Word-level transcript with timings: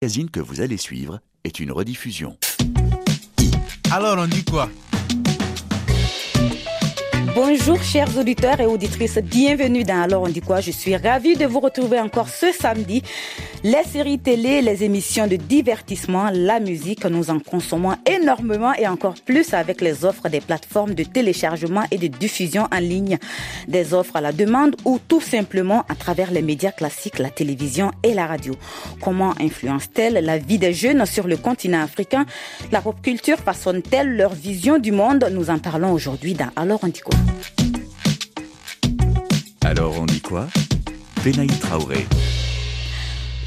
magazine 0.00 0.30
que 0.30 0.38
vous 0.38 0.60
allez 0.60 0.76
suivre 0.76 1.18
est 1.42 1.58
une 1.58 1.72
rediffusion. 1.72 2.36
Alors 3.90 4.16
on 4.16 4.28
dit 4.28 4.44
quoi? 4.44 4.70
Bonjour 7.34 7.82
chers 7.82 8.16
auditeurs 8.16 8.60
et 8.60 8.66
auditrices, 8.66 9.18
bienvenue 9.18 9.82
dans 9.82 10.02
Alors 10.02 10.22
on 10.22 10.28
dit 10.28 10.40
quoi? 10.40 10.60
Je 10.60 10.70
suis 10.70 10.96
ravie 10.96 11.36
de 11.36 11.46
vous 11.46 11.58
retrouver 11.58 11.98
encore 11.98 12.28
ce 12.28 12.52
samedi. 12.52 13.02
Les 13.64 13.82
séries 13.82 14.20
télé, 14.20 14.62
les 14.62 14.84
émissions 14.84 15.26
de 15.26 15.34
divertissement, 15.34 16.30
la 16.32 16.60
musique, 16.60 17.04
nous 17.06 17.28
en 17.30 17.40
consommons 17.40 17.96
énormément 18.06 18.72
et 18.74 18.86
encore 18.86 19.16
plus 19.26 19.52
avec 19.52 19.80
les 19.80 20.04
offres 20.04 20.28
des 20.28 20.40
plateformes 20.40 20.94
de 20.94 21.02
téléchargement 21.02 21.82
et 21.90 21.98
de 21.98 22.06
diffusion 22.06 22.68
en 22.72 22.78
ligne, 22.78 23.18
des 23.66 23.94
offres 23.94 24.14
à 24.14 24.20
la 24.20 24.30
demande 24.30 24.76
ou 24.84 25.00
tout 25.08 25.20
simplement 25.20 25.84
à 25.88 25.96
travers 25.96 26.30
les 26.30 26.40
médias 26.40 26.70
classiques, 26.70 27.18
la 27.18 27.30
télévision 27.30 27.90
et 28.04 28.14
la 28.14 28.28
radio. 28.28 28.54
Comment 29.00 29.34
influence-t-elle 29.40 30.24
la 30.24 30.38
vie 30.38 30.58
des 30.58 30.72
jeunes 30.72 31.04
sur 31.04 31.26
le 31.26 31.36
continent 31.36 31.82
africain? 31.82 32.26
La 32.70 32.80
pop 32.80 33.02
culture 33.02 33.38
façonne-t-elle 33.38 34.16
leur 34.16 34.34
vision 34.34 34.78
du 34.78 34.92
monde? 34.92 35.28
Nous 35.32 35.50
en 35.50 35.58
parlons 35.58 35.92
aujourd'hui 35.92 36.34
dans 36.34 36.50
Alors 36.54 36.78
on 36.84 36.88
dit 36.88 37.00
quoi? 37.00 37.18
Alors 39.64 39.96
on 39.98 40.06
dit 40.06 40.20
quoi? 40.20 40.46
Benaï 41.24 41.48
Traoré. 41.48 42.06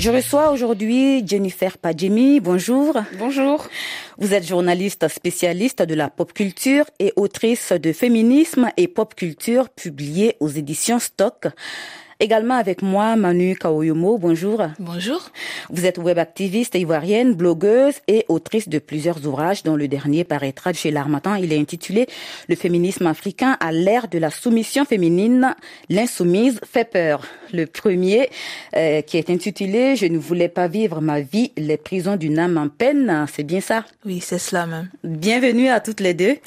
Je 0.02 0.10
reçois 0.10 0.50
aujourd'hui 0.50 1.22
Jennifer 1.28 1.78
Padjemi. 1.78 2.40
Bonjour. 2.40 2.98
Bonjour. 3.20 3.68
Vous 4.18 4.34
êtes 4.34 4.48
journaliste 4.48 5.08
spécialiste 5.08 5.84
de 5.84 5.94
la 5.94 6.10
pop 6.10 6.34
culture 6.34 6.86
et 6.98 7.14
autrice 7.18 7.72
de 7.72 7.94
Féminisme 7.94 8.72
et 8.78 8.88
Pop 8.88 9.14
Culture 9.14 9.70
publiée 9.70 10.38
aux 10.40 10.48
éditions 10.48 10.98
Stock. 10.98 11.46
Également 12.24 12.54
avec 12.54 12.84
moi, 12.84 13.16
Manu 13.16 13.56
Kaoyomo. 13.56 14.20
Bonjour. 14.20 14.62
Bonjour. 14.78 15.32
Vous 15.72 15.88
êtes 15.88 15.98
web 15.98 16.20
activiste 16.20 16.76
ivoirienne, 16.76 17.34
blogueuse 17.34 17.96
et 18.08 18.26
autrice 18.28 18.70
de 18.70 18.78
plusieurs 18.78 19.26
ouvrages 19.26 19.64
dont 19.64 19.76
le 19.76 19.88
dernier 19.88 20.24
paraîtra 20.24 20.72
chez 20.72 20.92
l'Armatan. 20.92 21.34
Il 21.34 21.52
est 21.52 21.58
intitulé 21.58 22.06
Le 22.48 22.56
féminisme 22.56 23.08
africain 23.08 23.58
à 23.60 23.72
l'ère 23.72 24.08
de 24.08 24.20
la 24.20 24.30
soumission 24.30 24.86
féminine. 24.86 25.56
L'insoumise 25.90 26.60
fait 26.64 26.88
peur. 26.88 27.26
Le 27.54 27.66
premier, 27.66 28.30
euh, 28.76 29.02
qui 29.02 29.18
est 29.18 29.32
intitulé 29.32 29.96
Je 29.96 30.06
ne 30.06 30.20
voulais 30.20 30.48
pas 30.48 30.68
vivre 30.68 31.02
ma 31.02 31.22
vie, 31.22 31.52
les 31.58 31.78
prisons 31.78 32.18
d'une 32.18 32.38
âme 32.38 32.60
en 32.60 32.70
peine. 32.70 33.26
C'est 33.34 33.44
bien 33.44 33.62
ça? 33.62 33.84
Oui, 34.06 34.20
c'est 34.20 34.38
cela 34.38 34.68
même. 34.68 34.90
Bienvenue 35.04 35.70
à 35.70 35.80
toutes 35.80 36.00
les 36.00 36.14
deux. 36.14 36.38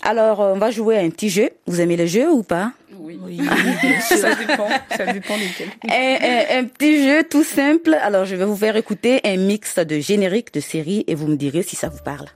Alors, 0.00 0.40
on 0.40 0.56
va 0.56 0.70
jouer 0.70 0.96
à 0.96 1.00
un 1.00 1.10
petit 1.10 1.28
jeu. 1.28 1.50
Vous 1.66 1.82
aimez 1.82 1.98
le 1.98 2.06
jeu 2.06 2.30
ou 2.30 2.42
pas? 2.42 2.72
Oui, 3.00 3.18
ça 4.00 4.34
dépend, 4.34 4.68
ça 4.96 5.06
dépend 5.12 5.34
desquels. 5.36 5.70
Un, 5.88 6.58
un, 6.58 6.60
un, 6.60 6.64
petit 6.64 7.04
jeu 7.04 7.24
tout 7.24 7.44
simple. 7.44 7.94
Alors, 8.02 8.24
je 8.24 8.34
vais 8.36 8.44
vous 8.44 8.56
faire 8.56 8.76
écouter 8.76 9.20
un 9.24 9.36
mix 9.36 9.78
de 9.78 10.00
génériques 10.00 10.52
de 10.52 10.60
séries 10.60 11.04
et 11.06 11.14
vous 11.14 11.28
me 11.28 11.36
direz 11.36 11.62
si 11.62 11.76
ça 11.76 11.88
vous 11.88 12.02
parle. 12.02 12.26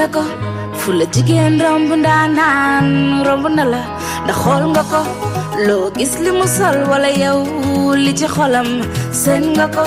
Nga 0.00 0.08
ko 0.16 0.22
fu 0.80 0.90
jigéen 1.12 1.54
romb 1.64 1.90
ndaanaan 2.02 2.88
romb 3.26 3.44
na 3.56 3.64
la 3.72 3.82
ndax 4.24 4.36
xool 4.42 4.62
nga 4.72 4.82
ko 4.92 5.00
loo 5.66 5.86
gis 5.98 6.12
li 6.24 6.30
mu 6.38 6.46
sol 6.56 6.78
wala 6.90 7.10
yow 7.22 7.38
li 8.04 8.12
ci 8.18 8.26
xolam. 8.34 8.68
Seen 9.20 9.44
nga 9.56 9.66
ko 9.74 9.84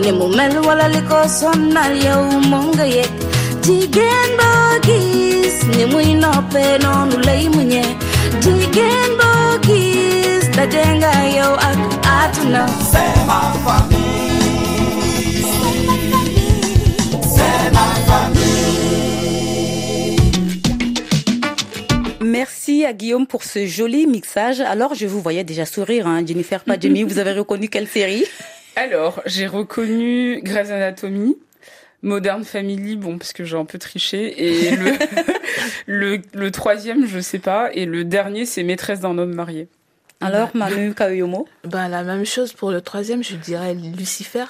ni 0.00 0.10
mu 0.18 0.26
mel 0.36 0.54
wala 0.66 0.86
li 0.94 1.00
ko 1.10 1.18
sonnal 1.38 1.94
yow 2.06 2.22
moom 2.50 2.66
nga 2.76 2.86
yëg 2.96 3.12
jigéen 3.64 4.30
boo 4.38 4.72
gis 4.86 5.56
ni 5.74 5.82
muy 5.92 6.08
noppee 6.22 6.74
noonu 6.84 7.16
lay 7.26 7.42
muñee 7.54 7.90
jigéen 8.42 9.10
boo 9.20 9.50
gis 9.66 10.44
daje 10.56 10.82
nga 11.00 11.12
yow 11.36 11.52
ak 11.68 11.78
àdduna 12.20 12.62
à 22.88 22.94
Guillaume 22.94 23.26
pour 23.26 23.44
ce 23.44 23.66
joli 23.66 24.06
mixage. 24.06 24.62
Alors, 24.62 24.94
je 24.94 25.06
vous 25.06 25.20
voyais 25.20 25.44
déjà 25.44 25.66
sourire, 25.66 26.06
hein, 26.06 26.24
Jennifer 26.26 26.64
Padjemi. 26.64 27.02
vous 27.02 27.18
avez 27.18 27.32
reconnu 27.32 27.68
quelle 27.68 27.86
série? 27.86 28.24
Alors, 28.76 29.20
j'ai 29.26 29.46
reconnu 29.46 30.40
Grey's 30.42 30.70
Anatomy. 30.70 31.36
Modern 32.00 32.44
Family, 32.44 32.96
bon, 32.96 33.18
parce 33.18 33.34
que 33.34 33.44
j'ai 33.44 33.58
un 33.58 33.66
peu 33.66 33.78
triché. 33.78 34.42
Et 34.42 34.74
le, 34.74 34.92
le, 35.86 36.22
le, 36.32 36.50
troisième, 36.50 37.06
je 37.06 37.20
sais 37.20 37.38
pas. 37.38 37.70
Et 37.74 37.84
le 37.84 38.04
dernier, 38.04 38.46
c'est 38.46 38.62
Maîtresse 38.62 39.00
d'un 39.00 39.18
homme 39.18 39.34
marié. 39.34 39.68
Alors, 40.22 40.48
Manu 40.54 40.94
Kaoyomo? 40.94 41.46
Ben, 41.64 41.88
la 41.88 42.04
même 42.04 42.24
chose 42.24 42.54
pour 42.54 42.70
le 42.70 42.80
troisième, 42.80 43.22
je 43.22 43.36
dirais 43.36 43.74
Lucifer. 43.74 44.46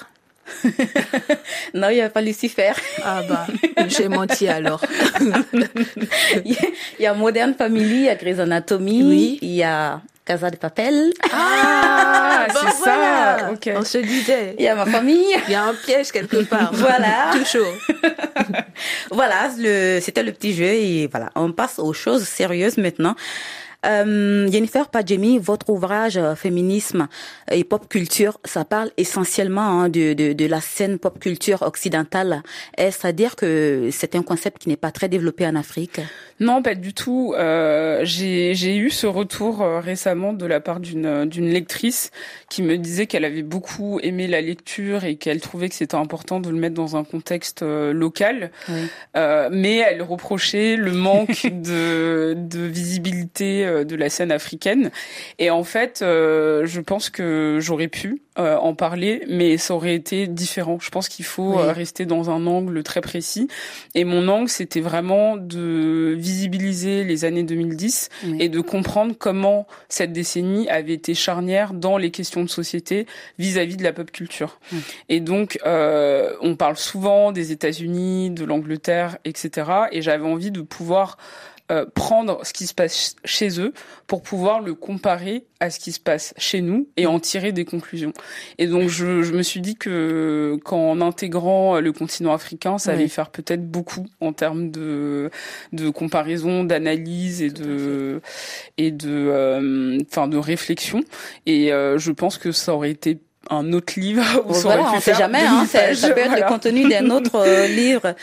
non, 1.73 1.89
il 1.89 1.95
n'y 1.95 2.01
a 2.01 2.09
pas 2.09 2.21
Lucifer. 2.21 2.73
Ah 3.03 3.21
bah, 3.27 3.47
j'ai 3.87 4.07
menti 4.07 4.47
alors. 4.47 4.81
Il 6.45 6.55
y 6.99 7.05
a 7.05 7.13
Modern 7.13 7.53
Family, 7.53 7.85
il 7.85 8.03
y 8.03 8.09
a 8.09 8.15
Grey's 8.15 8.39
Anatomy, 8.39 9.03
oui. 9.03 9.39
il 9.41 9.55
y 9.55 9.63
a 9.63 10.01
Casa 10.25 10.49
de 10.49 10.57
Papel. 10.57 11.11
Ah, 11.33 12.45
bon, 12.53 12.59
c'est 12.71 12.77
voilà. 12.77 13.39
ça. 13.39 13.51
Okay. 13.53 13.73
On 13.75 13.83
se 13.83 13.97
disait. 13.97 14.55
Il 14.59 14.63
y 14.63 14.67
a 14.67 14.75
ma 14.75 14.85
famille. 14.85 15.35
Il 15.47 15.51
y 15.51 15.55
a 15.55 15.63
un 15.63 15.73
piège 15.73 16.11
quelque 16.11 16.43
part. 16.43 16.71
voilà. 16.73 17.31
Chaud. 17.45 17.65
voilà, 19.11 19.49
c'était 20.01 20.23
le 20.23 20.31
petit 20.31 20.53
jeu 20.53 20.65
et 20.65 21.07
voilà, 21.07 21.29
on 21.35 21.51
passe 21.51 21.79
aux 21.79 21.93
choses 21.93 22.23
sérieuses 22.23 22.77
maintenant. 22.77 23.15
Euh, 23.85 24.51
Jennifer 24.51 24.89
Padjemi, 24.89 25.39
votre 25.39 25.69
ouvrage 25.69 26.17
euh, 26.17 26.35
Féminisme 26.35 27.07
et 27.49 27.63
pop 27.63 27.87
culture, 27.87 28.39
ça 28.43 28.65
parle 28.65 28.91
essentiellement 28.97 29.81
hein, 29.81 29.89
de, 29.89 30.13
de, 30.13 30.33
de, 30.33 30.45
la 30.45 30.59
scène 30.59 30.99
pop 30.99 31.17
culture 31.17 31.61
occidentale. 31.61 32.43
Est-ce 32.77 33.07
à 33.07 33.13
dire 33.13 33.37
que 33.37 33.89
c'est 33.91 34.15
un 34.15 34.23
concept 34.23 34.63
qui 34.63 34.69
n'est 34.69 34.77
pas 34.77 34.91
très 34.91 35.07
développé 35.07 35.47
en 35.47 35.55
Afrique? 35.55 36.01
Non, 36.39 36.61
pas 36.61 36.75
du 36.75 36.93
tout. 36.93 37.33
Euh, 37.37 38.01
j'ai 38.03 38.77
eu 38.77 38.89
ce 38.89 39.07
retour 39.07 39.61
euh, 39.61 39.79
récemment 39.79 40.33
de 40.33 40.45
la 40.45 40.59
part 40.59 40.79
d'une 40.79 41.25
d'une 41.25 41.49
lectrice 41.49 42.11
qui 42.49 42.63
me 42.63 42.77
disait 42.77 43.07
qu'elle 43.07 43.25
avait 43.25 43.43
beaucoup 43.43 43.99
aimé 44.01 44.27
la 44.27 44.41
lecture 44.41 45.03
et 45.03 45.15
qu'elle 45.15 45.41
trouvait 45.41 45.69
que 45.69 45.75
c'était 45.75 45.95
important 45.95 46.39
de 46.39 46.49
le 46.49 46.55
mettre 46.55 46.75
dans 46.75 46.95
un 46.95 47.03
contexte 47.03 47.61
euh, 47.63 47.93
local. 47.93 48.51
Oui. 48.69 48.89
mais 49.51 49.77
elle 49.77 50.01
reprochait 50.01 50.75
le 50.75 50.91
manque 50.91 51.45
de, 51.51 52.35
de 52.37 52.59
visibilité 52.61 53.83
de 53.85 53.95
la 53.95 54.09
scène 54.09 54.31
africaine. 54.31 54.91
Et 55.37 55.49
en 55.49 55.63
fait, 55.63 56.01
euh, 56.01 56.65
je 56.65 56.81
pense 56.81 57.09
que 57.09 57.57
j'aurais 57.61 57.87
pu 57.87 58.21
euh, 58.39 58.57
en 58.57 58.73
parler, 58.73 59.23
mais 59.27 59.57
ça 59.57 59.75
aurait 59.75 59.93
été 59.95 60.25
différent. 60.27 60.77
Je 60.81 60.89
pense 60.89 61.09
qu'il 61.09 61.25
faut 61.25 61.55
Oui. 61.57 61.61
euh, 61.61 61.71
rester 61.73 62.05
dans 62.05 62.29
un 62.29 62.47
angle 62.47 62.81
très 62.83 63.01
précis. 63.01 63.47
Et 63.95 64.05
mon 64.05 64.27
angle, 64.29 64.49
c'était 64.49 64.79
vraiment 64.81 65.35
de 65.37 66.15
visibiliser 66.17 67.03
les 67.03 67.25
années 67.25 67.43
2010 67.43 68.09
Oui. 68.25 68.37
et 68.39 68.49
de 68.49 68.61
comprendre 68.61 69.13
comment 69.17 69.67
cette 69.89 70.13
décennie 70.13 70.69
avait 70.69 70.93
été 70.93 71.13
charnière 71.13 71.73
dans 71.73 71.97
les 71.97 72.11
questions 72.11 72.43
de 72.43 72.49
société 72.49 73.05
vis-à-vis 73.37 73.77
de 73.77 73.83
la 73.83 73.93
pop 73.93 74.09
culture. 74.11 74.59
Oui. 74.71 74.79
Et 75.09 75.19
donc, 75.19 75.59
euh, 75.65 76.33
on 76.41 76.55
parle 76.55 76.77
souvent 76.77 77.31
des 77.31 77.51
États-Unis, 77.51 78.29
de 78.31 78.45
l'Angleterre, 78.45 79.17
etc. 79.25 79.69
Et 79.91 80.01
j'avais 80.01 80.25
envie 80.25 80.51
de 80.51 80.61
pouvoir 80.61 81.17
euh, 81.71 81.85
prendre 81.93 82.43
ce 82.45 82.53
qui 82.53 82.65
se 82.67 82.73
passe 82.73 83.15
chez 83.25 83.59
eux 83.61 83.73
pour 84.07 84.21
pouvoir 84.23 84.61
le 84.61 84.73
comparer 84.73 85.45
à 85.59 85.69
ce 85.69 85.79
qui 85.79 85.91
se 85.91 85.99
passe 85.99 86.33
chez 86.37 86.61
nous 86.61 86.87
et 86.97 87.05
en 87.05 87.19
tirer 87.19 87.51
des 87.51 87.65
conclusions. 87.65 88.13
Et 88.57 88.67
donc 88.67 88.89
je, 88.89 89.21
je 89.23 89.33
me 89.33 89.43
suis 89.43 89.61
dit 89.61 89.75
que 89.75 90.57
qu'en 90.63 91.01
intégrant 91.01 91.79
le 91.79 91.91
continent 91.91 92.33
africain, 92.33 92.77
ça 92.77 92.93
Oui. 92.93 92.99
allait 92.99 93.07
faire 93.09 93.29
peut-être 93.29 93.69
beaucoup 93.69 94.05
en 94.21 94.33
termes 94.33 94.71
de 94.71 95.29
de 95.73 95.89
comparaison, 95.89 96.63
d'analyse 96.63 97.41
et 97.41 97.49
de 97.51 98.21
et 98.77 98.91
de 98.91 99.09
euh, 99.11 99.97
enfin 100.09 100.27
de 100.27 100.37
réflexion. 100.37 101.01
Et 101.45 101.71
euh, 101.73 101.97
je 101.97 102.11
pense 102.11 102.37
que 102.37 102.51
ça 102.51 102.73
aurait 102.73 102.91
été 102.91 103.19
un 103.49 103.73
autre 103.73 103.93
livre. 103.99 104.23
Où 104.45 104.53
Bon, 104.53 104.59
voilà, 104.59 104.91
on 104.91 104.95
sait 104.95 105.11
faire 105.11 105.17
jamais, 105.19 105.39
2000 105.39 105.53
hein, 105.53 105.67
pages, 105.71 105.97
ça 105.97 106.09
peut 106.11 106.19
être 106.19 106.27
voilà. 106.29 106.45
le 106.45 106.51
contenu 106.51 106.89
d'un 106.89 107.09
autre 107.15 107.35
euh, 107.35 107.67
livre. 107.67 108.15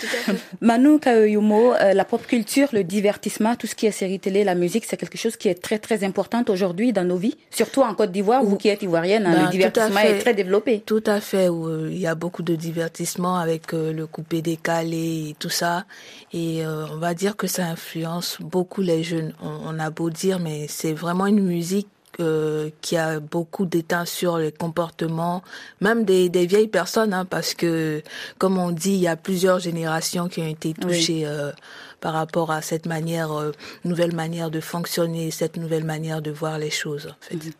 Manu 0.61 0.99
Kaoyumo, 0.99 1.75
euh, 1.75 1.93
la 1.95 2.05
pop 2.05 2.27
culture, 2.27 2.69
le 2.73 2.85
divertissement, 2.85 3.55
tout 3.57 3.67
ce 3.67 3.75
qui 3.75 3.87
est 3.87 3.91
série 3.91 4.19
télé, 4.21 4.45
la 4.45 4.55
musique, 4.55 4.85
c'est 4.85 4.97
quelque 4.97 5.19
chose 5.19 5.37
qui 5.37 5.49
est 5.49 5.61
très 5.61 5.79
très 5.79 6.05
important 6.05 6.45
aujourd'hui 6.49 6.93
dans 6.93 7.05
nos 7.05 7.17
vies, 7.17 7.37
surtout 7.51 7.83
en 7.83 7.95
Côte 7.95 8.13
d'Ivoire, 8.13 8.43
vous 8.45 8.57
qui 8.57 8.69
êtes 8.69 8.83
ivoirienne, 8.83 9.27
hein, 9.27 9.33
Ben, 9.33 9.43
le 9.43 9.49
à 9.49 9.51
divertissement 9.51 10.01
fait. 10.01 10.11
est 10.11 10.19
très 10.19 10.35
développé. 10.35 10.83
Tout 10.85 11.03
à 11.07 11.21
fait, 11.21 11.49
où 11.49 11.67
euh, 11.69 11.89
il 11.91 11.99
y 11.99 12.07
a 12.07 12.15
beaucoup 12.15 12.43
de 12.43 12.55
divertissement 12.55 13.37
avec 13.37 13.73
euh, 13.75 13.93
le 13.93 14.07
coupé 14.07 14.43
décalé 14.43 15.31
et 15.31 15.37
tout 15.39 15.49
ça. 15.51 15.85
Et 16.33 16.65
euh, 16.65 16.87
on 16.93 16.99
va 16.99 17.15
dire 17.15 17.37
que 17.37 17.47
ça 17.47 17.65
influence 17.67 18.39
beaucoup 18.41 18.83
les 18.83 19.03
jeunes. 19.03 19.33
On, 19.43 19.75
on 19.77 19.79
a 19.79 19.91
beau 19.91 20.11
dire, 20.11 20.39
mais 20.39 20.67
c'est 20.69 20.93
vraiment 20.93 21.27
une 21.27 21.41
musique 21.43 21.89
euh, 22.21 22.71
qui 22.81 22.97
a 22.97 23.21
beaucoup 23.21 23.67
d'éteint 23.67 24.05
sur 24.07 24.39
les 24.39 24.53
comportements, 24.53 25.43
même 25.81 26.05
des, 26.05 26.29
des 26.29 26.47
vieilles 26.47 26.69
personnes, 26.69 27.13
hein, 27.13 27.25
parce 27.25 27.55
que, 27.55 28.03
comme 28.39 28.59
on 28.59 28.71
dit, 28.71 28.93
il 28.93 29.01
y 29.01 29.09
a 29.09 29.17
plusieurs 29.17 29.59
générations 29.59 30.29
qui 30.29 30.41
ont 30.41 30.49
été 30.49 30.73
touchées 30.73 31.27
euh, 31.27 31.53
par 32.01 32.15
rapport 32.15 32.51
à 32.51 32.63
cette 32.63 32.87
manière, 32.87 33.33
euh, 33.33 33.53
nouvelle 33.85 34.15
manière 34.15 34.51
de 34.51 34.61
fonctionner, 34.61 35.31
cette 35.31 35.57
nouvelle 35.57 35.85
manière 35.85 36.23
de 36.23 36.31
voir 36.31 36.59
les 36.59 36.71
choses. 36.71 37.09
En 37.09 37.15
fait. 37.21 37.53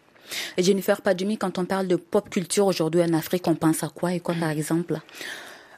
Et 0.57 0.63
Jennifer 0.63 1.03
Padumi, 1.03 1.37
quand 1.39 1.59
on 1.59 1.65
parle 1.65 1.87
de 1.87 1.97
pop 1.97 2.31
culture 2.31 2.67
aujourd'hui 2.67 3.03
en 3.03 3.13
Afrique, 3.13 3.47
on 3.49 3.55
pense 3.55 3.83
à 3.83 3.89
quoi 3.89 4.15
et 4.15 4.21
quoi 4.21 4.35
par 4.39 4.51
exemple? 4.51 5.01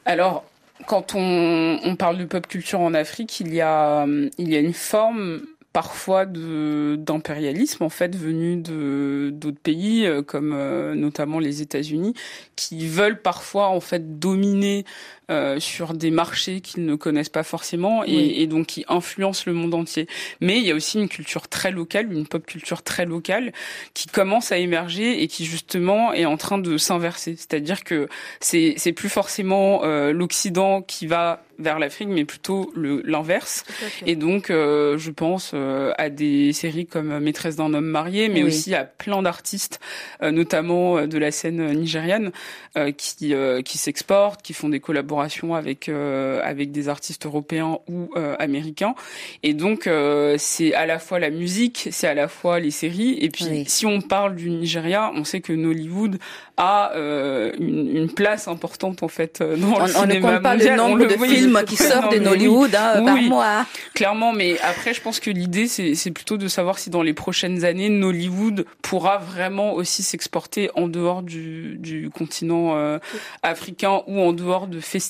Alors, 0.05 0.45
quand 0.87 1.15
on, 1.15 1.79
on 1.83 1.95
parle 1.95 2.17
de 2.17 2.25
pop 2.25 2.47
culture 2.47 2.79
en 2.79 2.93
Afrique, 2.93 3.39
il 3.41 3.53
y 3.53 3.61
a, 3.61 4.05
il 4.37 4.49
y 4.49 4.55
a 4.55 4.59
une 4.59 4.73
forme 4.73 5.41
parfois 5.73 6.25
d'impérialisme 6.25 7.83
en 7.83 7.89
fait 7.89 8.15
venu 8.15 8.57
de 8.57 9.29
d'autres 9.31 9.59
pays 9.59 10.05
euh, 10.05 10.23
comme 10.23 10.53
euh, 10.53 10.95
notamment 10.95 11.39
les 11.39 11.61
États-Unis 11.61 12.13
qui 12.55 12.87
veulent 12.87 13.21
parfois 13.21 13.67
en 13.69 13.79
fait 13.79 14.19
dominer 14.19 14.85
euh, 15.29 15.59
sur 15.59 15.93
des 15.93 16.11
marchés 16.11 16.61
qu'ils 16.61 16.85
ne 16.85 16.95
connaissent 16.95 17.29
pas 17.29 17.43
forcément 17.43 18.03
et, 18.03 18.15
Oui. 18.15 18.33
et 18.37 18.47
donc 18.47 18.67
qui 18.67 18.85
influencent 18.87 19.43
le 19.47 19.53
monde 19.53 19.73
entier. 19.73 20.07
Mais 20.41 20.57
il 20.57 20.63
y 20.65 20.71
a 20.71 20.75
aussi 20.75 20.99
une 20.99 21.09
culture 21.09 21.47
très 21.47 21.71
locale, 21.71 22.11
une 22.11 22.25
pop 22.27 22.45
culture 22.45 22.81
très 22.83 23.05
locale 23.05 23.51
qui 23.93 24.07
commence 24.07 24.51
à 24.51 24.57
émerger 24.57 25.21
et 25.21 25.27
qui 25.27 25.45
justement 25.45 26.13
est 26.13 26.25
en 26.25 26.37
train 26.37 26.57
de 26.57 26.77
s'inverser. 26.77 27.35
C'est-à-dire 27.35 27.83
que 27.83 28.07
c'est 28.39 28.73
c'est 28.77 28.93
plus 28.93 29.09
forcément 29.09 29.81
euh, 29.83 30.11
l'Occident 30.11 30.81
qui 30.81 31.07
va 31.07 31.43
vers 31.59 31.77
l'Afrique, 31.77 32.07
mais 32.07 32.23
plutôt 32.23 32.71
le 32.73 33.01
l'inverse. 33.03 33.65
Et 34.05 34.15
donc, 34.15 34.49
euh, 34.49 34.97
je 34.97 35.11
pense 35.11 35.51
euh, 35.53 35.91
à 35.97 36.09
des 36.09 36.53
séries 36.53 36.85
comme 36.85 37.19
Maîtresse 37.19 37.57
d'un 37.57 37.73
homme 37.73 37.85
marié, 37.85 38.29
mais 38.29 38.43
Oui. 38.43 38.47
aussi 38.47 38.73
à 38.73 38.85
plein 38.85 39.21
d'artistes, 39.21 39.81
euh, 40.23 40.31
notamment 40.31 40.97
euh, 40.99 41.05
de 41.05 41.17
la 41.17 41.31
scène 41.31 41.73
nigériane, 41.73 42.31
euh, 42.77 42.93
qui 42.93 43.33
euh, 43.33 43.61
qui 43.61 43.77
s'exportent, 43.77 44.41
qui 44.41 44.53
font 44.53 44.69
des 44.69 44.79
collaborations 44.79 45.18
avec 45.21 45.89
euh, 45.89 46.41
avec 46.43 46.71
des 46.71 46.89
artistes 46.89 47.25
européens 47.25 47.79
ou 47.87 48.09
euh, 48.15 48.35
américains. 48.39 48.95
Et 49.43 49.53
donc, 49.53 49.87
euh, 49.87 50.35
c'est 50.37 50.73
à 50.73 50.85
la 50.85 50.99
fois 50.99 51.19
la 51.19 51.29
musique, 51.29 51.89
c'est 51.91 52.07
à 52.07 52.13
la 52.13 52.27
fois 52.27 52.59
les 52.59 52.71
séries. 52.71 53.17
Et 53.21 53.29
puis, 53.29 53.45
Oui. 53.49 53.63
si 53.67 53.85
on 53.85 54.01
parle 54.01 54.35
du 54.35 54.49
Nigeria, 54.49 55.11
on 55.15 55.23
sait 55.23 55.41
que 55.41 55.53
Nollywood 55.53 56.17
a 56.57 56.91
une, 56.95 57.95
une 57.95 58.11
place 58.11 58.47
importante 58.49 59.01
en 59.03 59.07
fait 59.07 59.41
dans 59.41 59.45
On, 59.47 59.55
le 59.55 59.95
on 59.95 60.05
ne 60.05 60.11
cinéma 60.11 60.33
compte 60.33 60.43
pas 60.43 60.51
mondial. 60.51 60.75
le 60.75 60.81
On 60.83 60.87
nombre 60.89 61.05
de 61.07 61.15
oui, 61.19 61.29
films 61.29 61.61
qui 61.65 61.75
sortent 61.77 62.11
de 62.11 62.17
oui. 62.19 62.23
Nollywood 62.25 62.75
hein, 62.75 63.03
par 63.05 63.15
mois. 63.21 63.65
Clairement, 63.93 64.33
mais 64.33 64.59
après, 64.61 64.93
je 64.93 65.01
pense 65.01 65.19
que 65.21 65.29
l'idée, 65.29 65.67
c'est 65.67 65.95
c'est 65.95 66.11
plutôt 66.11 66.37
de 66.37 66.47
savoir 66.47 66.77
si 66.79 66.89
dans 66.89 67.01
les 67.01 67.13
prochaines 67.13 67.63
années, 67.65 67.89
Nollywood 67.89 68.65
pourra 68.81 69.17
vraiment 69.17 69.73
aussi 69.73 70.03
s'exporter 70.03 70.69
en 70.75 70.87
dehors 70.87 71.23
du, 71.23 71.77
du 71.79 72.09
continent 72.09 72.75
euh, 72.75 72.99
africain 73.43 74.01
ou 74.07 74.19
en 74.19 74.33
dehors 74.33 74.67
de 74.67 74.79
festivals 74.79 75.08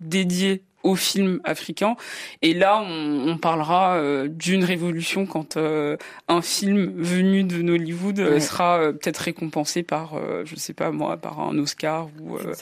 dédiés 0.00 0.62
aux 0.82 0.96
films 0.96 1.40
africains. 1.44 1.96
Et 2.42 2.54
là, 2.54 2.80
on, 2.82 3.28
on 3.28 3.38
parlera 3.38 3.96
euh, 3.96 4.28
d'une 4.28 4.64
révolution 4.64 5.26
quand 5.26 5.56
euh, 5.56 5.96
un 6.28 6.42
film 6.42 6.92
venu 6.96 7.44
de 7.44 7.62
Nollywood 7.62 8.18
euh, 8.20 8.30
Ouais. 8.34 8.40
sera 8.40 8.78
euh, 8.80 8.92
peut-être 8.92 9.18
récompensé 9.18 9.82
par, 9.82 10.14
euh, 10.14 10.42
je 10.44 10.54
sais 10.56 10.72
pas 10.72 10.90
moi, 10.90 11.16
par 11.16 11.40
un 11.40 11.56
Oscar 11.58 12.08
ou, 12.20 12.36
euh, 12.38 12.54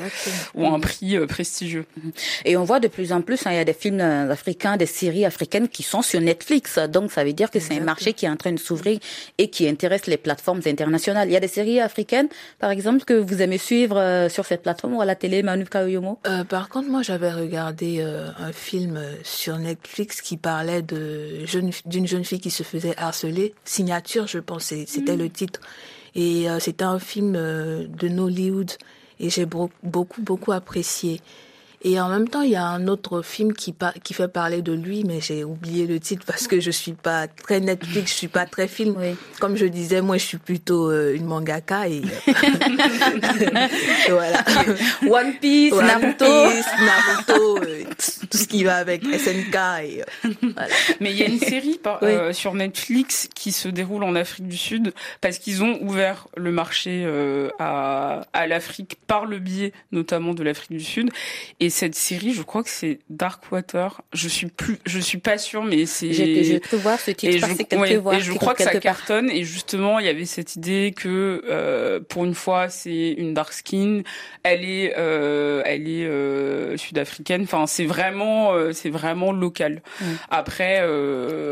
un 0.65 0.81
prix 0.81 1.17
euh, 1.17 1.27
prestigieux. 1.27 1.85
Et 2.45 2.57
on 2.57 2.65
voit 2.65 2.81
de 2.81 2.89
plus 2.89 3.13
en 3.13 3.21
plus, 3.23 3.47
hein, 3.47 3.51
il 3.53 3.57
y 3.57 3.61
a 3.61 3.65
des 3.65 3.73
films 3.73 4.01
africains, 4.01 4.77
des 4.77 4.87
séries 4.87 5.25
africaines 5.25 5.69
qui 5.69 5.83
sont 5.83 6.03
sur 6.03 6.21
Netflix. 6.21 6.79
Donc 6.79 7.13
ça 7.13 7.25
veut 7.25 7.33
dire 7.33 7.51
que 7.51 7.61
c'est 7.61 7.77
un 7.79 7.85
marché 7.85 8.13
qui 8.15 8.27
est 8.27 8.29
en 8.29 8.37
train 8.37 8.53
de 8.53 8.59
s'ouvrir 8.59 8.99
et 9.39 9.49
qui 9.51 9.69
intéresse 9.69 10.07
les 10.07 10.17
plateformes 10.17 10.61
internationales. 10.67 11.29
Il 11.29 11.33
y 11.33 11.37
a 11.37 11.41
des 11.41 11.49
séries 11.49 11.81
africaines, 11.81 12.29
par 12.59 12.71
exemple, 12.71 13.05
que 13.05 13.15
vous 13.15 13.43
aimez 13.43 13.59
suivre 13.59 13.97
euh, 13.99 14.29
sur 14.29 14.45
cette 14.47 14.63
plateforme 14.63 14.95
ou 14.95 15.01
à 15.01 15.05
la 15.05 15.15
télé, 15.15 15.43
Manu 15.43 15.65
Kaoyomo 15.67 16.19
Euh, 16.27 16.45
par 16.45 16.69
contre, 16.69 16.89
moi, 16.89 17.03
j'avais 17.03 17.31
regardé 17.33 18.01
euh, 18.01 18.08
un 18.39 18.53
film 18.53 18.97
euh, 18.97 19.15
sur 19.23 19.59
Netflix 19.59 20.21
qui 20.21 20.37
parlait 20.37 20.83
de 20.83 21.45
jeune, 21.47 21.71
d'une 21.87 22.07
jeune 22.07 22.25
fille 22.25 22.41
qui 22.41 22.51
se 22.51 22.63
faisait 22.63 22.97
harceler. 22.97 23.55
Signature, 23.65 24.27
je 24.27 24.39
pense, 24.39 24.65
c'était 24.65 25.17
le 25.17 25.29
titre. 25.29 25.61
Et 26.15 26.49
euh, 26.49 26.59
c'était 26.59 26.85
un 26.85 26.99
film 26.99 27.35
euh, 27.37 27.87
de 27.87 28.09
Nollywood 28.09 28.73
et 29.21 29.31
j'ai 29.31 29.47
beaucoup, 29.47 30.23
beaucoup 30.23 30.53
apprécié. 30.53 31.21
Et 31.83 32.01
en 32.01 32.09
même 32.09 32.29
temps, 32.29 32.43
il 32.43 32.51
y 32.51 32.57
a 32.57 32.65
un 32.65 32.89
autre 32.89 33.23
film 33.23 33.53
qui, 33.53 33.73
par- 33.73 33.95
qui 34.03 34.13
fait 34.13 34.27
parler 34.29 34.63
de 34.63 34.73
lui, 34.73 35.05
mais 35.05 35.21
j'ai 35.21 35.45
oublié 35.45 35.87
le 35.87 36.01
titre 36.01 36.25
parce 36.27 36.49
que 36.49 36.61
je 36.61 36.71
suis 36.73 36.93
pas 36.93 37.29
très 37.29 37.61
Netflix, 37.61 38.11
je 38.13 38.17
suis 38.17 38.29
pas 38.29 38.47
très 38.47 38.67
film. 38.67 38.95
Oui. 38.99 39.15
Comme 39.41 39.57
je 39.57 39.67
disais, 39.67 40.01
moi, 40.01 40.17
je 40.19 40.25
suis 40.25 40.39
plutôt 40.39 40.91
euh, 40.91 41.15
une 41.15 41.25
mangaka 41.27 41.89
et 41.89 42.03
voilà. 44.09 44.45
One 45.09 45.35
Piece, 45.41 45.73
One 45.73 45.87
Naruto. 45.87 46.25
Piece, 46.25 46.67
Naruto, 46.81 47.59
euh, 47.63 47.85
tout 48.31 48.39
ce 48.39 48.47
qui 48.47 48.65
va 48.65 48.77
avec 48.77 49.05
SNK 49.05 49.55
et 49.85 50.03
euh, 50.03 50.31
voilà. 50.43 50.69
Mais 51.01 51.11
il 51.13 51.17
y 51.17 51.23
a 51.23 51.27
une 51.27 51.39
série 51.39 51.79
par- 51.83 51.99
Oui. 52.03 52.35
sur 52.35 52.55
Netflix 52.55 53.29
qui 53.35 53.53
se 53.53 53.69
déroule 53.69 54.05
en 54.05 54.15
Afrique 54.15 54.49
du 54.49 54.57
Sud 54.57 54.93
parce 55.21 55.39
qu'ils 55.39 55.63
ont 55.63 55.79
ouvert 55.83 56.29
le 56.37 56.51
marché 56.51 57.05
euh, 57.07 57.51
à, 57.59 58.23
à 58.33 58.47
l'Afrique 58.47 58.97
par 59.07 59.27
le 59.27 59.39
biais 59.39 59.73
notamment 59.93 60.35
de 60.35 60.43
l'Afrique 60.43 60.73
du 60.73 60.85
Sud. 60.85 61.11
Et 61.61 61.68
cette 61.71 61.95
série, 61.95 62.33
je 62.33 62.43
crois 62.43 62.63
que 62.63 62.71
c'est 62.71 62.99
Darkwater. 63.11 64.01
Je 64.13 64.29
suis 64.29 64.47
plus, 64.49 64.79
je 64.87 64.99
suis 64.99 65.19
pas 65.19 65.39
sûre, 65.39 65.65
mais 65.65 65.87
c'est. 65.87 66.13
J'ai 66.13 66.61
cru 66.61 66.77
voir 66.79 66.99
ce 67.01 67.11
titre 67.11 67.35
Et 67.35 67.39
je, 67.39 67.47
quelque 67.63 67.77
ouais, 67.77 67.97
voir, 67.97 68.15
et 68.17 68.21
je 68.21 68.33
crois 68.33 68.55
que 68.55 68.63
ça 68.63 68.71
part. 68.73 68.81
cartonne. 68.81 69.31
Et 69.31 69.45
justement, 69.45 69.99
il 69.99 70.07
y 70.07 70.09
avait 70.09 70.25
cette 70.25 70.57
idée 70.57 70.93
que 70.97 71.43
euh, 71.49 72.01
pour 72.01 72.25
une 72.25 72.35
fois, 72.35 72.69
c'est 72.69 73.13
une 73.13 73.35
dark 73.35 73.53
skin. 73.53 74.03
Elle 74.43 74.65
est, 74.65 74.95
euh, 74.99 75.63
elle 75.65 75.89
est 75.89 76.05
euh, 76.07 76.77
sud-africaine. 76.77 77.43
Enfin, 77.43 77.67
c'est 77.67 77.87
vraiment, 77.87 78.53
c'est 78.73 78.91
vraiment 78.91 79.33
local. 79.33 79.83
Mm. 80.01 80.05
Après, 80.31 80.79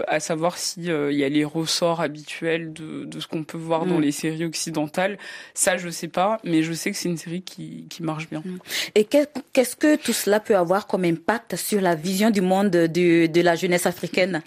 à 0.08 0.20
savoir 0.20 0.58
si 0.58 0.82
il 0.84 1.16
y 1.16 1.24
a 1.24 1.28
les 1.28 1.44
ressorts 1.44 2.00
habituels 2.00 2.72
de, 2.72 3.04
de 3.04 3.20
ce 3.20 3.26
qu'on 3.26 3.44
peut 3.44 3.58
voir 3.58 3.86
dans 3.86 3.96
Mm. 3.98 4.02
les 4.02 4.12
séries 4.12 4.44
occidentales. 4.44 5.18
Ça, 5.54 5.76
je 5.76 5.88
sais 5.88 6.08
pas, 6.08 6.38
mais 6.44 6.62
je 6.62 6.72
sais 6.72 6.90
que 6.90 6.96
c'est 6.96 7.08
une 7.08 7.16
série 7.16 7.42
qui, 7.42 7.86
qui 7.88 8.02
marche 8.02 8.28
bien. 8.28 8.42
Et 8.94 9.04
qu'est- 9.04 9.30
qu'est-ce 9.52 9.76
que 9.76 9.96
tout 10.06 10.12
cela 10.12 10.38
peut 10.38 10.56
avoir 10.56 10.86
comme 10.86 11.04
impact 11.04 11.56
sur 11.56 11.80
la 11.80 11.96
vision 11.96 12.30
du 12.30 12.40
monde 12.40 12.70
de, 12.70 13.42
la 13.42 13.56
jeunesse 13.56 13.86
africaine 13.86 14.40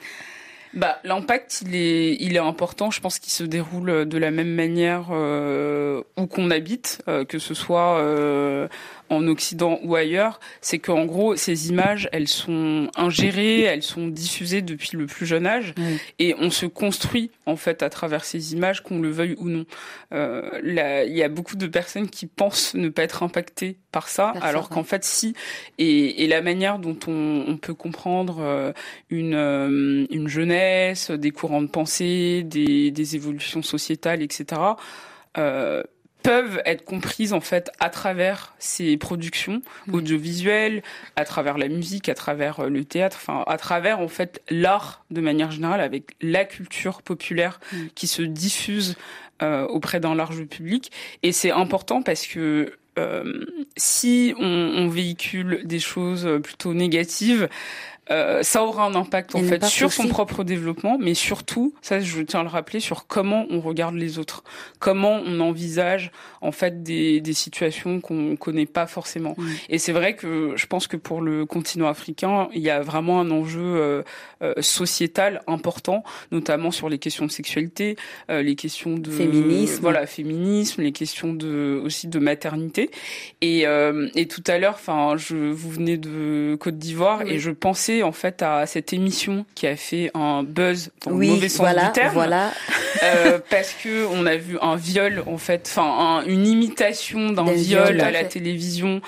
Bah, 0.73 0.99
l'impact, 1.03 1.63
il 1.65 1.75
est, 1.75 2.15
il 2.21 2.37
est 2.37 2.39
important. 2.39 2.91
Je 2.91 3.01
pense 3.01 3.19
qu'il 3.19 3.33
se 3.33 3.43
déroule 3.43 4.07
de 4.07 4.17
la 4.17 4.31
même 4.31 4.55
manière 4.55 5.07
euh, 5.11 6.01
où 6.15 6.27
qu'on 6.27 6.49
habite, 6.49 7.01
euh, 7.09 7.25
que 7.25 7.39
ce 7.39 7.53
soit 7.53 7.97
euh, 7.99 8.69
en 9.09 9.27
Occident 9.27 9.79
ou 9.83 9.95
ailleurs. 9.95 10.39
C'est 10.61 10.79
qu'en 10.79 11.05
gros, 11.05 11.35
ces 11.35 11.69
images, 11.69 12.09
elles 12.11 12.27
sont 12.27 12.89
ingérées, 12.95 13.61
elles 13.61 13.83
sont 13.83 14.07
diffusées 14.07 14.61
depuis 14.61 14.97
le 14.97 15.05
plus 15.05 15.25
jeune 15.25 15.45
âge, 15.45 15.73
et 16.19 16.35
on 16.39 16.49
se 16.49 16.65
construit 16.65 17.31
en 17.45 17.55
fait 17.55 17.83
à 17.83 17.89
travers 17.89 18.25
ces 18.25 18.53
images, 18.53 18.81
qu'on 18.83 18.99
le 18.99 19.09
veuille 19.09 19.35
ou 19.37 19.49
non. 19.49 19.65
Euh, 20.13 20.49
il 20.63 21.15
y 21.17 21.23
a 21.23 21.29
beaucoup 21.29 21.55
de 21.55 21.67
personnes 21.67 22.09
qui 22.09 22.25
pensent 22.25 22.73
ne 22.73 22.89
pas 22.89 23.03
être 23.03 23.23
impactées 23.23 23.77
par 23.91 24.07
ça, 24.07 24.33
alors 24.41 24.69
qu'en 24.69 24.83
fait, 24.83 25.03
si. 25.03 25.33
Et, 25.77 26.23
et 26.23 26.27
la 26.27 26.41
manière 26.41 26.79
dont 26.79 26.97
on, 27.07 27.45
on 27.47 27.57
peut 27.57 27.73
comprendre 27.73 28.37
euh, 28.39 28.71
une, 29.09 29.33
euh, 29.33 30.05
une 30.09 30.27
jeunesse, 30.27 31.11
des 31.11 31.31
courants 31.31 31.61
de 31.61 31.67
pensée, 31.67 32.43
des, 32.43 32.91
des 32.91 33.15
évolutions 33.15 33.61
sociétales, 33.61 34.21
etc., 34.21 34.61
euh, 35.37 35.83
peuvent 36.29 36.61
être 36.63 36.85
comprises 36.85 37.33
en 37.33 37.41
fait 37.41 37.71
à 37.79 37.89
travers 37.89 38.53
ces 38.59 38.97
productions 38.97 39.63
audiovisuelles, 39.91 40.83
à 41.15 41.25
travers 41.25 41.57
la 41.57 41.67
musique, 41.67 42.07
à 42.07 42.13
travers 42.13 42.59
euh, 42.59 42.69
le 42.69 42.85
théâtre, 42.85 43.17
enfin 43.19 43.43
à 43.47 43.57
travers 43.57 43.99
en 43.99 44.07
fait 44.07 44.39
l'art 44.51 45.03
de 45.09 45.21
manière 45.21 45.49
générale 45.49 45.81
avec 45.81 46.11
la 46.21 46.45
culture 46.45 47.01
populaire 47.01 47.59
qui 47.95 48.05
se 48.05 48.21
diffuse 48.21 48.95
euh, 49.41 49.65
auprès 49.65 49.99
d'un 49.99 50.13
large 50.13 50.43
public. 50.43 50.91
Et 51.23 51.31
c'est 51.31 51.49
important 51.49 52.03
parce 52.03 52.27
que 52.27 52.73
euh, 52.99 53.45
si 53.75 54.35
on, 54.37 54.45
on 54.45 54.87
véhicule 54.87 55.61
des 55.65 55.79
choses 55.79 56.29
plutôt 56.43 56.75
négatives, 56.75 57.49
euh, 58.11 58.43
ça 58.43 58.63
aura 58.63 58.85
un 58.85 58.95
impact 58.95 59.35
en 59.35 59.43
fait 59.43 59.63
sur 59.65 59.91
son 59.91 60.07
propre 60.07 60.43
développement, 60.43 60.97
mais 60.99 61.13
surtout, 61.13 61.73
ça 61.81 61.99
je 61.99 62.21
tiens 62.21 62.41
à 62.41 62.43
le 62.43 62.49
rappeler, 62.49 62.79
sur 62.79 63.07
comment 63.07 63.45
on 63.49 63.59
regarde 63.59 63.95
les 63.95 64.19
autres, 64.19 64.43
comment 64.79 65.21
on 65.25 65.39
envisage 65.39 66.11
en 66.41 66.51
fait 66.51 66.83
des, 66.83 67.21
des 67.21 67.33
situations 67.33 68.01
qu'on 68.01 68.35
connaît 68.35 68.65
pas 68.65 68.87
forcément. 68.87 69.35
Et 69.69 69.77
c'est 69.77 69.91
vrai 69.91 70.15
que 70.15 70.53
je 70.55 70.65
pense 70.65 70.87
que 70.87 70.97
pour 70.97 71.21
le 71.21 71.45
continent 71.45 71.87
africain, 71.87 72.49
il 72.53 72.61
y 72.61 72.69
a 72.69 72.81
vraiment 72.81 73.19
un 73.19 73.31
enjeu 73.31 73.61
euh, 73.61 74.03
euh 74.41 74.53
sociétal 74.61 75.41
important, 75.47 76.03
notamment 76.31 76.71
sur 76.71 76.89
les 76.89 76.99
questions 76.99 77.25
de 77.25 77.31
sexualité, 77.31 77.95
euh, 78.29 78.41
les 78.41 78.55
questions 78.55 78.95
de 78.95 79.09
féminisme, 79.09 79.81
voilà 79.81 80.05
féminisme, 80.05 80.81
les 80.81 80.91
questions 80.91 81.33
de 81.33 81.81
aussi 81.83 82.07
de 82.07 82.19
maternité. 82.19 82.91
Et, 83.41 83.65
euh, 83.67 84.09
et 84.15 84.27
tout 84.27 84.43
à 84.47 84.57
l'heure, 84.57 84.75
enfin, 84.75 85.15
je 85.17 85.35
vous 85.35 85.69
venez 85.69 85.97
de 85.97 86.57
Côte 86.59 86.77
d'Ivoire 86.77 87.23
et 87.23 87.39
je 87.39 87.51
pensais 87.51 87.98
en 88.03 88.11
fait 88.11 88.41
à 88.41 88.65
cette 88.65 88.93
émission 88.93 89.45
qui 89.55 89.67
a 89.67 89.75
fait 89.75 90.11
un 90.13 90.43
buzz 90.43 90.91
dans 91.05 91.11
le 91.11 91.27
mauvais 91.27 91.49
sens 91.49 91.59
voilà, 91.59 91.87
du 91.87 91.91
terme, 91.93 92.13
voilà. 92.13 92.51
euh, 93.03 93.39
parce 93.49 93.73
que 93.73 94.05
on 94.11 94.25
a 94.25 94.35
vu 94.35 94.57
un 94.61 94.75
viol 94.75 95.23
en 95.27 95.37
fait, 95.37 95.67
enfin 95.71 96.23
une 96.25 96.47
imitation 96.47 97.31
d'un 97.31 97.51
viol, 97.51 97.87
viol, 97.87 98.01
à 98.01 98.11
la 98.11 98.23
télévision. 98.23 99.01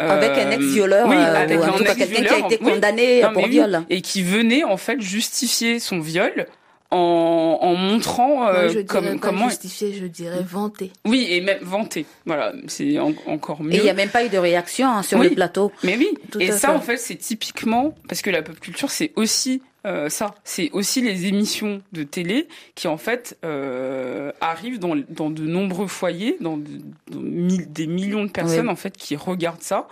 Euh, 0.00 0.10
avec 0.10 0.30
un 0.30 0.52
ex-violeur, 0.52 1.08
oui, 1.08 1.16
euh, 1.16 1.42
avec 1.42 1.58
un 1.58 1.72
quelqu'un 1.72 1.94
qui 1.94 2.42
a 2.42 2.46
été 2.46 2.58
condamné 2.58 3.24
oui, 3.24 3.32
pour 3.32 3.42
oui, 3.42 3.50
viol. 3.50 3.82
Et 3.90 4.00
qui 4.00 4.22
venait 4.22 4.62
en 4.62 4.76
fait 4.76 5.00
justifier 5.00 5.80
son 5.80 5.98
viol 5.98 6.46
en, 6.90 7.58
en 7.60 7.74
montrant 7.74 8.48
euh, 8.48 8.68
je 8.70 8.80
comme, 8.80 9.20
comment 9.20 9.48
justifier, 9.48 9.92
je 9.92 10.06
dirais 10.06 10.42
vanter. 10.42 10.90
Oui, 11.04 11.26
et 11.28 11.40
même 11.40 11.58
vanter. 11.62 12.06
Voilà, 12.24 12.52
c'est 12.66 12.98
en, 12.98 13.12
encore 13.26 13.62
mieux. 13.62 13.74
Et 13.74 13.76
il 13.78 13.82
n'y 13.82 13.90
a 13.90 13.94
même 13.94 14.08
pas 14.08 14.24
eu 14.24 14.28
de 14.28 14.38
réaction 14.38 14.88
hein, 14.88 15.02
sur 15.02 15.18
oui. 15.18 15.28
le 15.28 15.34
plateau. 15.34 15.70
Mais 15.84 15.96
oui, 15.96 16.08
Tout 16.30 16.40
et 16.40 16.50
ça 16.50 16.68
fait. 16.68 16.74
en 16.74 16.80
fait, 16.80 16.96
c'est 16.96 17.16
typiquement 17.16 17.94
parce 18.08 18.22
que 18.22 18.30
la 18.30 18.42
pop 18.42 18.58
culture, 18.58 18.90
c'est 18.90 19.12
aussi 19.16 19.62
euh, 19.86 20.08
ça, 20.08 20.34
c'est 20.44 20.70
aussi 20.72 21.00
les 21.02 21.26
émissions 21.26 21.82
de 21.92 22.02
télé 22.02 22.48
qui 22.74 22.88
en 22.88 22.96
fait 22.96 23.38
euh, 23.44 24.32
arrivent 24.40 24.78
dans, 24.80 24.96
dans 25.08 25.30
de 25.30 25.42
nombreux 25.46 25.86
foyers, 25.86 26.36
dans, 26.40 26.56
de, 26.56 26.80
dans 27.10 27.20
mille, 27.20 27.70
des 27.72 27.86
millions 27.86 28.24
de 28.24 28.30
personnes 28.30 28.66
Oui. 28.66 28.72
en 28.72 28.76
fait 28.76 28.96
qui 28.96 29.14
regardent 29.14 29.62
ça. 29.62 29.86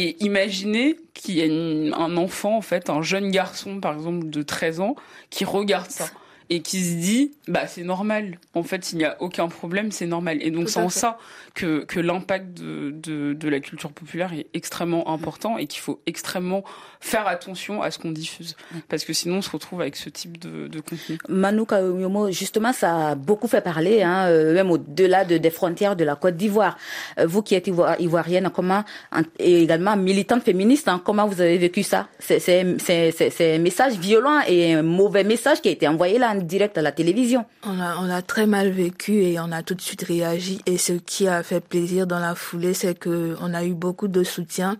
Et 0.00 0.16
imaginez 0.24 0.96
qu'il 1.12 1.34
y 1.34 1.40
a 1.40 1.46
une- 1.46 1.92
un 1.92 2.16
enfant, 2.16 2.56
en 2.56 2.60
fait, 2.60 2.88
un 2.88 3.02
jeune 3.02 3.32
garçon, 3.32 3.80
par 3.80 3.94
exemple, 3.94 4.30
de 4.30 4.42
13 4.42 4.78
ans, 4.78 4.94
qui 5.28 5.44
regarde 5.44 5.90
ça 5.90 6.08
et 6.50 6.60
qui 6.60 6.82
se 6.82 6.94
dit, 6.96 7.32
bah, 7.46 7.66
c'est 7.66 7.82
normal. 7.84 8.38
En 8.54 8.62
fait, 8.62 8.92
il 8.92 8.98
n'y 8.98 9.04
a 9.04 9.16
aucun 9.20 9.48
problème, 9.48 9.90
c'est 9.92 10.06
normal. 10.06 10.38
Et 10.40 10.50
donc, 10.50 10.68
c'est 10.70 10.80
en 10.80 10.88
fait. 10.88 10.98
ça 11.00 11.18
que, 11.54 11.84
que 11.84 12.00
l'impact 12.00 12.54
de, 12.54 12.90
de, 12.90 13.34
de 13.34 13.48
la 13.48 13.60
culture 13.60 13.92
populaire 13.92 14.32
est 14.32 14.46
extrêmement 14.54 15.10
important 15.12 15.58
et 15.58 15.66
qu'il 15.66 15.80
faut 15.80 16.00
extrêmement 16.06 16.64
faire 17.00 17.26
attention 17.26 17.82
à 17.82 17.90
ce 17.90 17.98
qu'on 17.98 18.10
diffuse. 18.12 18.56
Parce 18.88 19.04
que 19.04 19.12
sinon, 19.12 19.36
on 19.36 19.42
se 19.42 19.50
retrouve 19.50 19.80
avec 19.80 19.96
ce 19.96 20.08
type 20.08 20.38
de, 20.38 20.68
de 20.68 20.80
contenu. 20.80 21.18
Manu 21.28 21.66
Kayomo, 21.66 22.30
justement, 22.30 22.72
ça 22.72 23.08
a 23.10 23.14
beaucoup 23.14 23.48
fait 23.48 23.60
parler, 23.60 24.02
hein, 24.02 24.26
euh, 24.28 24.54
même 24.54 24.70
au-delà 24.70 25.24
de, 25.24 25.36
des 25.36 25.50
frontières 25.50 25.96
de 25.96 26.04
la 26.04 26.16
Côte 26.16 26.36
d'Ivoire. 26.36 26.78
Euh, 27.18 27.26
vous 27.26 27.42
qui 27.42 27.54
êtes 27.56 27.66
ivo- 27.66 27.84
ivoirienne, 27.98 28.50
comment, 28.54 28.84
en- 29.12 29.22
et 29.38 29.62
également 29.62 29.96
militante 29.96 30.42
féministe, 30.44 30.88
hein, 30.88 31.00
comment 31.04 31.26
vous 31.26 31.40
avez 31.40 31.58
vécu 31.58 31.82
ça? 31.82 32.08
C'est 32.18 32.38
c'est- 32.40 32.78
c'est- 32.78 33.10
c'est- 33.12 33.30
c'est 33.30 33.56
un 33.56 33.58
message 33.58 33.94
violent 33.98 34.40
et 34.48 34.74
un 34.74 34.82
mauvais 34.82 35.24
message 35.24 35.60
qui 35.60 35.68
a 35.68 35.72
été 35.72 35.86
envoyé 35.86 36.18
là 36.18 36.34
en 36.38 36.42
direct 36.42 36.78
à 36.78 36.82
la 36.82 36.92
télévision. 36.92 37.44
On 37.64 37.78
a, 37.80 37.96
on 37.98 38.08
a 38.10 38.22
très 38.22 38.46
mal 38.46 38.70
vécu 38.70 39.22
et 39.22 39.38
on 39.40 39.52
a 39.52 39.62
tout 39.62 39.74
de 39.74 39.80
suite 39.80 40.02
réagi. 40.02 40.60
Et 40.66 40.78
ce 40.78 40.92
qui 40.94 41.28
a 41.28 41.42
fait 41.42 41.60
plaisir 41.60 42.06
dans 42.06 42.18
la 42.20 42.34
foulée, 42.34 42.74
c'est 42.74 42.94
que 42.94 43.36
on 43.40 43.54
a 43.54 43.64
eu 43.64 43.74
beaucoup 43.74 44.08
de 44.08 44.22
soutien, 44.24 44.76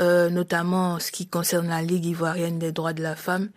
euh, 0.00 0.30
notamment 0.30 0.94
en 0.94 0.98
ce 0.98 1.10
qui 1.12 1.26
concerne 1.26 1.68
la 1.68 1.82
Ligue 1.82 2.06
ivoirienne 2.06 2.58
des 2.58 2.72
droits 2.72 2.92
de 2.92 3.02
la 3.02 3.16
femme. 3.16 3.48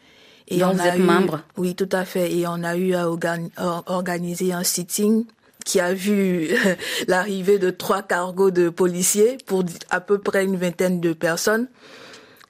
Et 0.48 0.58
Dont 0.60 0.70
on 0.70 0.74
vous 0.74 0.82
a 0.82 0.88
êtes 0.88 0.98
eu, 1.00 1.04
membre. 1.04 1.42
Oui, 1.58 1.76
tout 1.76 1.90
à 1.92 2.04
fait. 2.04 2.34
Et 2.36 2.46
on 2.48 2.64
a 2.64 2.76
eu 2.76 2.94
à 2.94 3.08
organ- 3.10 3.50
or- 3.58 3.84
organiser 3.88 4.52
un 4.52 4.64
sitting 4.64 5.26
qui 5.64 5.80
a 5.80 5.94
vu 5.94 6.50
l'arrivée 7.08 7.60
de 7.60 7.70
trois 7.70 8.02
cargos 8.02 8.52
de 8.52 8.70
policiers 8.70 9.38
pour 9.46 9.64
à 9.92 10.02
peu 10.02 10.18
près 10.18 10.44
une 10.44 10.58
vingtaine 10.58 11.00
de 11.00 11.14
personnes. 11.14 11.68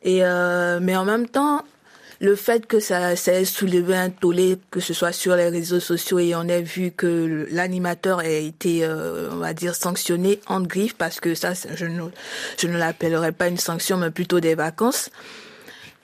Et 0.04 0.24
euh, 0.26 0.80
mais 0.82 0.96
en 0.96 1.06
même 1.06 1.28
temps, 1.28 1.62
le 2.22 2.36
fait 2.36 2.68
que 2.68 2.80
ça, 2.80 3.14
ait 3.14 3.46
soulevé 3.46 3.96
un 3.96 4.12
tollé, 4.12 4.60
que 4.70 4.80
ce 4.80 4.94
soit 4.94 5.12
sur 5.12 5.36
les 5.36 5.50
réseaux 5.50 5.80
sociaux, 5.80 6.20
et 6.20 6.36
on 6.36 6.44
ait 6.44 6.62
vu 6.62 6.92
que 6.92 7.48
l'animateur 7.52 8.20
a 8.20 8.28
été, 8.28 8.86
euh, 8.86 9.30
on 9.32 9.38
va 9.38 9.54
dire, 9.54 9.74
sanctionné 9.74 10.40
en 10.46 10.62
griffe, 10.62 10.94
parce 10.94 11.20
que 11.20 11.34
ça, 11.34 11.54
je 11.54 11.86
ne, 11.86 12.04
je 12.60 12.68
ne 12.68 12.78
l'appellerais 12.78 13.32
pas 13.32 13.48
une 13.48 13.58
sanction, 13.58 13.98
mais 13.98 14.12
plutôt 14.12 14.40
des 14.40 14.54
vacances. 14.54 15.10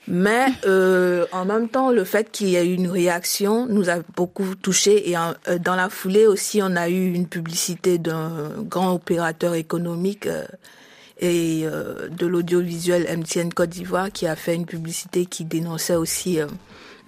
Mais 0.08 0.46
euh, 0.66 1.26
en 1.32 1.44
même 1.44 1.68
temps, 1.68 1.90
le 1.90 2.02
fait 2.02 2.30
qu'il 2.30 2.48
y 2.48 2.56
ait 2.56 2.66
eu 2.66 2.74
une 2.74 2.88
réaction 2.88 3.66
nous 3.66 3.90
a 3.90 3.96
beaucoup 4.16 4.54
touché. 4.54 5.10
Et 5.10 5.16
euh, 5.16 5.58
dans 5.58 5.76
la 5.76 5.90
foulée 5.90 6.26
aussi, 6.26 6.60
on 6.62 6.76
a 6.76 6.88
eu 6.88 7.12
une 7.12 7.28
publicité 7.28 7.98
d'un 7.98 8.50
grand 8.58 8.94
opérateur 8.94 9.54
économique 9.54 10.26
euh, 10.26 10.46
et 11.20 11.62
euh, 11.64 12.08
de 12.08 12.26
l'audiovisuel 12.26 13.06
MTN 13.18 13.50
Côte 13.52 13.70
d'Ivoire 13.70 14.10
qui 14.12 14.26
a 14.26 14.36
fait 14.36 14.54
une 14.54 14.66
publicité 14.66 15.26
qui 15.26 15.44
dénonçait 15.44 15.96
aussi 15.96 16.40
euh, 16.40 16.46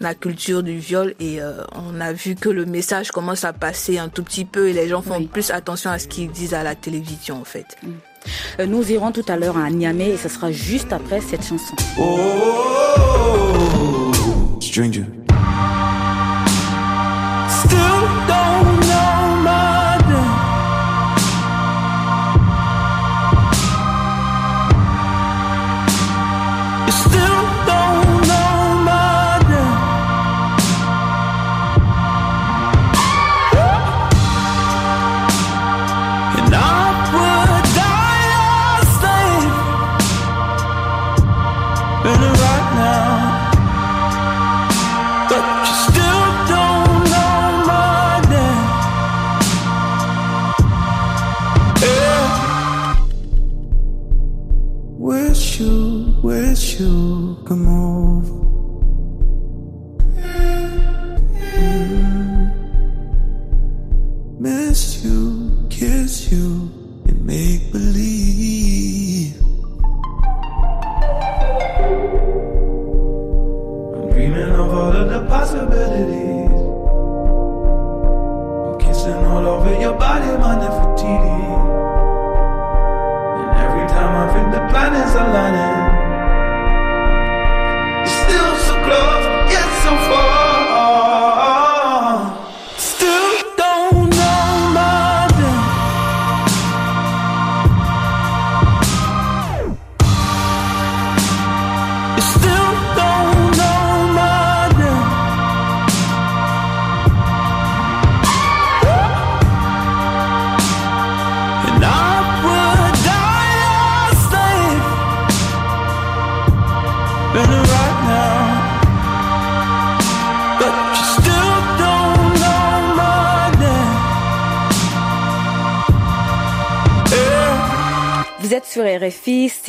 la 0.01 0.15
culture 0.15 0.63
du 0.63 0.79
viol. 0.79 1.15
Et 1.21 1.41
euh, 1.41 1.63
on 1.73 2.01
a 2.01 2.13
vu 2.13 2.35
que 2.35 2.49
le 2.49 2.65
message 2.67 3.11
commence 3.11 3.45
à 3.45 3.53
passer 3.53 3.99
un 3.99 4.09
tout 4.09 4.23
petit 4.23 4.45
peu 4.45 4.69
et 4.69 4.73
les 4.73 4.89
gens 4.89 5.03
font 5.03 5.19
Oui. 5.19 5.27
plus 5.27 5.51
attention 5.51 5.91
à 5.91 5.99
ce 5.99 6.09
qu'ils 6.09 6.31
disent 6.31 6.55
à 6.55 6.63
la 6.63 6.75
télévision 6.75 7.41
en 7.41 7.45
fait. 7.45 7.77
Euh, 8.59 8.67
nous 8.67 8.91
irons 8.91 9.13
tout 9.13 9.25
à 9.29 9.37
l'heure 9.37 9.57
à 9.57 9.71
Niamey 9.71 10.11
et 10.11 10.17
ce 10.17 10.29
sera 10.29 10.51
juste 10.53 10.93
après 10.93 11.21
cette 11.21 11.43
chanson. 11.45 11.75
Stranger. 14.61 15.05
Still 17.49 18.20
possibility. 75.51 76.30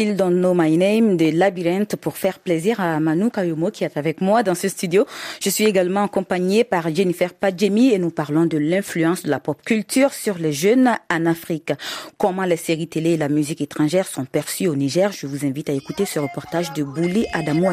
Don't 0.10 0.32
Know 0.40 0.54
My 0.56 0.78
Name 0.78 1.16
de 1.16 1.30
Labyrinthe 1.32 1.96
pour 1.96 2.18
faire 2.18 2.40
plaisir 2.40 2.80
à 2.80 3.00
Manu 3.00 3.30
Kayumo 3.30 3.70
qui 3.70 3.84
est 3.84 3.96
avec 3.98 4.20
moi 4.20 4.42
dans 4.42 4.56
ce 4.56 4.68
studio. 4.68 5.06
Je 5.40 5.50
suis 5.50 5.66
également 5.66 6.04
accompagnée 6.04 6.64
par 6.64 6.94
Jennifer 6.94 7.34
Padjemi 7.34 7.92
et 7.94 8.00
nous 8.00 8.10
parlons 8.10 8.46
de 8.46 8.58
l'influence 8.58 9.24
de 9.24 9.30
la 9.30 9.40
pop 9.40 9.62
culture 9.64 10.14
sur 10.14 10.38
les 10.40 10.52
jeunes 10.54 10.90
en 11.12 11.26
Afrique. 11.26 11.74
Comment 12.18 12.46
les 12.46 12.58
séries 12.58 12.88
télé 12.88 13.12
et 13.12 13.18
la 13.18 13.30
musique 13.30 13.62
étrangère 13.62 14.08
sont 14.08 14.26
perçues 14.26 14.68
au 14.68 14.76
Niger. 14.76 15.12
Je 15.12 15.28
vous 15.28 15.46
invite 15.46 15.70
à 15.70 15.74
écouter 15.74 16.06
ce 16.06 16.20
reportage 16.20 16.74
de 16.74 16.84
Bouli 16.84 17.26
Adamou. 17.34 17.68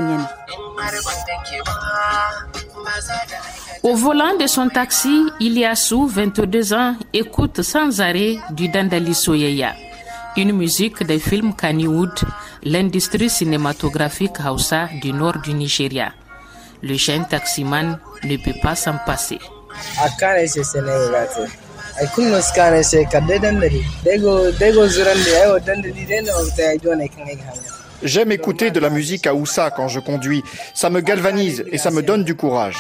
Au 3.83 3.95
volant 3.95 4.37
de 4.37 4.47
son 4.47 4.69
taxi, 4.69 5.27
Iliassou, 5.41 6.07
22 6.07 6.75
ans, 6.75 6.95
écoute 7.15 7.63
sans 7.63 8.01
arrêt 8.01 8.37
du 8.51 8.69
Dandali 8.69 9.15
Soyeya 9.15 9.75
une 10.39 10.53
musique 10.53 11.03
des 11.03 11.19
films 11.19 11.53
Kannywood, 11.53 12.15
l'industrie 12.63 13.29
cinématographique 13.29 14.39
Hausa 14.49 14.89
du 15.03 15.13
nord 15.13 15.39
du 15.43 15.53
Nigeria. 15.53 16.13
Le 16.81 16.95
jeune 16.95 17.27
taximan 17.27 17.99
ne 18.23 18.37
peut 18.37 18.55
pas 18.63 18.77
s'en 18.77 18.99
passer. 19.05 19.41
J'aime 28.05 28.31
écouter 28.31 28.71
de 28.71 28.79
la 28.79 28.91
musique 28.91 29.27
à 29.27 29.35
Oussa 29.35 29.73
quand 29.73 29.89
je 29.89 29.99
conduis. 29.99 30.45
Ça 30.73 30.89
me 30.89 31.01
galvanise 31.01 31.65
et 31.73 31.79
ça 31.79 31.91
me 31.91 32.01
donne 32.01 32.23
du 32.23 32.37
courage. 32.37 32.77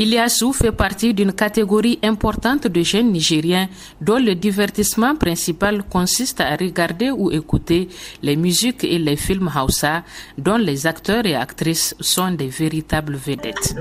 Iliassou 0.00 0.52
fait 0.52 0.70
partie 0.70 1.12
d'une 1.12 1.32
catégorie 1.32 1.98
importante 2.04 2.68
de 2.68 2.82
jeunes 2.82 3.10
Nigériens 3.10 3.68
dont 4.00 4.18
le 4.18 4.36
divertissement 4.36 5.16
principal 5.16 5.82
consiste 5.82 6.40
à 6.40 6.54
regarder 6.54 7.10
ou 7.10 7.32
écouter 7.32 7.88
les 8.22 8.36
musiques 8.36 8.84
et 8.84 8.98
les 8.98 9.16
films 9.16 9.50
Hausa 9.56 10.04
dont 10.36 10.56
les 10.56 10.86
acteurs 10.86 11.26
et 11.26 11.34
actrices 11.34 11.96
sont 11.98 12.30
des 12.30 12.46
véritables 12.46 13.16
vedettes. 13.16 13.74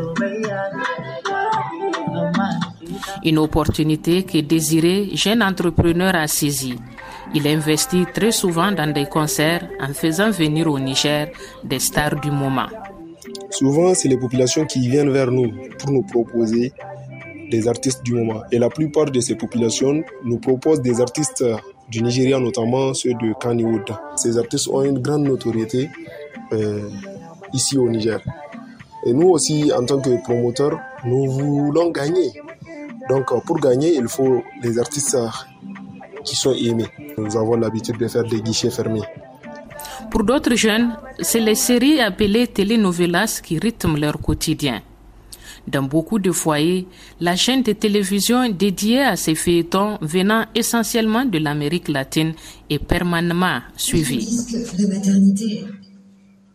Une 3.24 3.38
opportunité 3.38 4.24
que 4.24 4.40
désiré 4.40 5.10
jeune 5.14 5.44
entrepreneur 5.44 6.16
a 6.16 6.28
saisie. 6.28 6.80
Il 7.36 7.48
investit 7.48 8.06
très 8.12 8.32
souvent 8.32 8.72
dans 8.72 8.92
des 8.92 9.06
concerts 9.06 9.68
en 9.80 9.94
faisant 9.94 10.32
venir 10.32 10.68
au 10.72 10.80
Niger 10.80 11.28
des 11.64 11.80
stars 11.80 12.20
du 12.20 12.32
moment. 12.32 12.68
Souvent, 13.50 13.94
c'est 13.94 14.08
les 14.08 14.18
populations 14.18 14.66
qui 14.66 14.88
viennent 14.88 15.10
vers 15.12 15.32
nous 15.32 15.52
pour 15.80 15.92
nous 15.92 16.04
proposer 16.04 16.74
des 17.50 17.68
artistes 17.68 18.04
du 18.04 18.14
moment. 18.14 18.42
Et 18.52 18.60
la 18.60 18.70
plupart 18.70 19.06
de 19.06 19.20
ces 19.20 19.36
populations 19.36 20.04
nous 20.24 20.38
proposent 20.38 20.82
des 20.82 21.00
artistes 21.02 21.44
du 21.90 22.02
Nigeria, 22.04 22.40
notamment 22.40 22.94
ceux 22.94 23.14
de 23.14 23.34
Kannywood. 23.40 23.90
Ces 24.18 24.38
artistes 24.38 24.68
ont 24.68 24.84
une 24.84 25.00
grande 25.00 25.24
notoriété 25.24 25.90
euh, 26.52 26.90
ici 27.54 27.78
au 27.78 27.90
Niger. 27.90 28.20
Et 29.06 29.14
nous 29.14 29.30
aussi, 29.30 29.72
en 29.74 29.86
tant 29.86 30.00
que 30.00 30.22
promoteurs, 30.24 30.80
nous 31.06 31.30
voulons 31.32 31.92
gagner. 31.92 32.34
Donc, 33.10 33.28
pour 33.46 33.60
gagner, 33.60 33.96
il 33.96 34.08
faut 34.10 34.44
des 34.62 34.78
artistes 34.80 35.18
qui 36.26 36.36
sont 36.36 36.54
aimés. 36.54 36.88
Nous 37.18 37.38
avons 37.38 37.56
l'habitude 37.56 37.98
de 37.98 38.08
faire 38.08 38.24
des 38.26 38.42
guichets 38.42 38.70
fermés. 38.70 39.02
Pour 40.12 40.24
d'autres 40.24 40.56
jeunes, 40.56 40.96
c'est 41.20 41.40
les 41.40 41.56
séries 41.56 42.00
appelées 42.00 42.48
telenovelas 42.48 43.42
qui 43.44 43.60
rythment 43.60 43.98
leur 43.98 44.20
quotidien. 44.20 44.82
Dans 45.68 45.84
beaucoup 45.84 46.18
de 46.18 46.32
foyers, 46.32 46.88
la 47.20 47.36
chaîne 47.36 47.62
de 47.62 47.74
télévision 47.74 48.48
dédiée 48.50 49.02
à 49.02 49.18
ces 49.18 49.36
feuilletons 49.36 49.98
venant 50.02 50.46
essentiellement 50.56 51.26
de 51.26 51.40
l'Amérique 51.40 51.90
latine 51.90 52.34
est 52.70 52.80
permanemment 52.80 53.60
suivie. 53.76 54.26
La 54.80 54.88
maternité, 54.88 55.66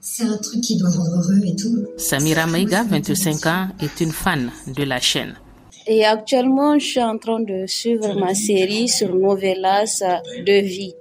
c'est 0.01 0.25
un 0.25 0.37
truc 0.39 0.63
qui 0.63 0.79
doit 0.79 0.89
rendre 0.91 1.17
heureux 1.17 1.47
et 1.47 1.55
tout. 1.55 1.85
Samira 1.99 2.47
Meiga, 2.47 2.85
25 2.85 3.47
ans, 3.47 3.69
est 3.81 4.01
une 4.01 4.13
fan 4.13 4.51
de 4.67 4.83
la 4.83 4.99
chaîne. 4.99 5.35
Et 5.87 6.05
actuellement, 6.05 6.79
je 6.79 6.87
suis 6.87 7.03
en 7.03 7.19
train 7.19 7.41
de 7.41 7.67
suivre 7.67 8.19
ma 8.19 8.35
série 8.35 8.89
sur 8.89 9.15
Novelas 9.15 10.03
de 10.47 10.61
vie. 10.63 10.95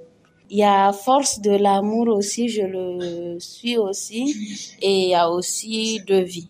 Il 0.54 0.58
y 0.58 0.64
a 0.64 0.92
Force 0.92 1.40
de 1.40 1.52
l'amour 1.52 2.10
aussi, 2.10 2.50
je 2.50 2.64
le 2.64 3.40
suis 3.40 3.78
aussi. 3.78 4.36
Et 4.82 5.04
il 5.04 5.10
y 5.12 5.16
a 5.16 5.30
aussi 5.30 6.02
De 6.06 6.18
vie. 6.18 6.50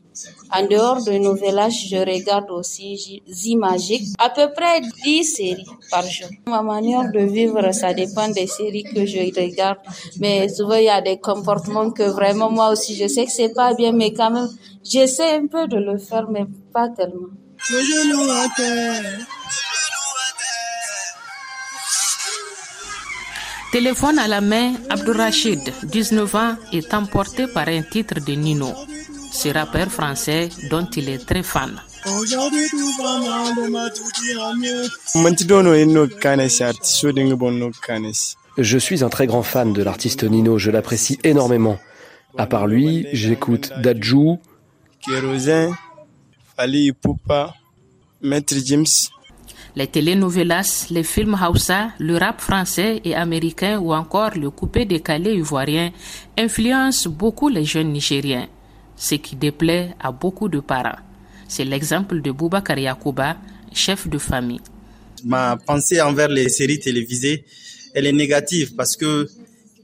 En 0.52 0.66
dehors 0.66 1.04
de 1.04 1.14
novelas, 1.20 1.70
je 1.70 1.98
regarde 1.98 2.50
aussi 2.50 3.22
Zimagique, 3.30 4.08
à 4.18 4.32
peu 4.32 4.52
près 4.56 4.82
10 5.04 5.24
séries 5.24 5.66
par 5.92 6.04
jour. 6.04 6.30
Ma 6.48 6.64
manière 6.64 7.12
de 7.12 7.20
vivre, 7.20 7.72
ça 7.74 7.94
dépend 7.94 8.28
des 8.30 8.48
séries 8.48 8.84
que 8.84 9.06
je 9.06 9.20
regarde. 9.20 9.78
Mais 10.20 10.50
souvent, 10.50 10.76
il 10.76 10.86
y 10.86 10.90
a 10.90 11.02
des 11.02 11.20
comportements 11.20 11.92
que 11.92 12.04
vraiment, 12.04 12.50
moi 12.50 12.72
aussi, 12.72 12.96
je 12.96 13.08
sais 13.08 13.26
que 13.26 13.32
c'est 13.32 13.54
pas 13.54 13.76
bien, 13.76 13.92
mais 13.92 14.12
quand 14.14 14.32
même, 14.32 14.50
j'essaie 14.84 15.36
un 15.36 15.46
peu 15.46 15.68
de 15.68 15.78
le 15.78 16.00
faire, 16.00 16.28
mais 16.28 16.46
pas 16.74 16.90
tellement. 16.90 17.30
Téléphone 23.72 24.20
à 24.20 24.28
la 24.28 24.42
main, 24.42 24.74
Abdourachid, 24.90 25.62
19 25.84 26.36
ans, 26.36 26.56
est 26.74 26.94
emporté 26.94 27.48
par 27.48 27.70
un 27.70 27.82
titre 27.82 28.16
de 28.16 28.34
Nino, 28.34 28.68
ce 29.32 29.48
rappeur 29.48 29.90
français 29.90 30.50
dont 30.70 30.86
il 30.98 31.08
est 31.08 31.26
très 31.26 31.42
fan. 31.42 31.82
Je 38.58 38.78
suis 38.78 39.04
un 39.06 39.10
très 39.10 39.28
grand 39.28 39.44
fan 39.44 39.72
de 39.72 39.84
l'artiste 39.84 40.24
Nino, 40.26 40.58
je 40.58 40.70
l'apprécie 40.70 41.18
énormément. 41.24 41.80
À 42.38 42.48
part 42.48 42.68
lui, 42.68 43.08
j'écoute 43.14 43.72
Dadju, 43.78 44.38
Kérosène, 45.00 45.74
Ali 46.58 46.92
Poupa, 46.92 47.54
Maître 48.22 48.56
James, 48.66 48.86
les 49.76 49.88
telenovelas, 49.88 50.88
les 50.90 51.04
films 51.04 51.38
Hausa, 51.42 51.92
le 52.00 52.18
rap 52.18 52.42
français 52.42 53.02
et 53.06 53.16
américain 53.16 53.80
ou 53.80 53.94
encore 53.94 54.32
le 54.38 54.50
coupé 54.50 54.86
décalé 54.86 55.34
ivoirien 55.34 55.92
influencent 56.38 57.10
beaucoup 57.10 57.50
les 57.50 57.64
jeunes 57.66 57.92
Nigériens, 57.92 58.48
ce 58.96 59.16
qui 59.16 59.36
déplaît 59.36 59.96
à 60.00 60.12
beaucoup 60.12 60.50
de 60.50 60.60
parents. 60.60 61.00
C'est 61.48 61.66
l'exemple 61.66 62.22
de 62.22 62.32
Boubacar 62.32 62.78
Yakuba, 62.78 63.38
chef 63.74 64.08
de 64.08 64.18
famille. 64.18 64.62
Ma 65.24 65.58
pensée 65.58 66.02
envers 66.02 66.30
les 66.30 66.50
séries 66.50 66.80
télévisées, 66.80 67.46
elle 67.94 68.08
est 68.08 68.14
négative 68.14 68.76
parce 68.76 68.96
que 68.98 69.28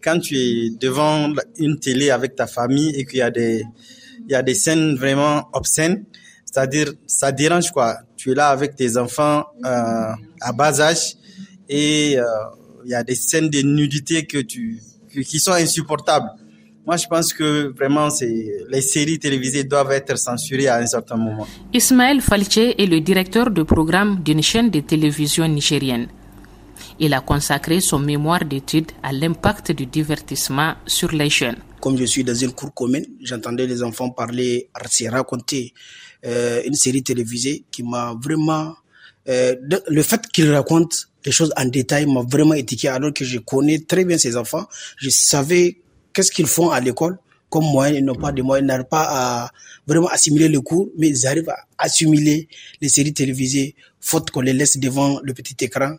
quand 0.04 0.20
tu 0.20 0.36
es 0.38 0.70
devant 0.70 1.34
une 1.58 1.80
télé 1.80 2.10
avec 2.10 2.36
ta 2.36 2.48
famille 2.48 2.90
et 2.96 3.06
qu'il 3.06 3.20
y 3.20 3.22
a 3.22 3.30
des, 3.32 3.64
il 4.28 4.32
y 4.32 4.36
a 4.36 4.42
des 4.44 4.54
scènes 4.54 4.96
vraiment 4.96 5.48
obscènes, 5.54 6.06
c'est-à-dire, 6.52 6.94
ça 7.06 7.32
dérange 7.32 7.72
quoi. 7.72 7.98
Tu 8.16 8.32
es 8.32 8.36
là 8.36 8.50
avec 8.50 8.76
tes 8.76 8.98
enfants 8.98 9.46
euh, 9.66 10.12
à 10.42 10.52
bas 10.54 10.80
âge 10.80 11.16
et 11.70 12.18
euh, 12.18 12.24
il 12.86 12.92
y 12.92 12.96
a 12.96 13.04
des 13.04 13.16
scènes 13.16 13.50
de 13.50 13.62
nudité 13.62 14.26
que 14.26 14.40
tu, 14.40 14.82
qui 15.26 15.40
sont 15.40 15.52
insupportables. 15.52 16.30
Moi, 16.86 16.96
je 16.96 17.06
pense 17.06 17.34
que 17.34 17.74
vraiment, 17.78 18.10
c'est 18.10 18.48
les 18.70 18.82
séries 18.82 19.20
télévisées 19.20 19.66
doivent 19.66 19.92
être 19.92 20.18
censurées 20.18 20.70
à 20.70 20.78
un 20.78 20.86
certain 20.86 21.18
moment. 21.18 21.46
Ismaël 21.74 22.22
Falche 22.22 22.58
est 22.58 22.90
le 22.90 23.02
directeur 23.02 23.52
de 23.52 23.62
programme 23.64 24.24
d'une 24.24 24.42
chaîne 24.42 24.70
de 24.70 24.80
télévision 24.80 25.46
nigérienne. 25.50 26.08
Il 26.98 27.14
a 27.14 27.20
consacré 27.20 27.82
son 27.82 28.00
mémoire 28.00 28.46
d'études 28.46 28.92
à 29.04 29.12
l'impact 29.12 29.74
du 29.74 29.86
divertissement 29.86 30.76
sur 30.86 31.12
les 31.12 31.30
jeunes. 31.30 31.58
Comme 31.82 31.98
je 31.98 32.06
suis 32.06 32.24
dans 32.24 32.34
une 32.34 32.54
cour 32.54 32.74
commune, 32.74 33.06
j'entendais 33.22 33.68
les 33.68 33.84
enfants 33.84 34.10
parler, 34.10 34.70
se 34.90 35.10
raconter 35.10 35.74
une 36.24 36.76
série 36.76 37.04
télévisée 37.04 37.64
qui 37.72 37.84
m'a 37.84 38.16
vraiment... 38.22 38.76
Euh, 39.30 39.56
le 39.88 40.04
fait 40.04 40.26
qu'ils 40.28 40.50
racontent 40.54 40.96
les 41.28 41.34
choses 41.34 41.52
en 41.58 41.66
détail 41.66 42.06
m'a 42.06 42.22
vraiment 42.22 42.54
étiqué 42.54 42.88
alors 42.88 43.14
que 43.14 43.26
je 43.26 43.40
connais 43.40 43.80
très 43.80 44.06
bien 44.06 44.18
ces 44.18 44.38
enfants. 44.38 44.66
Je 44.98 45.10
savais 45.10 45.78
qu'est-ce 46.14 46.32
qu'ils 46.32 46.48
font 46.48 46.70
à 46.70 46.80
l'école. 46.80 47.18
Comme 47.50 47.66
moi, 47.66 47.90
ils 47.90 48.04
n'ont 48.04 48.16
pas 48.16 48.32
de 48.32 48.42
moyens, 48.42 48.66
n'arrivent 48.68 48.86
pas 48.86 49.08
à 49.10 49.52
vraiment 49.86 50.08
assimiler 50.08 50.48
le 50.48 50.62
cours, 50.62 50.90
mais 50.98 51.10
ils 51.10 51.28
arrivent 51.28 51.50
à 51.50 51.60
assimiler 51.78 52.48
les 52.82 52.90
séries 52.90 53.14
télévisées, 53.14 53.76
faute 54.00 54.32
qu'on 54.32 54.42
les 54.42 54.54
laisse 54.54 54.78
devant 54.78 55.20
le 55.22 55.34
petit 55.34 55.56
écran. 55.64 55.96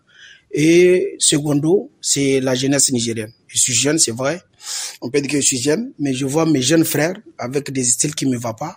Et 0.50 1.16
secondo, 1.18 1.90
c'est 2.00 2.40
la 2.40 2.54
jeunesse 2.54 2.90
nigérienne. 2.90 3.32
Je 3.46 3.58
suis 3.58 3.74
jeune, 3.74 3.98
c'est 3.98 4.12
vrai. 4.12 4.40
On 5.02 5.10
peut 5.10 5.20
dire 5.20 5.30
que 5.30 5.40
je 5.40 5.46
suis 5.46 5.58
jeune, 5.58 5.92
mais 5.98 6.14
je 6.14 6.24
vois 6.24 6.46
mes 6.46 6.62
jeunes 6.62 6.84
frères 6.84 7.14
avec 7.38 7.70
des 7.70 7.84
styles 7.84 8.14
qui 8.14 8.26
me 8.26 8.36
vont 8.36 8.54
pas, 8.54 8.76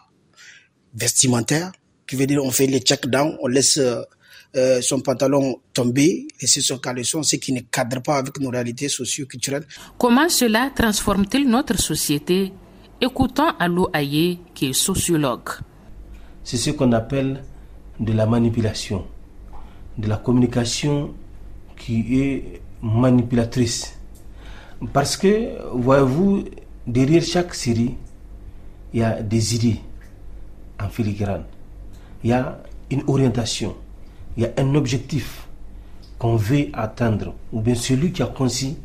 vestimentaires, 0.93 1.71
qui 2.07 2.15
veut 2.15 2.27
dire 2.27 2.43
on 2.43 2.51
fait 2.51 2.67
les 2.67 2.79
check 2.79 3.07
down, 3.07 3.37
on 3.41 3.47
laisse 3.47 3.79
euh, 4.55 4.81
son 4.81 4.99
pantalon 4.99 5.61
tomber, 5.73 6.27
laisser 6.41 6.59
son 6.59 6.77
caleçon, 6.77 7.23
ce 7.23 7.37
qui 7.37 7.53
ne 7.53 7.61
cadre 7.61 8.01
pas 8.01 8.17
avec 8.17 8.39
nos 8.39 8.49
réalités 8.49 8.89
socio-culturelles. 8.89 9.65
Comment 9.97 10.27
cela 10.27 10.71
transforme-t-il 10.75 11.47
notre 11.47 11.79
société? 11.79 12.51
Écoutons 12.99 13.49
Allo 13.59 13.89
Aye, 13.93 14.39
qui 14.53 14.67
est 14.67 14.73
sociologue. 14.73 15.49
C'est 16.43 16.57
ce 16.57 16.71
qu'on 16.71 16.91
appelle 16.91 17.43
de 17.99 18.13
la 18.13 18.25
manipulation, 18.25 19.05
de 19.97 20.07
la 20.07 20.17
communication 20.17 21.13
qui 21.77 22.19
est 22.19 22.61
manipulatrice. 22.81 23.93
Parce 24.91 25.15
que, 25.15 25.57
voyez-vous, 25.73 26.45
derrière 26.85 27.23
chaque 27.23 27.53
série, 27.53 27.95
il 28.93 28.99
y 28.99 29.03
a 29.03 29.21
des 29.21 29.55
idées 29.55 29.79
en 30.83 30.89
filigrane. 30.89 31.45
Il 32.23 32.29
y 32.29 32.33
a 32.33 32.61
une 32.89 33.03
orientation. 33.07 33.75
Il 34.37 34.43
y 34.43 34.45
a 34.45 34.51
un 34.57 34.75
objectif 34.75 35.47
qu'on 36.17 36.35
veut 36.35 36.67
atteindre, 36.73 37.33
ou 37.51 37.61
bien 37.61 37.75
celui 37.75 38.11
qui 38.11 38.21
a 38.21 38.27
conçu 38.27 38.75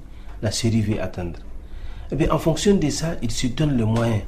la 0.42 0.50
série 0.50 0.82
veut 0.82 1.00
atteindre. 1.00 1.38
Et 1.38 2.12
eh 2.12 2.16
bien, 2.16 2.30
en 2.30 2.38
fonction 2.38 2.76
de 2.76 2.88
ça, 2.88 3.16
il 3.22 3.30
se 3.30 3.48
donne 3.48 3.76
le 3.76 3.84
moyen 3.84 4.20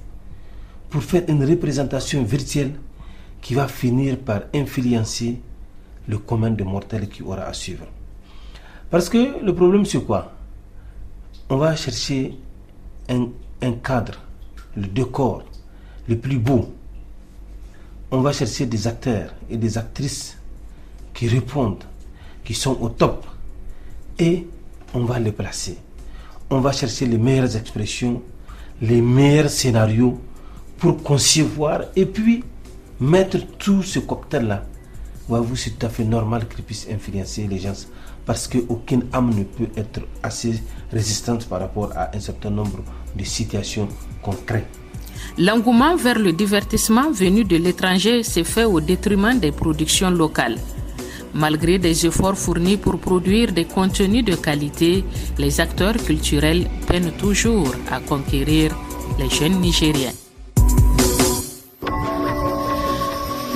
pour 0.91 1.03
faire 1.03 1.23
une 1.29 1.45
représentation 1.45 2.23
virtuelle 2.25 2.73
qui 3.41 3.55
va 3.55 3.69
finir 3.69 4.19
par 4.19 4.43
influencer 4.55 5.41
le 6.09 6.19
commun 6.19 6.51
de 6.51 6.65
mortels 6.65 7.09
qui 7.09 7.23
aura 7.23 7.43
à 7.43 7.53
suivre. 7.53 7.87
Parce 8.91 9.09
que 9.09 9.45
le 9.45 9.55
problème, 9.55 9.85
c'est 9.85 10.03
quoi? 10.03 10.33
On 11.51 11.57
va 11.57 11.77
chercher 11.77 12.37
un, 13.09 13.29
un 13.63 13.73
cadre, 13.73 14.19
le 14.77 14.87
décor 14.87 15.45
le 16.09 16.19
plus 16.19 16.39
beau. 16.39 16.73
On 18.11 18.21
va 18.23 18.33
chercher 18.33 18.65
des 18.65 18.87
acteurs 18.87 19.35
et 19.51 19.59
des 19.59 19.77
actrices 19.77 20.39
qui 21.13 21.29
répondent, 21.29 21.85
qui 22.43 22.55
sont 22.55 22.79
au 22.81 22.89
top. 22.89 23.27
Et 24.19 24.47
on 24.95 25.05
va 25.05 25.19
les 25.19 25.33
placer. 25.33 25.77
On 26.49 26.61
va 26.61 26.73
chercher 26.73 27.05
les 27.05 27.19
meilleures 27.19 27.55
expressions, 27.55 28.23
les 28.81 29.03
meilleurs 29.03 29.51
scénarios 29.51 30.19
pour 30.79 31.03
concevoir 31.03 31.83
et 31.97 32.07
puis 32.07 32.45
mettre 32.99 33.39
tout 33.59 33.83
ce 33.83 33.99
cocktail-là. 33.99 34.65
Voyez-vous, 35.29 35.57
c'est 35.57 35.71
tout 35.73 35.85
à 35.85 35.91
fait 35.91 36.05
normal 36.05 36.49
qu'il 36.49 36.65
puisse 36.65 36.87
influencer 36.91 37.47
les 37.47 37.59
gens 37.59 37.75
parce 38.25 38.49
qu'aucune 38.49 39.05
âme 39.13 39.35
ne 39.35 39.45
peut 39.45 39.69
être 39.77 40.01
assez 40.23 40.63
résistante 40.91 41.47
par 41.47 41.61
rapport 41.61 41.93
à 41.95 42.17
un 42.17 42.21
certain 42.21 42.51
nombre 42.51 42.79
de 43.15 43.25
situations 43.25 43.89
concrètes. 44.23 44.88
L'engouement 45.39 45.97
vers 45.97 46.19
le 46.19 46.33
divertissement 46.33 47.11
venu 47.11 47.45
de 47.45 47.57
l'étranger 47.57 48.23
s'est 48.23 48.45
fait 48.45 48.65
au 48.65 48.81
détriment 48.81 49.39
des 49.39 49.53
productions 49.53 50.11
locales. 50.11 50.57
Malgré 51.35 51.79
des 51.79 52.07
efforts 52.07 52.37
fournis 52.37 52.77
pour 52.77 52.99
produire 52.99 53.53
des 53.53 53.65
contenus 53.65 54.25
de 54.25 54.35
qualité, 54.35 55.05
les 55.39 55.61
acteurs 55.61 55.97
culturels 55.97 56.67
peinent 56.87 57.13
toujours 57.19 57.73
à 57.91 58.01
conquérir 58.01 58.77
les 59.19 59.29
jeunes 59.29 59.61
Nigériens. 59.61 60.13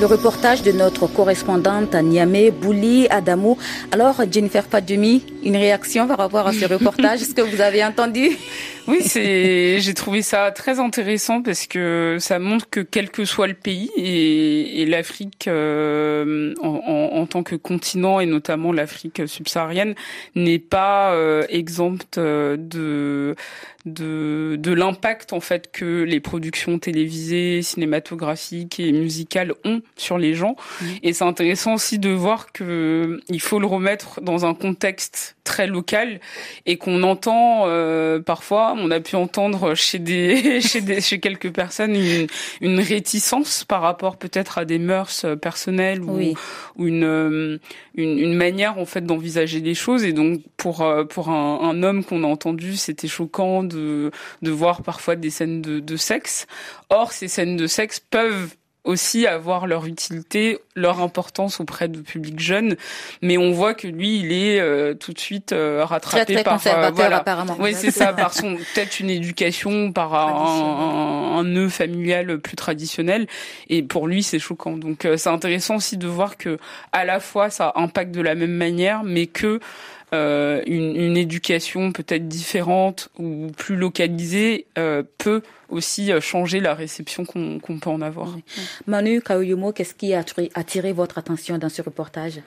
Le 0.01 0.07
reportage 0.07 0.63
de 0.63 0.73
notre 0.73 1.07
correspondante 1.07 1.95
à 1.95 2.03
Bouli 2.03 3.07
Adamou. 3.09 3.57
Alors, 3.93 4.17
Jennifer 4.29 4.65
Padumi, 4.65 5.23
une 5.43 5.57
réaction 5.57 6.07
par 6.07 6.19
rapport 6.19 6.47
à 6.47 6.53
ce 6.53 6.65
reportage 6.65 7.23
Est-ce 7.23 7.35
que 7.35 7.43
vous 7.43 7.61
avez 7.61 7.85
entendu 7.85 8.31
oui, 8.89 9.03
c'est. 9.03 9.81
J'ai 9.81 9.95
trouvé 9.95 10.23
ça 10.23 10.51
très 10.51 10.81
intéressant 10.81 11.43
parce 11.43 11.67
que 11.67 12.17
ça 12.19 12.39
montre 12.39 12.69
que 12.69 12.81
quel 12.81 13.11
que 13.11 13.25
soit 13.25 13.47
le 13.47 13.55
pays 13.55 13.91
et, 13.97 14.85
l'Afrique 14.87 15.47
euh, 15.47 16.53
en, 16.61 17.27
tant 17.27 17.43
que 17.43 17.55
continent 17.55 18.21
et 18.21 18.27
notamment 18.27 18.73
l'Afrique 18.73 19.23
subsaharienne 19.27 19.95
n'est 20.35 20.59
pas 20.59 21.13
euh, 21.13 21.45
exempte 21.49 22.19
euh, 22.19 22.57
de 22.59 23.37
de, 23.85 24.57
de 24.61 24.73
l'impact 24.73 25.33
en 25.33 25.41
fait 25.41 25.71
que 25.73 26.03
les 26.03 26.21
productions 26.21 26.79
télévisées, 26.79 27.63
cinématographiques 27.63 28.79
et 28.79 28.93
musicales 28.93 29.55
ont 29.65 29.83
sur 29.97 30.19
les 30.19 30.35
gens. 30.35 30.57
Mmh. 30.81 30.87
Et 31.03 31.13
c'est 31.13 31.25
intéressant 31.25 31.75
aussi 31.75 31.99
de 31.99 32.11
voir 32.11 32.53
que 32.53 33.21
il 33.29 33.41
faut 33.41 33.59
le 33.59 33.67
remettre 33.67 34.21
dans 34.21 34.45
un 34.47 34.55
contexte 34.55 35.32
très 35.45 35.67
local 35.67 36.21
et 36.67 36.77
qu'on 36.77 37.03
entend 37.03 37.65
euh, 37.67 38.21
parfois, 38.21 38.75
on 38.77 38.91
a 38.91 39.01
pu 39.01 39.17
entendre 39.17 39.75
chez 39.75 39.99
des 39.99 40.61
chez 40.61 40.81
des 40.81 41.01
chez 41.01 41.21
quelques 41.21 41.53
personnes 41.53 41.97
une, 41.97 42.27
une 42.61 42.81
réticence 42.81 43.65
par 43.65 43.83
rapport 43.83 44.17
peut-être 44.17 44.59
à 44.59 44.65
des 44.65 44.79
mœurs 44.79 45.27
personnelles 45.41 46.03
ou, 46.03 46.35
ou 46.77 46.87
une, 46.87 47.05
euh, 47.05 47.59
une, 47.95 48.19
une 48.19 48.35
manière 48.35 48.79
en 48.79 48.85
fait 48.85 49.05
d'envisager 49.05 49.61
les 49.61 49.75
choses 49.75 50.05
et 50.05 50.13
donc 50.13 50.41
pour 50.57 50.83
euh, 50.83 51.05
pour 51.05 51.29
un, 51.29 51.61
un 51.61 51.83
homme 51.83 52.05
qu'on 52.05 52.25
a 52.25 52.27
entendu, 52.27 52.77
c'était 52.77 53.09
choquant 53.09 53.63
de 53.63 54.11
de 54.43 54.51
voir 54.51 54.83
parfois 54.83 55.17
des 55.17 55.31
scènes 55.31 55.61
de, 55.61 55.81
de 55.81 55.97
sexe. 55.97 56.47
Or 56.89 57.13
ces 57.13 57.29
scènes 57.29 57.57
de 57.57 57.67
sexe 57.67 58.01
peuvent 58.01 58.55
aussi 58.85 59.27
avoir 59.27 59.67
leur 59.67 59.87
utilité, 59.87 60.59
leur 60.75 61.01
importance 61.01 61.61
auprès 61.61 61.89
de 61.89 62.01
publics 62.01 62.41
jeunes, 62.41 62.77
mais 63.21 63.39
on 63.39 63.53
voit 63.53 63.75
que 63.75 63.87
lui, 63.87 64.19
il 64.19 64.33
est 64.33 64.59
euh, 64.61 64.95
tout 64.95 65.13
de 65.13 65.19
suite 65.21 65.53
euh, 65.53 65.85
rattrapé 65.85 66.35
très, 66.35 66.43
très 66.43 66.43
par 66.43 66.67
euh, 66.67 66.91
voilà. 66.91 67.19
apparemment. 67.19 67.57
Oui, 67.61 67.75
c'est 67.75 67.93
ça, 67.93 68.13
par 68.13 68.35
son 68.35 68.57
peut-être 68.57 68.99
une 68.99 69.11
éducation, 69.11 69.93
par 69.93 70.15
un, 70.15 71.39
un, 71.39 71.45
nœud 71.45 71.69
familial 71.69 72.39
plus 72.39 72.57
traditionnel, 72.57 73.29
et 73.69 73.83
pour 73.83 74.09
lui, 74.09 74.23
c'est 74.23 74.41
choquant. 74.41 74.77
Donc, 74.77 75.07
c'est 75.17 75.31
intéressant 75.31 75.77
aussi 75.77 75.97
de 75.97 76.09
voir 76.09 76.37
que 76.37 76.59
à 76.91 77.05
la 77.05 77.21
fois 77.21 77.51
ça 77.51 77.73
impacte 77.77 78.13
de 78.13 78.21
la 78.21 78.35
même 78.35 78.55
manière, 78.55 79.05
mais 79.05 79.27
que 79.27 79.61
euh, 80.15 80.63
une, 80.67 80.95
une, 80.95 81.17
éducation 81.17 81.93
peut-être 81.93 82.29
différente 82.29 83.09
ou 83.19 83.49
plus 83.57 83.77
localisée 83.77 84.67
euh, 84.77 85.03
peut 85.19 85.43
aussi 85.71 86.13
euh, 86.13 86.21
changer 86.21 86.61
la 86.61 86.75
réception 86.75 87.25
qu'on 87.25 87.79
peut 87.79 87.91
en 87.91 88.03
avoir. 88.03 88.29
Manu 88.87 89.23
Kaoyumo, 89.23 89.73
qu'est-ce 89.73 89.95
qui 89.95 90.13
a 90.13 90.23
attiré 90.55 90.93
votre 90.93 91.19
attention 91.19 91.57
dans 91.57 91.71
ce 91.71 91.81
reportage? 91.81 92.41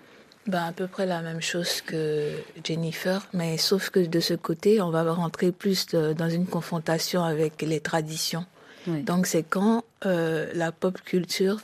Ben, 0.47 0.63
à 0.63 0.71
peu 0.71 0.85
près 0.85 1.07
la 1.07 1.21
même 1.21 1.41
chose 1.41 1.81
que 1.81 2.29
Jennifer, 2.63 3.27
mais 3.33 3.57
sauf 3.57 3.89
que 3.89 3.99
de 3.99 4.19
ce 4.19 4.35
côté, 4.35 4.79
on 4.79 4.91
va 4.91 5.11
rentrer 5.11 5.51
plus 5.51 5.87
dans 5.87 6.29
une 6.29 6.45
confrontation 6.45 7.23
avec 7.23 7.63
les 7.63 7.79
traditions. 7.79 8.45
Donc 8.87 9.25
c'est 9.25 9.43
quand 9.43 9.83
euh, 10.05 10.47
la 10.53 10.71
pop 10.71 11.01
culture 11.01 11.61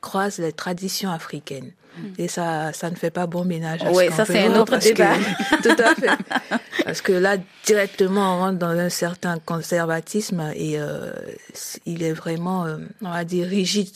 croise 0.00 0.38
les 0.38 0.52
traditions 0.52 1.10
africaines. 1.10 1.72
Et 2.16 2.28
ça, 2.28 2.72
ça 2.72 2.90
ne 2.90 2.94
fait 2.94 3.10
pas 3.10 3.26
bon 3.26 3.44
ménage. 3.44 3.80
Oui, 3.92 4.08
ça 4.12 4.24
c'est 4.24 4.46
un 4.46 4.60
autre 4.60 4.76
débat. 4.78 5.14
tout 5.62 5.82
à 5.82 5.94
fait. 5.94 6.60
Parce 6.84 7.00
que 7.00 7.12
là, 7.12 7.36
directement, 7.64 8.36
on 8.36 8.38
rentre 8.38 8.58
dans 8.58 8.78
un 8.78 8.88
certain 8.88 9.38
conservatisme 9.38 10.52
et 10.54 10.78
euh, 10.78 11.10
il 11.86 12.02
est 12.02 12.12
vraiment, 12.12 12.66
euh, 12.66 12.78
on 13.02 13.10
va 13.10 13.24
dire, 13.24 13.48
rigide, 13.48 13.90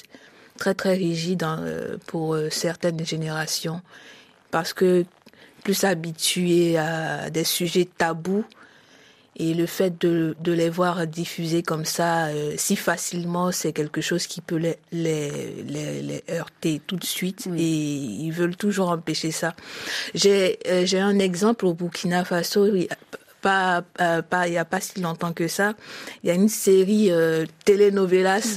très 0.59 0.75
très 0.75 0.95
rigide 0.95 1.45
hein, 1.45 1.61
euh, 1.62 1.97
pour 2.07 2.37
certaines 2.51 3.05
générations. 3.05 3.81
Parce 4.51 4.73
que 4.73 5.05
plus 5.62 5.85
habitué 5.85 6.77
à 6.77 7.31
des 7.31 7.45
sujets 7.45 7.88
tabous, 7.97 8.45
et 9.37 9.55
le 9.55 9.66
fait 9.66 9.99
de, 10.01 10.37
de 10.40 10.53
les 10.53 10.68
voir 10.68 11.07
diffuser 11.07 11.62
comme 11.62 11.85
ça 11.85 12.27
euh, 12.27 12.55
si 12.57 12.77
facilement, 12.77 13.51
c'est 13.53 13.73
quelque 13.73 14.01
chose 14.01 14.27
qui 14.27 14.40
peut 14.40 14.57
les, 14.57 14.77
les, 14.92 15.64
les, 15.66 16.03
les 16.03 16.25
heurter 16.31 16.81
tout 16.87 16.97
de 16.97 17.05
suite 17.05 17.49
et 17.57 17.62
ils 17.62 18.31
veulent 18.33 18.57
toujours 18.57 18.90
empêcher 18.90 19.31
ça. 19.31 19.55
J'ai 20.14 20.59
euh, 20.68 20.85
j'ai 20.85 21.01
un 21.01 21.18
exemple 21.18 21.66
au 21.66 21.75
Burkina 21.75 22.25
Faso. 22.25 22.66
Pas, 23.40 23.83
euh, 24.01 24.23
pas, 24.23 24.47
il 24.47 24.55
y 24.55 24.57
a 24.57 24.64
pas 24.64 24.81
si 24.81 25.01
longtemps 25.01 25.33
que 25.33 25.49
ça. 25.49 25.75
Il 26.23 26.29
y 26.29 26.31
a 26.31 26.35
une 26.35 26.49
série 26.49 27.11
euh, 27.11 27.45
telenovelas 27.64 28.57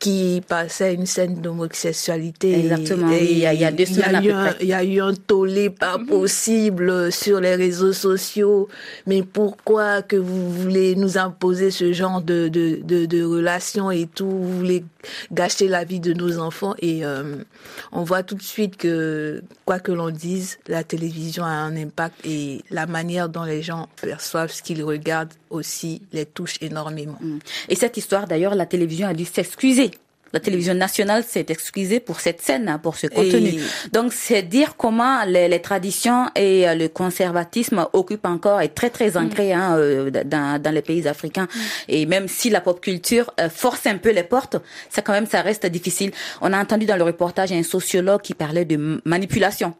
qui 0.00 0.42
passait 0.48 0.94
une 0.94 1.04
scène 1.04 1.42
d'homosexualité. 1.42 2.58
Exactement. 2.58 3.12
Et, 3.12 3.32
il, 3.32 3.38
y 3.38 3.46
a, 3.46 3.52
il 3.52 3.60
y 3.60 3.66
a 3.66 3.70
deux 3.70 3.84
semaines. 3.84 4.22
Il 4.60 4.66
y 4.66 4.72
a 4.72 4.82
eu 4.82 4.98
un 4.98 5.12
tollé 5.12 5.68
pas 5.68 5.98
mhm. 5.98 6.06
possible 6.06 7.12
sur 7.12 7.38
les 7.38 7.54
réseaux 7.54 7.92
sociaux. 7.92 8.68
Mais 9.06 9.22
pourquoi 9.22 10.00
que 10.00 10.16
vous 10.16 10.50
voulez 10.50 10.96
nous 10.96 11.18
imposer 11.18 11.70
ce 11.70 11.92
genre 11.92 12.22
de, 12.22 12.48
de, 12.48 12.80
de, 12.82 13.04
de 13.04 13.22
relations 13.22 13.90
et 13.90 14.06
tout? 14.06 14.28
Vous 14.30 14.56
voulez 14.56 14.84
gâcher 15.32 15.68
la 15.68 15.84
vie 15.84 16.00
de 16.00 16.14
nos 16.14 16.38
enfants? 16.38 16.74
Et 16.78 17.04
euh, 17.04 17.36
on 17.92 18.02
voit 18.02 18.22
tout 18.22 18.36
de 18.36 18.42
suite 18.42 18.78
que 18.78 19.42
quoi 19.66 19.80
que 19.80 19.92
l'on 19.92 20.10
dise, 20.10 20.58
la 20.66 20.82
télévision 20.82 21.44
a 21.44 21.50
un 21.50 21.76
impact 21.76 22.24
et 22.24 22.62
la 22.70 22.86
manière 22.86 23.28
dont 23.28 23.44
les 23.44 23.60
gens 23.60 23.86
perçoivent 24.00 24.50
ce 24.50 24.62
qu'ils 24.62 24.82
regardent 24.82 25.34
aussi 25.50 26.02
les 26.12 26.26
touche 26.26 26.56
énormément. 26.60 27.18
Mm. 27.20 27.38
Et 27.68 27.74
cette 27.74 27.96
histoire 27.96 28.26
d'ailleurs, 28.26 28.54
la 28.54 28.66
télévision 28.66 29.08
a 29.08 29.14
dû 29.14 29.24
s'excuser 29.24 29.90
la 30.32 30.40
télévision 30.40 30.74
nationale 30.74 31.24
s'est 31.24 31.46
excusée 31.48 31.98
pour 31.98 32.20
cette 32.20 32.40
scène, 32.40 32.68
hein, 32.68 32.78
pour 32.78 32.96
ce 32.96 33.08
contenu. 33.08 33.60
Donc, 33.92 34.12
c'est 34.12 34.42
dire 34.42 34.76
comment 34.76 35.24
les, 35.24 35.48
les, 35.48 35.60
traditions 35.60 36.26
et 36.36 36.68
euh, 36.68 36.74
le 36.74 36.88
conservatisme 36.88 37.86
occupent 37.92 38.26
encore 38.26 38.60
et 38.60 38.68
très 38.68 38.90
très 38.90 39.16
ancré 39.16 39.52
hein, 39.52 39.76
euh, 39.76 40.10
dans, 40.10 40.60
dans 40.60 40.70
les 40.70 40.82
pays 40.82 41.08
africains. 41.08 41.48
Mm. 41.52 41.58
Et 41.88 42.06
même 42.06 42.28
si 42.28 42.50
la 42.50 42.60
pop 42.60 42.80
culture 42.80 43.32
euh, 43.40 43.48
force 43.48 43.86
un 43.86 43.98
peu 43.98 44.10
les 44.10 44.22
portes, 44.22 44.56
ça 44.88 45.02
quand 45.02 45.12
même 45.12 45.26
ça 45.26 45.42
reste 45.42 45.66
difficile. 45.66 46.12
On 46.40 46.52
a 46.52 46.60
entendu 46.60 46.86
dans 46.86 46.96
le 46.96 47.04
reportage 47.04 47.52
un 47.52 47.62
sociologue 47.62 48.22
qui 48.22 48.34
parlait 48.34 48.64
de 48.64 49.00
manipulation 49.04 49.74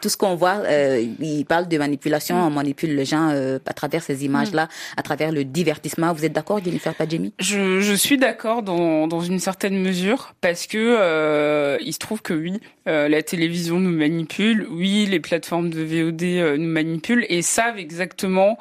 Tout 0.00 0.08
ce 0.08 0.16
qu'on 0.16 0.34
voit, 0.34 0.62
euh, 0.64 1.04
il 1.20 1.44
parle 1.44 1.68
de 1.68 1.78
manipulation, 1.78 2.36
on 2.36 2.50
manipule 2.50 2.94
les 2.94 3.04
gens 3.04 3.30
euh, 3.30 3.58
à 3.66 3.72
travers 3.72 4.02
ces 4.02 4.24
images-là, 4.24 4.68
à 4.96 5.02
travers 5.02 5.32
le 5.32 5.44
divertissement. 5.44 6.12
Vous 6.12 6.24
êtes 6.24 6.32
d'accord, 6.32 6.62
Jennifer 6.62 6.94
Padjemi? 6.94 7.32
Je, 7.38 7.80
je 7.80 7.94
suis 7.94 8.18
d'accord 8.18 8.62
dans, 8.62 9.06
dans 9.06 9.20
une 9.20 9.38
certaine 9.38 9.80
mesure 9.80 10.34
parce 10.40 10.66
que 10.66 10.78
euh, 10.78 11.78
il 11.80 11.92
se 11.92 11.98
trouve 11.98 12.22
que 12.22 12.34
oui, 12.34 12.60
la 12.86 13.22
télévision 13.22 13.80
nous 13.80 13.96
manipule, 13.96 14.66
oui, 14.70 15.06
les 15.06 15.20
plateformes 15.20 15.70
de 15.70 15.82
VOD 15.82 16.58
nous 16.58 16.68
manipulent 16.68 17.26
et 17.28 17.42
savent 17.42 17.78
exactement 17.78 18.58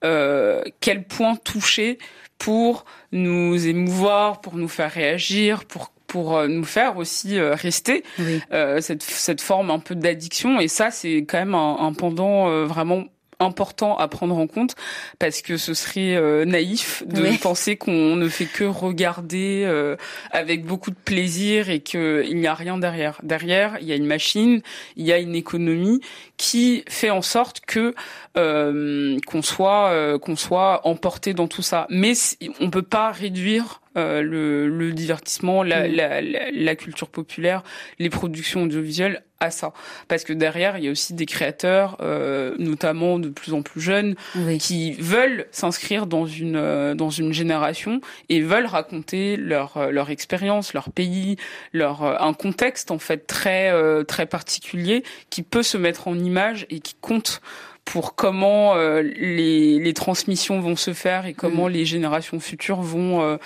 quel 0.00 1.04
point 1.08 1.36
toucher 1.36 1.98
pour 2.38 2.84
nous 3.12 3.66
émouvoir, 3.66 4.40
pour 4.40 4.56
nous 4.56 4.68
faire 4.68 4.90
réagir, 4.90 5.64
pour 5.64 5.90
pour 6.16 6.34
euh, 6.34 6.48
nous 6.48 6.64
faire 6.64 6.96
aussi 6.96 7.38
euh, 7.38 7.54
rester 7.54 8.02
euh, 8.50 8.80
cette, 8.80 9.02
cette 9.02 9.42
forme 9.42 9.70
un 9.70 9.78
peu 9.78 9.94
d'addiction. 9.94 10.58
Et 10.60 10.66
ça 10.68 10.90
c'est 10.90 11.26
quand 11.28 11.36
même 11.38 11.54
un, 11.54 11.76
un 11.78 11.92
pendant 11.92 12.48
euh, 12.48 12.64
vraiment 12.64 13.04
important 13.40 13.96
à 13.98 14.08
prendre 14.08 14.36
en 14.38 14.46
compte 14.46 14.74
parce 15.18 15.42
que 15.42 15.56
ce 15.56 15.74
serait 15.74 16.16
euh, 16.16 16.44
naïf 16.44 17.02
de 17.06 17.22
Oui. 17.22 17.38
penser 17.38 17.76
qu'on 17.76 18.16
ne 18.16 18.28
fait 18.28 18.46
que 18.46 18.64
regarder 18.64 19.64
euh, 19.66 19.96
avec 20.30 20.64
beaucoup 20.64 20.90
de 20.90 20.96
plaisir 21.04 21.68
et 21.70 21.80
qu'il 21.80 22.36
n'y 22.36 22.46
a 22.46 22.54
rien 22.54 22.78
derrière. 22.78 23.20
Derrière, 23.22 23.76
il 23.80 23.86
y 23.86 23.92
a 23.92 23.96
une 23.96 24.06
machine, 24.06 24.62
il 24.96 25.04
y 25.06 25.12
a 25.12 25.18
une 25.18 25.34
économie 25.34 26.00
qui 26.36 26.82
fait 26.88 27.10
en 27.10 27.22
sorte 27.22 27.60
que 27.66 27.94
euh, 28.36 29.18
qu'on 29.26 29.42
soit 29.42 29.90
euh, 29.90 30.18
qu'on 30.18 30.36
soit 30.36 30.86
emporté 30.86 31.34
dans 31.34 31.48
tout 31.48 31.62
ça. 31.62 31.86
Mais 31.90 32.12
on 32.60 32.70
peut 32.70 32.82
pas 32.82 33.10
réduire 33.10 33.80
euh, 33.96 34.22
le, 34.22 34.68
le 34.68 34.92
divertissement, 34.92 35.62
la, 35.62 35.88
Mm. 35.88 35.92
la, 35.92 36.20
la, 36.22 36.50
la 36.50 36.76
culture 36.76 37.08
populaire, 37.08 37.62
les 37.98 38.10
productions 38.10 38.62
audiovisuelles 38.64 39.22
à 39.40 39.50
ça. 39.50 39.72
Parce 40.08 40.24
que 40.24 40.32
derrière, 40.32 40.78
il 40.78 40.84
y 40.84 40.88
a 40.88 40.90
aussi 40.90 41.14
des 41.14 41.26
créateurs, 41.26 41.96
euh, 42.00 42.54
notamment 42.58 43.18
de 43.18 43.28
plus 43.28 43.52
en 43.52 43.62
plus 43.62 43.80
jeunes, 43.80 44.14
qui 44.58 44.92
veulent 44.94 45.46
s'inscrire 45.50 46.06
dans 46.06 46.26
une 46.26 46.56
euh, 46.56 46.94
dans 46.94 47.10
une 47.10 47.32
génération 47.32 48.00
et 48.28 48.40
veulent 48.40 48.66
raconter 48.66 49.36
leur 49.36 49.76
euh, 49.76 49.90
leur 49.90 50.10
expérience, 50.10 50.72
leur 50.72 50.90
pays, 50.90 51.36
leur 51.72 52.02
euh, 52.02 52.16
un 52.20 52.32
contexte 52.32 52.90
en 52.90 52.98
fait 52.98 53.26
très 53.26 53.70
euh, 53.70 54.04
très 54.04 54.26
particulier 54.26 55.04
qui 55.30 55.42
peut 55.42 55.62
se 55.62 55.76
mettre 55.76 56.08
en 56.08 56.18
image 56.18 56.66
et 56.70 56.80
qui 56.80 56.94
compte 57.00 57.40
pour 57.86 58.16
comment 58.16 58.74
euh, 58.74 59.00
les, 59.00 59.78
les 59.78 59.94
transmissions 59.94 60.60
vont 60.60 60.74
se 60.76 60.92
faire 60.92 61.24
et 61.24 61.34
comment 61.34 61.68
les 61.68 61.84
générations 61.86 62.40
futures 62.40 62.82
vont 62.82 63.22
euh, 63.22 63.36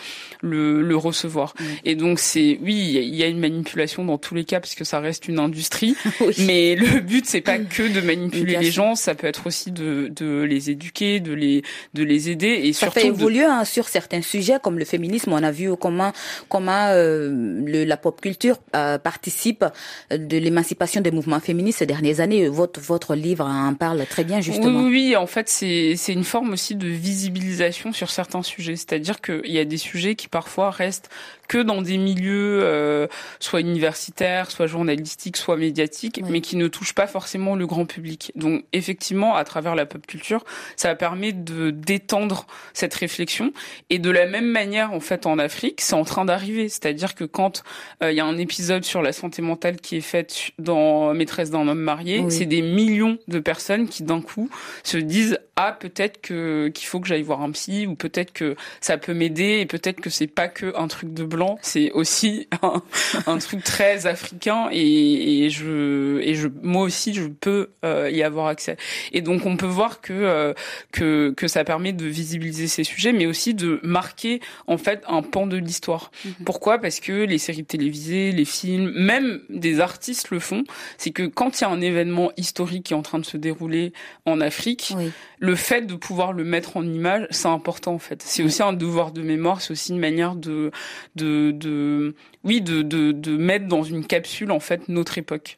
le, 0.40 0.80
le 0.82 0.96
recevoir. 0.96 1.52
Et 1.84 1.94
donc 1.94 2.18
c'est 2.18 2.58
oui, 2.62 2.74
il 2.96 3.14
y 3.14 3.22
a- 3.22 3.26
une 3.28 3.38
manipulation 3.38 4.02
dans 4.04 4.16
tous 4.18 4.34
les 4.34 4.44
cas 4.44 4.58
parce 4.58 4.74
que 4.74 4.82
ça 4.84 4.98
reste 4.98 5.28
une 5.28 5.38
industrie, 5.38 5.94
mais 6.46 6.74
le 6.74 7.00
but 7.00 7.26
c'est 7.26 7.42
pas 7.42 7.58
que 7.58 7.82
de 7.94 8.00
manipuler 8.00 8.56
les 8.56 8.70
gens, 8.70 8.94
ça 8.94 9.14
peut 9.14 9.26
être 9.26 9.46
aussi 9.46 9.70
de, 9.72 10.08
de 10.16 10.40
les 10.42 10.70
éduquer, 10.70 11.20
de 11.20 11.32
les 11.34 11.62
de 11.92 12.02
les 12.02 12.30
aider 12.30 12.48
et 12.64 12.72
Ça 12.72 12.86
surtout 12.86 13.00
fait 13.00 13.08
de- 13.08 13.12
évoluer 13.12 13.44
hein, 13.44 13.64
sur 13.66 13.88
certains 13.88 14.22
sujets 14.22 14.56
comme 14.62 14.78
le 14.78 14.86
féminisme. 14.86 15.32
On 15.34 15.42
a 15.42 15.50
vu 15.50 15.76
comment 15.76 16.12
comment 16.48 16.86
euh, 16.88 17.28
le- 17.66 17.84
la 17.84 17.96
pop 17.98 18.20
culture 18.22 18.56
euh, 18.74 18.96
participe 18.98 19.66
de 20.10 20.38
l'émancipation 20.38 21.02
des 21.02 21.10
mouvements 21.10 21.40
féministes 21.40 21.80
ces 21.80 21.86
dernières 21.86 22.20
années. 22.20 22.48
Votre 22.48 22.80
votre 22.80 23.14
livre 23.14 23.44
en 23.44 23.74
parle 23.74 24.06
très 24.06 24.24
bien 24.24 24.29
justement. 24.40 24.82
Oui, 24.82 24.90
oui, 24.90 25.16
en 25.16 25.26
fait, 25.26 25.48
c'est 25.48 25.96
c'est 25.96 26.12
une 26.12 26.24
forme 26.24 26.52
aussi 26.52 26.76
de 26.76 26.86
visibilisation 26.86 27.92
sur 27.92 28.10
certains 28.10 28.42
sujets. 28.44 28.76
C'est-à-dire 28.76 29.20
qu'il 29.20 29.50
y 29.50 29.58
a 29.58 29.64
des 29.64 29.78
sujets 29.78 30.14
qui 30.14 30.28
parfois 30.28 30.70
restent 30.70 31.10
que 31.50 31.58
dans 31.58 31.82
des 31.82 31.96
milieux 31.98 32.60
euh, 32.62 33.08
soit 33.40 33.58
universitaires, 33.58 34.52
soit 34.52 34.68
journalistiques, 34.68 35.36
soit 35.36 35.56
médiatiques, 35.56 36.20
mais 36.28 36.40
qui 36.40 36.54
ne 36.54 36.68
touchent 36.68 36.94
pas 36.94 37.08
forcément 37.08 37.56
le 37.56 37.66
grand 37.66 37.86
public. 37.86 38.30
Donc, 38.36 38.62
effectivement, 38.72 39.34
à 39.34 39.42
travers 39.42 39.74
la 39.74 39.84
pop 39.84 40.06
culture, 40.06 40.44
ça 40.76 40.94
permet 40.94 41.32
de 41.32 41.70
d'étendre 41.70 42.46
cette 42.72 42.94
réflexion. 42.94 43.52
Et 43.90 43.98
de 43.98 44.10
la 44.10 44.26
même 44.26 44.46
manière, 44.46 44.92
en 44.92 45.00
fait, 45.00 45.26
en 45.26 45.40
Afrique, 45.40 45.80
c'est 45.80 45.94
en 45.94 46.04
train 46.04 46.24
d'arriver. 46.24 46.68
C'est-à-dire 46.68 47.16
que 47.16 47.24
quand 47.24 47.64
euh, 48.04 48.12
il 48.12 48.16
y 48.16 48.20
a 48.20 48.24
un 48.24 48.38
épisode 48.38 48.84
sur 48.84 49.02
la 49.02 49.12
santé 49.12 49.42
mentale 49.42 49.80
qui 49.80 49.96
est 49.96 50.02
fait 50.02 50.52
dans 50.60 51.12
Maîtresse 51.14 51.50
d'un 51.50 51.66
homme 51.66 51.80
marié, 51.80 52.20
Oui. 52.20 52.30
c'est 52.30 52.46
des 52.46 52.62
millions 52.62 53.18
de 53.26 53.40
personnes 53.40 53.88
qui 53.88 54.04
d'un 54.04 54.20
coup 54.20 54.48
se 54.84 54.98
disent 54.98 55.40
ah 55.56 55.72
peut-être 55.72 56.20
que 56.20 56.68
qu'il 56.68 56.86
faut 56.86 57.00
que 57.00 57.08
j'aille 57.08 57.22
voir 57.22 57.42
un 57.42 57.50
psy 57.50 57.88
ou 57.88 57.96
peut-être 57.96 58.32
que 58.32 58.54
ça 58.80 58.98
peut 58.98 59.14
m'aider 59.14 59.58
et 59.60 59.66
peut-être 59.66 60.00
que 60.00 60.08
c'est 60.08 60.28
pas 60.28 60.46
que 60.48 60.72
un 60.76 60.86
truc 60.86 61.12
de 61.12 61.24
blanc 61.24 61.39
c'est 61.62 61.90
aussi 61.92 62.48
un, 62.62 62.82
un 63.26 63.38
truc 63.38 63.64
très 63.64 64.06
africain 64.06 64.68
et, 64.72 65.44
et 65.44 65.50
je 65.50 66.20
et 66.20 66.34
je 66.34 66.48
moi 66.62 66.82
aussi 66.82 67.14
je 67.14 67.26
peux 67.26 67.70
euh, 67.84 68.10
y 68.10 68.22
avoir 68.22 68.46
accès. 68.46 68.76
Et 69.12 69.20
donc 69.20 69.46
on 69.46 69.56
peut 69.56 69.66
voir 69.66 70.00
que 70.00 70.12
euh, 70.12 70.54
que 70.92 71.32
que 71.36 71.48
ça 71.48 71.64
permet 71.64 71.92
de 71.92 72.06
visibiliser 72.06 72.68
ces 72.68 72.84
sujets 72.84 73.12
mais 73.12 73.26
aussi 73.26 73.54
de 73.54 73.80
marquer 73.82 74.40
en 74.66 74.78
fait 74.78 75.02
un 75.06 75.22
pan 75.22 75.46
de 75.46 75.56
l'histoire. 75.56 76.10
Pourquoi? 76.44 76.78
Parce 76.78 77.00
que 77.00 77.24
les 77.24 77.38
séries 77.38 77.64
télévisées 77.64 78.32
les 78.32 78.44
films 78.44 78.92
même 78.94 79.40
des 79.48 79.80
artistes 79.80 80.30
le 80.30 80.38
font. 80.38 80.64
C'est 80.98 81.10
que 81.10 81.24
quand 81.24 81.60
il 81.60 81.62
y 81.62 81.66
a 81.66 81.70
un 81.70 81.80
événement 81.80 82.32
historique 82.36 82.84
qui 82.86 82.92
est 82.92 82.96
en 82.96 83.02
train 83.02 83.18
de 83.18 83.24
se 83.24 83.36
dérouler 83.36 83.92
en 84.26 84.40
Afrique, 84.40 84.94
le 85.38 85.54
fait 85.54 85.82
de 85.82 85.94
pouvoir 85.94 86.32
le 86.32 86.44
mettre 86.44 86.76
en 86.76 86.84
image, 86.84 87.26
c'est 87.30 87.48
important 87.48 87.94
en 87.94 87.98
fait. 87.98 88.22
C'est 88.22 88.42
aussi 88.42 88.62
un 88.62 88.72
devoir 88.72 89.12
de 89.12 89.22
mémoire, 89.22 89.60
c'est 89.60 89.72
aussi 89.72 89.92
une 89.92 89.98
manière 89.98 90.34
de, 90.34 90.70
de, 91.16 91.29
de 91.52 92.14
oui, 92.44 92.60
de, 92.60 92.82
de, 92.82 93.12
de 93.12 93.36
mettre 93.36 93.66
dans 93.66 93.82
une 93.82 94.06
capsule 94.06 94.50
en 94.50 94.60
fait 94.60 94.88
notre 94.88 95.18
époque. 95.18 95.54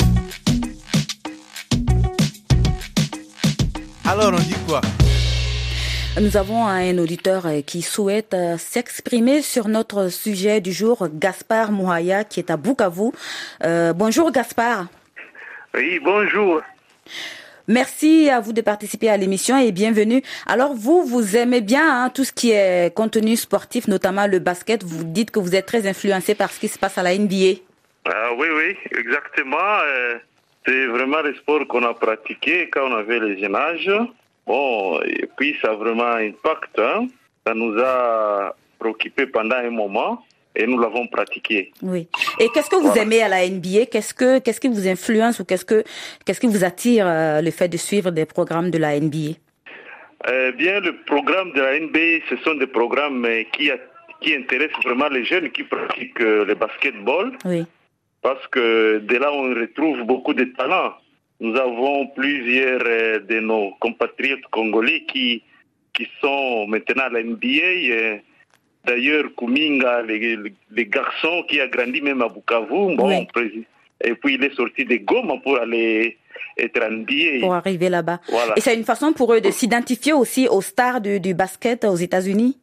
Alors 4.04 4.32
on 4.32 4.38
dit 4.38 4.54
quoi? 4.66 4.80
Nous 6.20 6.36
avons 6.36 6.66
un 6.66 6.98
auditeur 6.98 7.46
euh, 7.46 7.62
qui 7.62 7.80
souhaite 7.80 8.34
euh, 8.34 8.58
s'exprimer 8.58 9.40
sur 9.40 9.68
notre 9.68 10.08
sujet 10.08 10.60
du 10.60 10.70
jour, 10.70 11.08
Gaspard 11.10 11.72
Mouhaya, 11.72 12.24
qui 12.24 12.38
est 12.38 12.50
à 12.50 12.58
Bukavu. 12.58 13.12
Euh, 13.64 13.94
bonjour 13.94 14.30
Gaspard. 14.30 14.88
Oui, 15.72 15.98
bonjour. 16.04 16.60
Merci 17.68 18.28
à 18.28 18.40
vous 18.40 18.52
de 18.52 18.60
participer 18.60 19.08
à 19.08 19.16
l'émission 19.16 19.56
et 19.58 19.72
bienvenue. 19.72 20.22
Alors 20.46 20.74
vous, 20.74 21.04
vous 21.04 21.36
aimez 21.36 21.60
bien 21.60 22.04
hein, 22.04 22.10
tout 22.10 22.24
ce 22.24 22.32
qui 22.32 22.50
est 22.50 22.94
contenu 22.94 23.36
sportif, 23.36 23.86
notamment 23.88 24.26
le 24.26 24.38
basket. 24.40 24.82
Vous 24.82 25.04
dites 25.04 25.30
que 25.30 25.38
vous 25.38 25.54
êtes 25.54 25.66
très 25.66 25.86
influencé 25.86 26.34
par 26.34 26.50
ce 26.50 26.58
qui 26.60 26.68
se 26.68 26.78
passe 26.78 26.98
à 26.98 27.02
la 27.02 27.16
NBA. 27.16 27.60
Ah, 28.06 28.30
oui, 28.36 28.48
oui, 28.56 28.76
exactement. 28.98 29.56
euh, 29.86 30.18
c'est 30.66 30.86
vraiment 30.86 31.20
le 31.22 31.34
sport 31.36 31.66
qu'on 31.68 31.84
a 31.84 31.94
pratiqué 31.94 32.68
quand 32.70 32.90
on 32.90 32.94
avait 32.96 33.18
le 33.20 33.36
jeune 33.38 33.54
âge. 33.54 33.90
Bon, 34.46 35.00
et 35.02 35.28
puis 35.36 35.56
ça 35.62 35.70
a 35.70 35.74
vraiment 35.74 36.04
un 36.04 36.28
impact. 36.28 36.78
hein. 36.78 37.06
Ça 37.46 37.54
nous 37.54 37.78
a 37.78 38.54
préoccupé 38.78 39.26
pendant 39.26 39.56
un 39.56 39.70
moment 39.70 40.24
et 40.54 40.66
nous 40.66 40.78
l'avons 40.78 41.06
pratiqué. 41.06 41.72
Oui. 41.82 42.08
Et 42.38 42.48
qu'est-ce 42.52 42.68
que 42.70 42.76
vous 42.76 42.94
aimez 42.98 43.22
à 43.22 43.28
la 43.28 43.48
NBA 43.48 43.86
Qu'est-ce 43.90 44.14
que 44.14 44.38
qu'est-ce 44.38 44.60
qui 44.60 44.68
vous 44.68 44.86
influence 44.88 45.40
ou 45.40 45.44
qu'est-ce 45.44 45.64
que 45.64 45.82
qu'est-ce 46.24 46.40
qui 46.40 46.46
vous 46.46 46.64
attire 46.64 47.06
euh, 47.06 47.40
le 47.40 47.50
fait 47.50 47.68
de 47.68 47.76
suivre 47.76 48.10
des 48.10 48.26
programmes 48.26 48.70
de 48.70 48.78
la 48.78 48.98
NBA 48.98 49.36
Euh, 50.28 50.52
bien, 50.52 50.78
le 50.80 50.92
programme 51.04 51.52
de 51.52 51.60
la 51.60 51.80
NBA, 51.80 52.24
ce 52.30 52.36
sont 52.44 52.54
des 52.54 52.68
programmes 52.68 53.24
euh, 53.24 53.42
qui, 53.52 53.70
qui 54.20 54.34
intéressent 54.36 54.84
vraiment 54.84 55.08
les 55.08 55.24
jeunes 55.24 55.50
qui 55.50 55.64
pratiquent 55.64 56.20
euh, 56.20 56.44
le 56.44 56.54
basketball. 56.54 57.32
Oui. 57.44 57.64
parce 58.22 58.46
que 58.54 58.98
de 58.98 59.16
là 59.16 59.32
on 59.32 59.48
retrouve 59.62 60.04
beaucoup 60.04 60.34
de 60.34 60.44
talents. 60.56 60.92
Nous 61.40 61.56
avons 61.56 62.06
plusieurs 62.14 62.84
de 63.30 63.40
nos 63.40 63.72
compatriotes 63.80 64.46
congolais 64.52 65.02
qui, 65.10 65.42
qui 65.92 66.06
sont 66.20 66.68
maintenant 66.68 67.06
à 67.06 67.08
la 67.08 67.22
NBA. 67.24 68.20
D'ailleurs, 68.84 69.24
Kuminga, 69.36 70.02
le, 70.02 70.50
le 70.70 70.82
garçon 70.82 71.44
qui 71.48 71.60
a 71.60 71.68
grandi 71.68 72.00
même 72.00 72.20
à 72.22 72.28
Bukavu, 72.28 72.96
bon, 72.96 73.26
Oui. 73.36 73.64
et 74.04 74.14
puis 74.14 74.34
il 74.34 74.44
est 74.44 74.54
sorti 74.54 74.84
de 74.84 74.96
Goma 74.96 75.34
pour 75.42 75.56
aller 75.58 76.16
être 76.58 76.82
en 76.82 76.90
NBA. 76.90 77.40
pour 77.40 77.54
arriver 77.54 77.88
là-bas. 77.88 78.20
Voilà. 78.28 78.54
Et 78.56 78.60
c'est 78.60 78.74
une 78.74 78.84
façon 78.84 79.12
pour 79.12 79.32
eux 79.34 79.40
de 79.40 79.50
s'identifier 79.50 80.12
aussi 80.12 80.48
aux 80.48 80.60
stars 80.62 81.00
du, 81.00 81.20
du 81.20 81.32
basket 81.34 81.84
aux 81.84 81.94
États-Unis? 81.96 82.58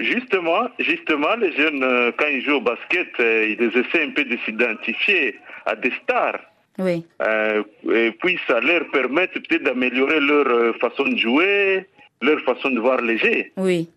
Justement, 0.00 0.68
justement, 0.78 1.36
les 1.36 1.52
jeunes, 1.52 1.82
euh, 1.82 2.10
quand 2.16 2.26
ils 2.26 2.42
jouent 2.42 2.56
au 2.56 2.60
basket, 2.60 3.08
euh, 3.20 3.54
ils 3.58 3.64
essaient 3.78 4.02
un 4.04 4.10
peu 4.10 4.24
de 4.24 4.36
s'identifier 4.44 5.36
à 5.66 5.76
des 5.76 5.92
stars. 6.02 6.40
Oui. 6.78 7.06
Euh, 7.22 7.62
et 7.92 8.10
puis 8.10 8.36
ça 8.48 8.60
leur 8.60 8.88
permet 8.90 9.28
peut-être 9.28 9.62
d'améliorer 9.62 10.18
leur 10.20 10.76
façon 10.78 11.04
de 11.04 11.16
jouer, 11.16 11.86
leur 12.20 12.40
façon 12.40 12.70
de 12.70 12.80
voir 12.80 13.00
les 13.00 13.18
jeux. 13.18 13.44
Oui. 13.56 13.88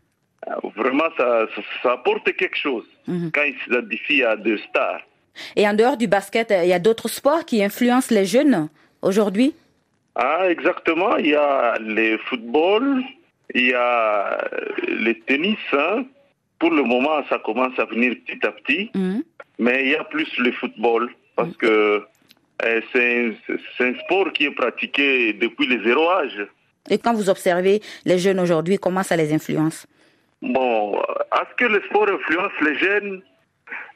Euh, 0.47 0.51
Vraiment, 0.75 1.09
ça, 1.17 1.47
ça, 1.55 1.61
ça 1.83 1.91
apporte 1.93 2.25
quelque 2.35 2.57
chose 2.57 2.85
Mhm. 3.07 3.31
quand 3.33 3.43
ils 3.43 3.55
s'identifient 3.63 4.23
à 4.23 4.35
deux 4.35 4.57
stars. 4.69 5.01
Et 5.55 5.67
en 5.67 5.73
dehors 5.73 5.97
du 5.97 6.07
basket, 6.07 6.51
il 6.63 6.69
y 6.69 6.73
a 6.73 6.79
d'autres 6.79 7.07
sports 7.09 7.45
qui 7.45 7.63
influencent 7.63 8.13
les 8.13 8.25
jeunes 8.25 8.69
aujourd'hui? 9.01 9.53
Ah, 10.15 10.49
exactement. 10.49 11.17
Il 11.17 11.27
y 11.27 11.35
a 11.35 11.77
le 11.79 12.17
football, 12.27 13.03
il 13.53 13.67
y 13.67 13.73
a 13.73 14.33
euh, 14.33 14.59
le 14.87 15.13
tennis. 15.13 15.57
hein. 15.73 16.05
Pour 16.59 16.71
le 16.71 16.81
moment, 16.83 17.23
ça 17.29 17.37
commence 17.39 17.77
à 17.77 17.85
venir 17.85 18.15
petit 18.25 18.43
à 18.45 18.51
petit. 18.51 18.89
Mhm. 18.95 19.23
Mais 19.59 19.83
il 19.85 19.89
y 19.91 19.95
a 19.95 20.03
plus 20.03 20.29
le 20.37 20.51
football 20.53 21.09
parce 21.35 21.55
que 21.57 22.03
c'est 22.91 23.33
un, 23.79 23.93
sport 24.05 24.31
qui 24.33 24.45
est 24.45 24.51
pratiqué 24.51 25.33
depuis 25.33 25.67
les 25.67 25.83
zéro 25.83 26.09
âge. 26.09 26.45
Et 26.89 26.97
quand 26.97 27.13
vous 27.13 27.29
observez 27.29 27.81
les 28.05 28.17
jeunes 28.17 28.39
aujourd'hui, 28.39 28.77
comment 28.79 29.03
ça 29.03 29.15
les 29.15 29.31
influence? 29.33 29.85
Bon, 30.41 30.99
à 31.31 31.47
ce 31.49 31.55
que 31.55 31.65
le 31.65 31.81
sport 31.83 32.07
influence 32.09 32.51
les 32.61 32.77
jeunes, 32.77 33.21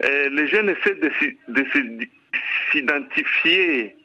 les 0.01 0.47
jeunes 0.47 0.69
essaient 0.69 0.95
de, 0.95 1.67
s'identifier 2.71 3.95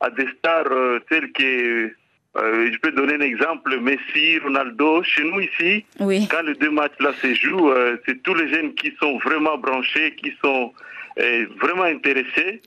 à 0.00 0.10
des 0.10 0.26
stars 0.38 1.00
telles 1.08 1.32
que 1.32 1.92
euh, 2.36 2.70
je 2.72 2.78
peux 2.78 2.92
donner 2.92 3.14
un 3.14 3.20
exemple, 3.20 3.76
Messi, 3.80 4.38
Ronaldo. 4.38 5.02
Chez 5.02 5.24
nous 5.24 5.40
ici, 5.40 5.84
quand 5.98 6.42
les 6.42 6.54
deux 6.54 6.70
matchs-là 6.70 7.12
se 7.20 7.34
jouent, 7.34 7.70
euh, 7.70 7.96
c'est 8.06 8.22
tous 8.22 8.34
les 8.34 8.48
jeunes 8.48 8.74
qui 8.74 8.92
sont 9.00 9.18
vraiment 9.18 9.58
branchés, 9.58 10.14
qui 10.14 10.32
sont 10.42 10.72
euh, 11.18 11.46
vraiment 11.60 11.84
intéressés 11.84 12.62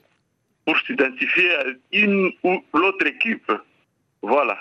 pour 0.66 0.78
s'identifier 0.80 1.54
à 1.54 1.64
une 1.92 2.30
ou 2.42 2.62
l'autre 2.74 3.06
équipe. 3.06 3.50
Voilà. 4.20 4.58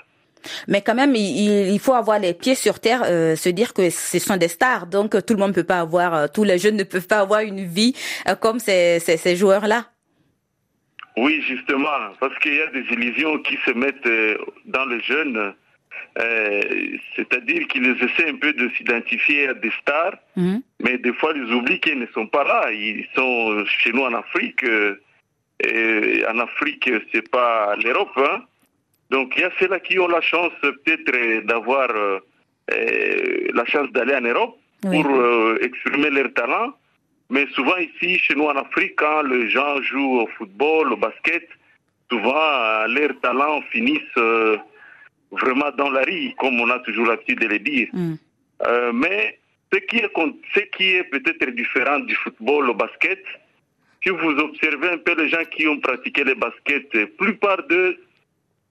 Mais 0.68 0.82
quand 0.82 0.96
même, 0.96 1.16
il, 1.16 1.80
faut 1.80 1.94
avoir 1.94 2.20
les 2.20 2.34
pieds 2.34 2.56
sur 2.56 2.80
terre, 2.80 3.04
se 3.06 3.50
dire 3.50 3.74
que 3.74 3.90
ce 3.90 4.20
sont 4.20 4.38
des 4.38 4.48
stars. 4.48 4.88
Donc 4.88 5.12
tout 5.26 5.34
le 5.34 5.40
monde 5.40 5.50
ne 5.50 5.56
peut 5.56 5.64
pas 5.64 5.80
avoir, 5.80 6.32
tous 6.32 6.44
les 6.44 6.58
jeunes 6.58 6.78
ne 6.78 6.84
peuvent 6.84 7.08
pas 7.08 7.20
avoir 7.20 7.42
une 7.42 7.66
vie 7.66 7.96
comme 8.40 8.60
ces, 8.60 9.00
ces 9.00 9.36
joueurs-là. 9.36 9.86
Oui, 11.16 11.42
justement, 11.42 12.14
parce 12.20 12.38
qu'il 12.40 12.56
y 12.56 12.62
a 12.62 12.68
des 12.68 12.86
illusions 12.92 13.38
qui 13.40 13.58
se 13.66 13.72
mettent 13.72 14.06
euh, 14.08 14.38
dans 14.66 14.86
les 14.86 15.00
jeunes, 15.02 15.54
euh, 16.20 16.62
c'est-à-dire 17.16 17.68
qu'ils 17.68 17.88
essaient 17.88 18.30
un 18.30 18.38
peu 18.38 18.54
de 18.54 18.70
s'identifier 18.76 19.50
à 19.50 19.54
des 19.54 19.72
stars, 19.82 20.16
mhm. 20.36 20.62
mais 20.80 20.98
des 20.98 21.14
fois 21.14 21.34
ils 21.36 21.54
oublient 21.54 21.80
qu'ils 21.80 22.00
ne 22.00 22.08
sont 22.08 22.28
pas 22.28 22.44
là. 22.44 22.72
Ils 22.72 23.06
sont 23.16 23.64
chez 23.66 23.92
nous 23.92 24.04
en 24.04 24.14
Afrique. 24.14 24.64
Euh, 24.64 25.00
et 25.64 26.26
en 26.28 26.40
Afrique, 26.40 26.90
c'est 27.14 27.30
pas 27.30 27.76
l'Europe. 27.78 28.18
Hein. 28.18 28.42
Donc 29.10 29.34
il 29.36 29.42
y 29.42 29.46
a 29.46 29.52
ceux-là 29.60 29.80
qui 29.80 30.00
ont 30.00 30.08
la 30.08 30.22
chance 30.22 30.54
peut-être 30.62 31.46
d'avoir 31.46 31.90
la 32.68 33.66
chance 33.66 33.92
d'aller 33.92 34.16
en 34.16 34.22
Europe 34.22 34.58
pour 34.82 35.08
exprimer 35.62 36.10
leur 36.10 36.34
talent. 36.34 36.74
Mais 37.30 37.48
souvent 37.56 37.78
ici, 37.78 38.20
chez 38.20 38.36
nous 38.36 38.46
en 38.46 38.56
Afrique, 38.56 38.94
quand 38.98 39.24
les 39.24 39.50
gens 39.50 39.82
jouent 39.82 40.20
au 40.22 40.28
football, 40.38 40.94
au 40.94 40.98
basket, 40.98 41.48
souvent 42.12 42.86
leurs 42.88 43.20
talents 43.22 43.62
finissent 43.72 44.18
euh, 44.18 44.58
vraiment 45.32 45.72
dans 45.78 45.90
la 45.90 46.04
rue, 46.04 46.34
comme 46.38 46.60
on 46.60 46.70
a 46.70 46.80
toujours 46.80 47.08
l'habitude 47.08 47.40
de 47.40 47.48
le 47.48 47.60
dire. 47.60 47.88
Mm. 47.94 48.14
Euh, 48.68 48.92
mais 48.94 49.40
ce 49.74 49.80
qui 49.80 49.98
est, 49.98 50.12
ce 50.54 50.60
qui 50.76 50.90
est 50.96 51.04
peut-être 51.06 51.50
différent 51.52 52.00
du 52.00 52.16
football 52.16 52.70
au 52.70 52.76
basket, 52.76 53.24
si 54.04 54.10
vous 54.10 54.32
observez 54.32 54.90
un 54.90 54.98
peu 54.98 55.16
les 55.16 55.30
gens 55.30 55.46
qui 55.50 55.66
ont 55.68 55.80
pratiqué 55.80 56.24
le 56.24 56.36
basket, 56.36 56.94
la 56.94 57.08
plupart 57.08 57.64
d'eux 57.68 57.98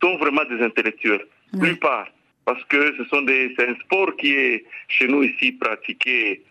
sont 0.02 0.16
vraiment 0.16 0.44
des 0.44 0.62
intellectuels. 0.62 1.26
La 1.52 1.60
Plupart. 1.60 2.08
Parce 2.44 2.62
que 2.64 2.96
ce 2.96 3.04
sont 3.04 3.22
des, 3.22 3.54
c'est 3.56 3.68
un 3.68 3.74
sport 3.76 4.16
qui 4.16 4.34
est 4.34 4.64
chez 4.88 5.06
nous 5.06 5.22
ici 5.22 5.52
pratiqué 5.52 6.42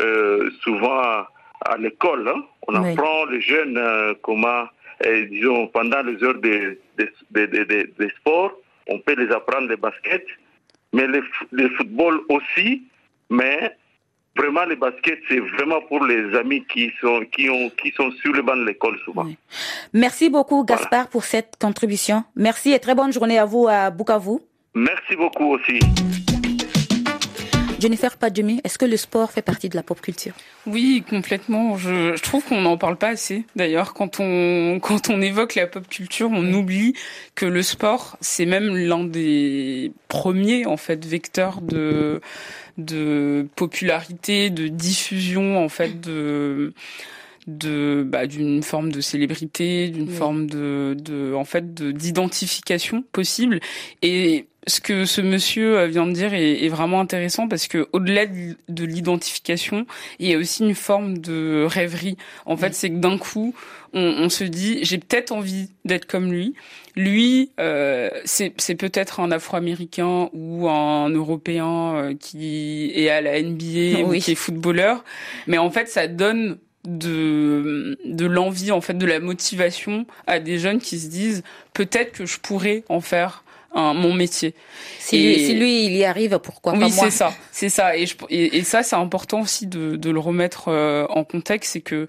euh, 0.00 0.50
souvent 0.62 1.26
à 1.64 1.76
l'école. 1.78 2.28
Hein. 2.28 2.44
On 2.68 2.74
apprend 2.74 3.24
les 3.26 3.40
jeunes 3.40 3.76
euh, 3.76 4.14
comment, 4.22 4.64
euh, 5.04 5.26
disons, 5.26 5.66
pendant 5.68 6.02
les 6.02 6.22
heures 6.22 6.40
de, 6.40 6.78
de, 6.98 7.88
de, 7.98 8.08
sport, 8.18 8.52
on 8.86 8.98
peut 9.00 9.14
les 9.14 9.32
apprendre 9.32 9.68
le 9.68 9.76
basket, 9.76 10.24
mais 10.92 11.06
le, 11.06 11.68
football 11.70 12.20
aussi, 12.28 12.84
mais 13.28 13.76
vraiment 14.36 14.64
le 14.64 14.76
basket, 14.76 15.18
c'est 15.28 15.40
vraiment 15.40 15.80
pour 15.82 16.04
les 16.04 16.36
amis 16.36 16.64
qui 16.72 16.90
sont, 17.00 17.20
qui 17.32 17.48
ont, 17.50 17.70
qui 17.70 17.90
sont 17.92 18.10
sur 18.22 18.32
le 18.32 18.42
banc 18.42 18.56
de 18.56 18.64
l'école 18.64 18.98
souvent. 19.04 19.26
Merci 19.92 20.30
beaucoup 20.30 20.64
Gaspard 20.64 21.08
pour 21.08 21.24
cette 21.24 21.56
contribution. 21.60 22.24
Merci 22.36 22.72
et 22.72 22.78
très 22.78 22.94
bonne 22.94 23.12
journée 23.12 23.38
à 23.38 23.44
vous 23.44 23.66
à 23.68 23.90
Bukavu. 23.90 24.38
Merci 24.74 25.16
beaucoup 25.16 25.54
aussi. 25.54 25.80
Jennifer 27.80 28.16
Padjemi, 28.16 28.60
est-ce 28.62 28.78
que 28.78 28.84
le 28.84 28.96
sport 28.96 29.32
fait 29.32 29.42
partie 29.42 29.68
de 29.70 29.76
la 29.76 29.82
pop 29.82 30.00
culture? 30.00 30.34
Oui, 30.66 31.02
complètement. 31.08 31.78
Je, 31.78 32.20
trouve 32.20 32.44
qu'on 32.44 32.60
n'en 32.60 32.76
parle 32.76 32.96
pas 32.96 33.08
assez. 33.08 33.44
D'ailleurs, 33.56 33.94
quand 33.94 34.20
on 34.20 34.78
quand 34.82 35.08
on 35.08 35.22
évoque 35.22 35.54
la 35.54 35.66
pop 35.66 35.88
culture, 35.88 36.30
on 36.30 36.52
oublie 36.52 36.94
que 37.34 37.46
le 37.46 37.62
sport, 37.62 38.18
c'est 38.20 38.46
même 38.46 38.76
l'un 38.76 39.04
des 39.04 39.92
premiers 40.08 40.66
en 40.66 40.76
fait 40.76 41.04
vecteurs 41.04 41.62
de 41.62 42.20
de 42.76 43.46
popularité, 43.56 44.50
de 44.50 44.68
diffusion 44.68 45.62
en 45.62 45.68
fait 45.68 46.00
de 46.00 46.74
de 47.46 48.04
bah, 48.06 48.26
d'une 48.26 48.62
forme 48.62 48.92
de 48.92 49.00
célébrité, 49.00 49.88
d'une 49.88 50.08
forme 50.08 50.46
de, 50.46 50.94
de 50.98 51.32
en 51.34 51.44
fait 51.44 51.74
d'identification 51.74 53.02
possible 53.12 53.60
et 54.02 54.46
ce 54.66 54.80
que 54.80 55.04
ce 55.04 55.20
monsieur 55.20 55.78
euh, 55.78 55.86
vient 55.86 56.06
de 56.06 56.12
dire 56.12 56.34
est, 56.34 56.68
vraiment 56.68 57.00
intéressant 57.00 57.48
parce 57.48 57.66
que 57.66 57.88
au-delà 57.92 58.26
de 58.26 58.84
l'identification, 58.84 59.86
il 60.18 60.28
y 60.28 60.34
a 60.34 60.38
aussi 60.38 60.62
une 60.62 60.74
forme 60.74 61.18
de 61.18 61.64
rêverie. 61.68 62.16
En 62.46 62.56
fait, 62.56 62.74
c'est 62.74 62.90
que 62.90 62.96
d'un 62.96 63.18
coup, 63.18 63.54
on, 63.92 64.28
se 64.28 64.44
dit 64.44 64.80
j'ai 64.82 64.98
peut-être 64.98 65.32
envie 65.32 65.70
d'être 65.84 66.06
comme 66.06 66.30
lui. 66.30 66.54
Lui, 66.94 67.50
euh, 67.58 68.10
c'est 68.24 68.74
peut-être 68.74 69.20
un 69.20 69.30
Afro-américain 69.30 70.28
ou 70.32 70.68
un 70.68 71.08
Européen 71.08 71.94
euh, 71.94 72.14
qui 72.14 72.92
est 72.94 73.08
à 73.08 73.20
la 73.20 73.42
NBA 73.42 74.04
ou 74.04 74.12
qui 74.12 74.32
est 74.32 74.36
footballeur, 74.36 75.04
mais 75.46 75.58
en 75.58 75.70
fait, 75.70 75.88
ça 75.88 76.06
donne 76.06 76.58
de 76.84 77.98
de 78.06 78.24
l'envie 78.26 78.72
en 78.72 78.80
fait 78.80 78.94
de 78.94 79.04
la 79.04 79.20
motivation 79.20 80.06
à 80.26 80.38
des 80.38 80.58
jeunes 80.58 80.78
qui 80.78 80.98
se 80.98 81.08
disent 81.08 81.42
peut-être 81.74 82.12
que 82.12 82.24
je 82.24 82.38
pourrais 82.38 82.84
en 82.88 83.02
faire 83.02 83.44
mon 83.74 84.12
métier. 84.12 84.54
Si, 84.98 85.54
lui, 85.54 85.86
il 85.86 85.96
y 85.96 86.04
arrive, 86.04 86.38
pourquoi 86.38 86.72
pas 86.72 86.78
moi 86.78 86.88
Oui, 86.88 86.92
c'est 86.92 87.10
ça, 87.10 87.32
c'est 87.52 87.68
ça. 87.68 87.96
Et, 87.96 88.06
et, 88.30 88.64
ça, 88.64 88.82
c'est 88.82 88.96
important 88.96 89.40
aussi 89.40 89.66
de, 89.66 89.96
de 89.96 90.10
le 90.10 90.18
remettre 90.18 90.68
euh, 90.68 91.06
en 91.08 91.24
contexte, 91.24 91.72
c'est 91.72 91.80
que 91.80 92.06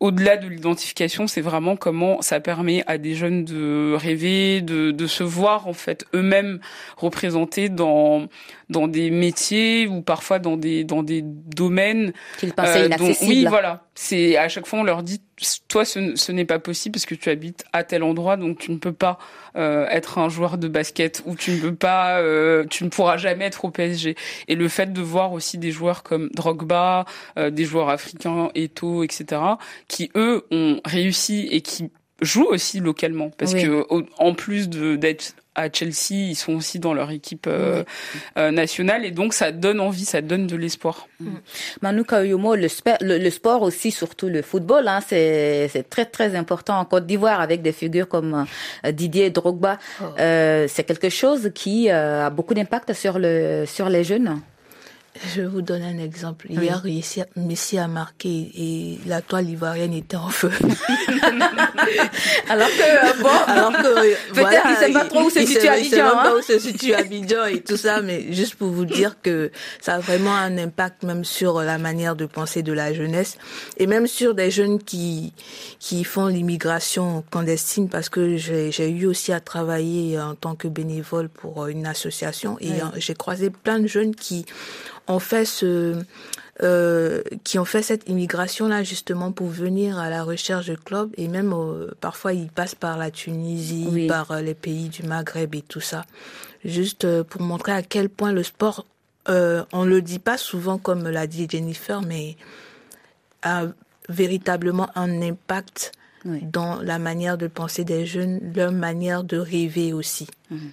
au-delà 0.00 0.36
de 0.36 0.48
l'identification, 0.48 1.26
c'est 1.26 1.40
vraiment 1.40 1.76
comment 1.76 2.20
ça 2.20 2.40
permet 2.40 2.82
à 2.86 2.98
des 2.98 3.14
jeunes 3.14 3.44
de 3.44 3.94
rêver, 3.94 4.60
de, 4.60 4.90
de 4.90 5.06
se 5.06 5.22
voir 5.22 5.66
en 5.66 5.72
fait 5.72 6.04
eux-mêmes 6.14 6.60
représentés 6.96 7.68
dans 7.68 8.26
dans 8.68 8.88
des 8.88 9.10
métiers 9.10 9.86
ou 9.86 10.02
parfois 10.02 10.38
dans 10.38 10.56
des 10.56 10.84
dans 10.84 11.02
des 11.02 11.22
domaines 11.22 12.12
qu'ils 12.38 12.52
pensaient 12.52 12.82
euh, 12.82 12.86
inaccessibles. 12.86 13.30
oui, 13.30 13.46
voilà. 13.48 13.86
C'est 13.94 14.36
à 14.36 14.48
chaque 14.48 14.66
fois 14.66 14.80
on 14.80 14.82
leur 14.82 15.02
dit 15.02 15.20
toi 15.68 15.84
ce, 15.84 16.16
ce 16.16 16.32
n'est 16.32 16.44
pas 16.44 16.58
possible 16.58 16.94
parce 16.94 17.06
que 17.06 17.14
tu 17.14 17.30
habites 17.30 17.64
à 17.72 17.84
tel 17.84 18.02
endroit 18.02 18.36
donc 18.36 18.58
tu 18.58 18.72
ne 18.72 18.78
peux 18.78 18.92
pas 18.92 19.18
euh, 19.56 19.86
être 19.88 20.18
un 20.18 20.28
joueur 20.28 20.58
de 20.58 20.66
basket 20.66 21.22
ou 21.26 21.36
tu 21.36 21.52
ne 21.52 21.60
peux 21.60 21.74
pas 21.74 22.18
euh, 22.20 22.64
tu 22.68 22.84
ne 22.84 22.88
pourras 22.88 23.16
jamais 23.16 23.44
être 23.44 23.64
au 23.64 23.70
PSG. 23.70 24.16
Et 24.48 24.54
le 24.56 24.68
fait 24.68 24.92
de 24.92 25.00
voir 25.00 25.32
aussi 25.32 25.58
des 25.58 25.70
joueurs 25.70 26.02
comme 26.02 26.28
Drogba, 26.34 27.04
euh, 27.38 27.50
des 27.50 27.64
joueurs 27.64 27.88
africains, 27.88 28.50
Eto, 28.54 29.04
etc. 29.04 29.40
qui 29.86 30.10
eux 30.16 30.44
ont 30.50 30.80
réussi 30.84 31.48
et 31.52 31.60
qui 31.60 31.90
jouent 32.20 32.48
aussi 32.48 32.80
localement 32.80 33.30
parce 33.30 33.54
que 33.54 33.86
en 34.18 34.34
plus 34.34 34.68
d'être 34.68 35.34
à 35.54 35.70
Chelsea, 35.72 36.10
ils 36.30 36.34
sont 36.34 36.54
aussi 36.54 36.78
dans 36.78 36.94
leur 36.94 37.10
équipe 37.10 37.46
euh, 37.46 37.84
euh, 38.38 38.50
nationale 38.50 39.04
et 39.04 39.10
donc 39.10 39.34
ça 39.34 39.52
donne 39.52 39.80
envie, 39.80 40.04
ça 40.04 40.20
donne 40.20 40.46
de 40.46 40.56
l'espoir. 40.56 41.08
Mm. 41.20 41.26
Manu 41.82 42.04
Kayomo, 42.04 42.54
le, 42.56 42.68
le, 43.00 43.30
sport 43.30 43.62
aussi, 43.62 43.90
surtout 43.90 44.28
le 44.28 44.42
football, 44.42 44.88
hein, 44.88 45.00
c'est 45.06 45.86
très 45.88 46.06
très 46.06 46.34
important 46.34 46.78
en 46.78 46.84
Côte 46.84 47.06
d'Ivoire 47.06 47.40
avec 47.40 47.62
des 47.62 47.72
figures 47.72 48.08
comme 48.08 48.46
euh, 48.84 48.92
Didier 48.92 49.30
Drogba. 49.30 49.78
Oh. 50.02 50.04
c'est 50.16 50.84
quelque 50.86 51.08
chose 51.08 51.50
qui 51.54 51.90
a 51.90 52.30
beaucoup 52.30 52.54
d'impact 52.54 52.92
sur 52.92 53.18
le 53.18 53.64
sur 53.66 53.88
les 53.88 54.04
jeunes. 54.04 54.40
Je 55.34 55.42
vous 55.42 55.62
donne 55.62 55.82
un 55.82 55.98
exemple. 55.98 56.48
Hier, 56.50 56.82
Messi 57.36 57.78
a 57.78 57.86
marqué 57.86 58.50
et 58.56 58.98
la 59.06 59.22
toile 59.22 59.48
ivoirienne 59.48 59.94
était 59.94 60.16
en 60.16 60.28
feu. 60.28 60.50
alors 62.48 62.68
que, 62.68 62.82
euh, 62.82 63.22
bon, 63.22 63.28
alors 63.46 63.72
que, 63.72 64.32
peut-être 64.32 64.66
il 64.68 64.76
sait 64.76 64.92
pas 64.92 65.04
trop 65.04 65.22
où 65.22 65.30
se 65.30 65.46
situe 65.46 65.68
Abidjan. 65.68 65.90
Sait 65.90 66.00
pas 66.00 66.30
hein. 66.30 66.34
où 66.36 66.42
se 66.42 66.58
situe 66.58 66.94
Abidjan 66.94 67.44
et 67.44 67.60
tout 67.60 67.76
ça, 67.76 68.02
mais 68.02 68.32
juste 68.32 68.56
pour 68.56 68.70
vous 68.70 68.84
dire 68.84 69.16
que 69.22 69.52
ça 69.80 69.94
a 69.94 69.98
vraiment 70.00 70.34
un 70.34 70.58
impact 70.58 71.04
même 71.04 71.24
sur 71.24 71.62
la 71.62 71.78
manière 71.78 72.16
de 72.16 72.26
penser 72.26 72.64
de 72.64 72.72
la 72.72 72.92
jeunesse 72.92 73.38
et 73.76 73.86
même 73.86 74.08
sur 74.08 74.34
des 74.34 74.50
jeunes 74.50 74.82
qui, 74.82 75.32
qui 75.78 76.02
font 76.02 76.26
l'immigration 76.26 77.22
clandestine 77.30 77.88
parce 77.88 78.08
que 78.08 78.36
j'ai 78.36 78.90
eu 78.90 79.06
aussi 79.06 79.32
à 79.32 79.38
travailler 79.38 80.18
en 80.18 80.34
tant 80.34 80.56
que 80.56 80.66
bénévole 80.66 81.28
pour 81.28 81.68
une 81.68 81.86
association 81.86 82.56
et 82.60 82.72
j'ai 82.96 83.14
croisé 83.14 83.50
plein 83.50 83.78
de 83.78 83.86
jeunes 83.86 84.14
qui 84.14 84.44
ont 85.06 85.18
fait 85.18 85.44
ce, 85.44 86.02
euh, 86.62 87.22
qui 87.42 87.58
ont 87.58 87.64
fait 87.64 87.82
cette 87.82 88.08
immigration 88.08 88.68
là 88.68 88.82
justement 88.82 89.32
pour 89.32 89.48
venir 89.48 89.98
à 89.98 90.08
la 90.08 90.22
recherche 90.22 90.66
de 90.66 90.76
clubs 90.76 91.10
et 91.16 91.28
même 91.28 91.52
euh, 91.52 91.90
parfois 92.00 92.32
ils 92.32 92.48
passent 92.48 92.76
par 92.76 92.96
la 92.96 93.10
Tunisie, 93.10 94.06
par 94.08 94.30
euh, 94.30 94.40
les 94.40 94.54
pays 94.54 94.88
du 94.88 95.02
Maghreb 95.02 95.54
et 95.54 95.62
tout 95.62 95.80
ça, 95.80 96.04
juste 96.64 97.04
euh, 97.04 97.24
pour 97.24 97.42
montrer 97.42 97.72
à 97.72 97.82
quel 97.82 98.08
point 98.08 98.32
le 98.32 98.42
sport, 98.42 98.86
euh, 99.28 99.64
on 99.72 99.84
le 99.84 100.00
dit 100.00 100.18
pas 100.18 100.38
souvent 100.38 100.78
comme 100.78 101.08
l'a 101.08 101.26
dit 101.26 101.48
Jennifer, 101.50 102.02
mais 102.02 102.36
a 103.42 103.64
véritablement 104.08 104.90
un 104.94 105.22
impact 105.22 105.92
dans 106.24 106.80
la 106.80 106.98
manière 106.98 107.36
de 107.36 107.48
penser 107.48 107.84
des 107.84 108.06
jeunes, 108.06 108.40
leur 108.54 108.72
manière 108.72 109.24
de 109.24 109.36
rêver 109.36 109.92
aussi. 109.92 110.26
Mhm. 110.50 110.70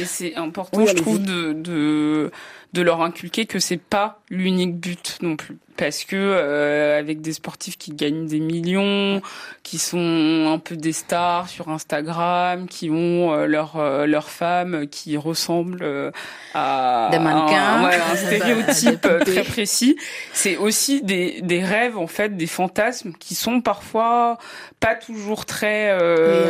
Et 0.00 0.04
c'est 0.04 0.34
important, 0.36 0.86
je 0.86 0.94
trouve, 0.94 1.22
de, 1.22 1.52
de, 1.52 2.30
de 2.76 2.82
leur 2.82 3.00
inculquer 3.00 3.46
que 3.46 3.58
c'est 3.58 3.80
pas 3.80 4.20
l'unique 4.28 4.76
but 4.76 5.18
non 5.22 5.36
plus 5.36 5.58
parce 5.76 6.04
que 6.04 6.16
euh, 6.16 6.98
avec 6.98 7.20
des 7.20 7.32
sportifs 7.32 7.76
qui 7.76 7.92
gagnent 7.92 8.26
des 8.26 8.40
millions, 8.40 9.20
qui 9.62 9.78
sont 9.78 10.50
un 10.52 10.58
peu 10.58 10.76
des 10.76 10.92
stars 10.92 11.48
sur 11.48 11.68
Instagram, 11.68 12.66
qui 12.66 12.90
ont 12.90 13.32
euh, 13.32 13.46
leur 13.46 13.76
euh, 13.76 14.06
leur 14.06 14.28
femme 14.28 14.86
qui 14.88 15.16
ressemble 15.16 16.12
à 16.54 17.08
des 17.12 17.18
mannequins, 17.18 17.56
un, 17.56 17.84
ouais, 17.84 17.96
un 17.96 18.16
stéréotype 18.16 19.08
très 19.24 19.42
précis. 19.42 19.96
C'est 20.32 20.56
aussi 20.56 21.02
des 21.02 21.40
des 21.42 21.62
rêves 21.62 21.98
en 21.98 22.06
fait, 22.06 22.36
des 22.36 22.46
fantasmes 22.46 23.12
qui 23.12 23.34
sont 23.34 23.60
parfois 23.60 24.38
pas 24.80 24.94
toujours 24.94 25.46
très 25.46 25.96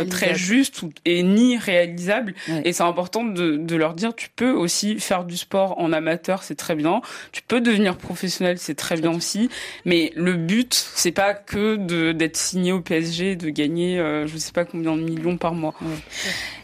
très 0.08 0.34
justes 0.34 0.82
ou, 0.82 0.92
et 1.04 1.22
ni 1.22 1.58
réalisables. 1.58 2.34
Ouais. 2.48 2.62
Et 2.64 2.72
c'est 2.72 2.82
important 2.82 3.24
de 3.24 3.56
de 3.56 3.76
leur 3.76 3.94
dire 3.94 4.14
tu 4.14 4.28
peux 4.34 4.52
aussi 4.52 5.00
faire 5.00 5.24
du 5.24 5.36
sport 5.36 5.78
en 5.78 5.92
amateur, 5.92 6.15
c'est 6.42 6.54
très 6.54 6.74
bien. 6.74 7.00
Tu 7.32 7.42
peux 7.42 7.60
devenir 7.60 7.96
professionnel, 7.96 8.58
c'est 8.58 8.74
très 8.74 8.96
bien 8.96 9.12
aussi. 9.12 9.48
Mais 9.84 10.12
le 10.16 10.34
but, 10.34 10.74
c'est 10.74 11.12
pas 11.12 11.34
que 11.34 11.76
de 11.76 12.12
d'être 12.12 12.36
signé 12.36 12.72
au 12.72 12.80
PSG, 12.80 13.36
de 13.36 13.48
gagner, 13.50 13.98
euh, 13.98 14.26
je 14.26 14.36
sais 14.38 14.52
pas 14.52 14.64
combien 14.64 14.96
de 14.96 15.02
millions 15.02 15.36
par 15.36 15.54
mois. 15.54 15.74
Ouais. 15.80 15.88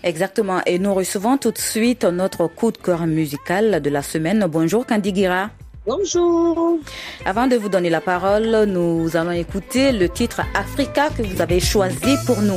Exactement. 0.04 0.60
Et 0.66 0.78
nous 0.78 0.94
recevons 0.94 1.38
tout 1.38 1.52
de 1.52 1.58
suite 1.58 2.04
notre 2.04 2.46
coup 2.46 2.72
de 2.72 2.78
cœur 2.78 3.06
musical 3.06 3.80
de 3.80 3.90
la 3.90 4.02
semaine. 4.02 4.46
Bonjour 4.48 4.86
Candy 4.86 5.12
Guira. 5.12 5.50
Bonjour. 5.84 6.78
Avant 7.24 7.48
de 7.48 7.56
vous 7.56 7.68
donner 7.68 7.90
la 7.90 8.00
parole, 8.00 8.66
nous 8.68 9.16
allons 9.16 9.32
écouter 9.32 9.90
le 9.90 10.08
titre 10.08 10.42
Africa 10.54 11.08
que 11.10 11.22
vous 11.22 11.40
avez 11.40 11.58
choisi 11.58 12.16
pour 12.24 12.40
nous. 12.40 12.54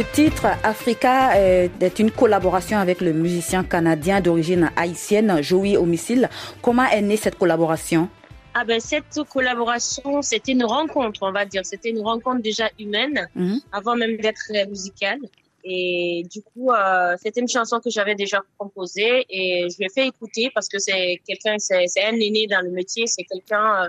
Ce 0.00 0.14
titre 0.14 0.46
Africa 0.64 1.36
est 1.38 1.98
une 1.98 2.10
collaboration 2.10 2.78
avec 2.78 3.02
le 3.02 3.12
musicien 3.12 3.64
canadien 3.64 4.22
d'origine 4.22 4.70
haïtienne 4.74 5.42
Joey 5.42 5.76
Homicile. 5.76 6.30
Comment 6.62 6.88
est 6.88 7.02
née 7.02 7.18
cette 7.18 7.36
collaboration? 7.36 8.08
Ah 8.54 8.64
ben 8.64 8.80
cette 8.80 9.20
collaboration, 9.28 10.22
c'était 10.22 10.52
une 10.52 10.64
rencontre, 10.64 11.22
on 11.22 11.32
va 11.32 11.44
dire. 11.44 11.66
C'était 11.66 11.90
une 11.90 12.00
rencontre 12.00 12.40
déjà 12.40 12.70
humaine, 12.78 13.28
-hmm. 13.36 13.60
avant 13.72 13.94
même 13.94 14.16
d'être 14.16 14.50
musicale. 14.74 15.20
Et 15.64 16.24
du 16.34 16.40
coup, 16.48 16.70
euh, 16.70 17.16
c'était 17.22 17.42
une 17.42 17.52
chanson 17.56 17.76
que 17.84 17.90
j'avais 17.90 18.14
déjà 18.14 18.38
composée 18.56 19.16
et 19.28 19.68
je 19.70 19.76
lui 19.78 19.84
ai 19.88 19.92
fait 19.96 20.06
écouter 20.12 20.50
parce 20.54 20.68
que 20.72 20.78
c'est 20.86 21.20
quelqu'un, 21.28 21.56
c'est 21.58 22.04
un 22.12 22.18
aîné 22.26 22.46
dans 22.54 22.62
le 22.68 22.70
métier, 22.80 23.04
c'est 23.06 23.24
quelqu'un 23.32 23.66
euh, 23.82 23.88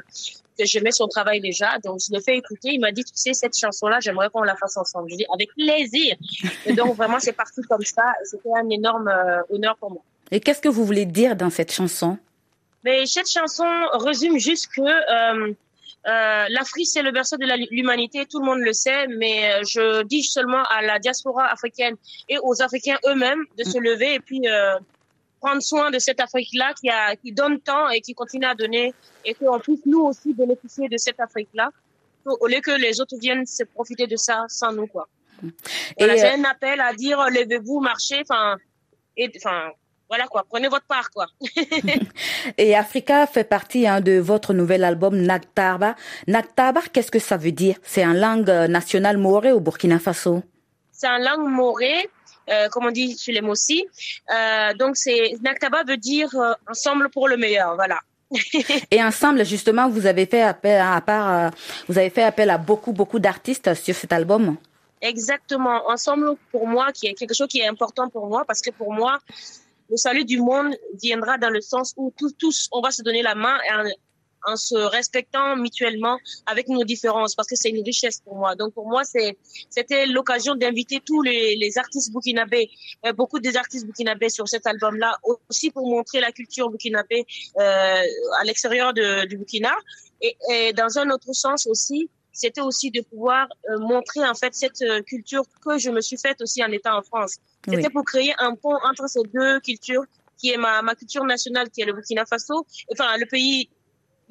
que 0.61 0.67
j'aimais 0.67 0.91
son 0.91 1.07
travail 1.07 1.41
déjà. 1.41 1.77
Donc, 1.83 1.99
je 1.99 2.13
l'ai 2.13 2.21
fait 2.21 2.37
écouter. 2.37 2.69
Il 2.73 2.79
m'a 2.79 2.91
dit, 2.91 3.03
tu 3.03 3.11
sais, 3.15 3.33
cette 3.33 3.57
chanson-là, 3.57 3.99
j'aimerais 3.99 4.29
qu'on 4.29 4.43
la 4.43 4.55
fasse 4.55 4.77
ensemble. 4.77 5.09
Je 5.09 5.17
dis, 5.17 5.25
avec 5.33 5.53
plaisir. 5.53 6.15
Et 6.65 6.73
donc, 6.73 6.95
vraiment, 6.95 7.19
c'est 7.19 7.33
parti 7.33 7.61
comme 7.61 7.81
ça. 7.81 8.13
C'était 8.23 8.49
un 8.55 8.69
énorme 8.69 9.07
euh, 9.07 9.41
honneur 9.49 9.75
pour 9.77 9.91
moi. 9.91 10.01
Et 10.31 10.39
qu'est-ce 10.39 10.61
que 10.61 10.69
vous 10.69 10.85
voulez 10.85 11.05
dire 11.05 11.35
dans 11.35 11.49
cette 11.49 11.71
chanson? 11.71 12.17
Mais 12.83 13.05
cette 13.05 13.29
chanson 13.29 13.65
résume 13.93 14.37
juste 14.39 14.69
que 14.75 14.81
euh, 14.81 15.53
euh, 16.07 16.45
l'Afrique, 16.49 16.87
c'est 16.87 17.03
le 17.03 17.11
berceau 17.11 17.37
de 17.37 17.45
l'humanité. 17.71 18.25
Tout 18.25 18.39
le 18.39 18.45
monde 18.45 18.59
le 18.59 18.73
sait. 18.73 19.07
Mais 19.07 19.63
je 19.63 20.03
dis 20.03 20.23
seulement 20.23 20.63
à 20.69 20.81
la 20.81 20.99
diaspora 20.99 21.45
africaine 21.51 21.95
et 22.29 22.37
aux 22.41 22.61
Africains 22.61 22.97
eux-mêmes 23.07 23.43
de 23.57 23.63
se 23.63 23.77
lever 23.77 24.15
et 24.15 24.19
puis 24.19 24.41
prendre 25.41 25.61
soin 25.61 25.89
de 25.91 25.99
cette 25.99 26.21
Afrique-là 26.21 26.73
qui, 26.79 26.89
a, 26.89 27.15
qui 27.15 27.31
donne 27.31 27.59
tant 27.59 27.89
et 27.89 27.99
qui 27.99 28.13
continue 28.13 28.45
à 28.45 28.55
donner 28.55 28.93
et 29.25 29.33
qu'on 29.33 29.59
puisse 29.59 29.85
nous 29.85 30.01
aussi 30.01 30.33
bénéficier 30.33 30.87
de 30.87 30.97
cette 30.97 31.19
Afrique-là 31.19 31.71
au 32.25 32.47
lieu 32.47 32.59
que 32.61 32.71
les 32.71 33.01
autres 33.01 33.17
viennent 33.19 33.45
se 33.45 33.63
profiter 33.63 34.07
de 34.07 34.15
ça 34.15 34.45
sans 34.47 34.71
nous, 34.71 34.87
quoi. 34.87 35.07
Voilà, 35.97 36.17
c'est 36.17 36.33
un 36.33 36.43
appel 36.43 36.79
à 36.79 36.93
dire 36.93 37.17
levez-vous, 37.17 37.79
marchez, 37.79 38.21
enfin, 38.21 38.57
et, 39.17 39.31
enfin, 39.37 39.71
voilà 40.07 40.27
quoi, 40.27 40.45
prenez 40.47 40.67
votre 40.67 40.85
part 40.85 41.09
quoi. 41.09 41.25
et 42.57 42.75
Africa 42.75 43.25
fait 43.25 43.43
partie 43.43 43.87
hein, 43.87 44.01
de 44.01 44.19
votre 44.19 44.53
nouvel 44.53 44.83
album 44.83 45.19
Naktaba. 45.19 45.95
Naktaba, 46.27 46.81
qu'est-ce 46.93 47.09
que 47.09 47.19
ça 47.19 47.37
veut 47.37 47.51
dire? 47.51 47.77
C'est 47.81 48.05
en 48.05 48.13
langue 48.13 48.49
nationale 48.69 49.17
morée 49.17 49.51
au 49.51 49.59
Burkina 49.59 49.97
Faso? 49.97 50.43
C'est 50.91 51.07
en 51.07 51.17
langue 51.17 51.49
morée. 51.49 52.09
Euh, 52.49 52.69
comme 52.69 52.85
on 52.85 52.91
dit 52.91 53.17
chez 53.17 53.31
les 53.31 53.41
Mossi. 53.41 53.85
Euh, 54.33 54.73
donc, 54.73 54.97
c'est 54.97 55.33
Naktaba 55.41 55.83
veut 55.83 55.97
dire 55.97 56.29
euh, 56.35 56.53
ensemble 56.69 57.09
pour 57.09 57.27
le 57.27 57.37
meilleur, 57.37 57.75
voilà. 57.75 57.99
Et 58.91 59.03
ensemble, 59.03 59.45
justement, 59.45 59.89
vous 59.89 60.05
avez 60.05 60.25
fait 60.25 60.41
appel 60.41 60.79
à, 60.79 60.95
à 60.95 61.01
part, 61.01 61.29
euh, 61.31 61.49
vous 61.87 61.97
avez 61.97 62.09
fait 62.09 62.23
appel 62.23 62.49
à 62.49 62.57
beaucoup, 62.57 62.93
beaucoup 62.93 63.19
d'artistes 63.19 63.73
sur 63.73 63.95
cet 63.95 64.11
album? 64.13 64.57
Exactement. 65.01 65.89
Ensemble, 65.89 66.35
pour 66.51 66.67
moi, 66.67 66.91
qui 66.91 67.07
est 67.07 67.13
quelque 67.13 67.33
chose 67.33 67.47
qui 67.47 67.59
est 67.59 67.67
important 67.67 68.09
pour 68.09 68.27
moi, 68.27 68.43
parce 68.47 68.61
que 68.61 68.71
pour 68.71 68.93
moi, 68.93 69.19
le 69.89 69.97
salut 69.97 70.25
du 70.25 70.39
monde 70.39 70.73
viendra 71.01 71.37
dans 71.37 71.49
le 71.49 71.59
sens 71.61 71.93
où 71.97 72.13
tous, 72.17 72.33
tous 72.37 72.69
on 72.71 72.81
va 72.81 72.91
se 72.91 73.01
donner 73.01 73.21
la 73.21 73.35
main 73.35 73.57
en, 74.45 74.55
se 74.55 74.75
respectant 74.75 75.55
mutuellement 75.55 76.17
avec 76.45 76.67
nos 76.67 76.83
différences 76.83 77.35
parce 77.35 77.47
que 77.47 77.55
c'est 77.55 77.69
une 77.69 77.83
richesse 77.83 78.21
pour 78.21 78.35
moi. 78.35 78.55
Donc 78.55 78.73
pour 78.73 78.87
moi, 78.87 79.03
c'est 79.03 79.37
c'était 79.69 80.05
l'occasion 80.05 80.55
d'inviter 80.55 81.01
tous 81.05 81.21
les, 81.21 81.55
les 81.55 81.77
artistes 81.77 82.11
burkinabés, 82.11 82.69
euh, 83.05 83.13
beaucoup 83.13 83.39
des 83.39 83.55
artistes 83.57 83.85
burkinabés 83.85 84.29
sur 84.29 84.47
cet 84.47 84.67
album-là, 84.67 85.17
aussi 85.49 85.71
pour 85.71 85.87
montrer 85.87 86.19
la 86.19 86.31
culture 86.31 86.69
burkinabé 86.69 87.25
euh, 87.59 87.61
à 88.39 88.43
l'extérieur 88.45 88.93
du 88.93 89.37
Burkina. 89.37 89.73
Et, 90.21 90.37
et, 90.51 90.73
dans 90.73 90.97
un 90.97 91.09
autre 91.09 91.33
sens 91.33 91.67
aussi, 91.67 92.09
c'était 92.31 92.61
aussi 92.61 92.91
de 92.91 93.01
pouvoir 93.01 93.47
euh, 93.69 93.79
montrer 93.79 94.23
en 94.25 94.35
fait 94.35 94.53
cette 94.53 94.83
culture 95.05 95.43
que 95.63 95.77
je 95.77 95.89
me 95.89 96.01
suis 96.01 96.17
faite 96.17 96.41
aussi 96.41 96.63
en 96.63 96.71
étant 96.71 96.97
en 96.97 97.01
France. 97.01 97.35
C'était 97.67 97.89
pour 97.89 98.05
créer 98.05 98.33
un 98.39 98.55
pont 98.55 98.77
entre 98.89 99.07
ces 99.07 99.21
deux 99.33 99.59
cultures, 99.59 100.05
qui 100.41 100.49
est 100.49 100.57
ma, 100.57 100.81
ma 100.81 100.95
culture 100.95 101.23
nationale, 101.23 101.69
qui 101.69 101.81
est 101.81 101.85
le 101.85 101.93
Burkina 101.93 102.25
Faso, 102.25 102.65
enfin 102.91 103.17
le 103.17 103.27
pays 103.27 103.69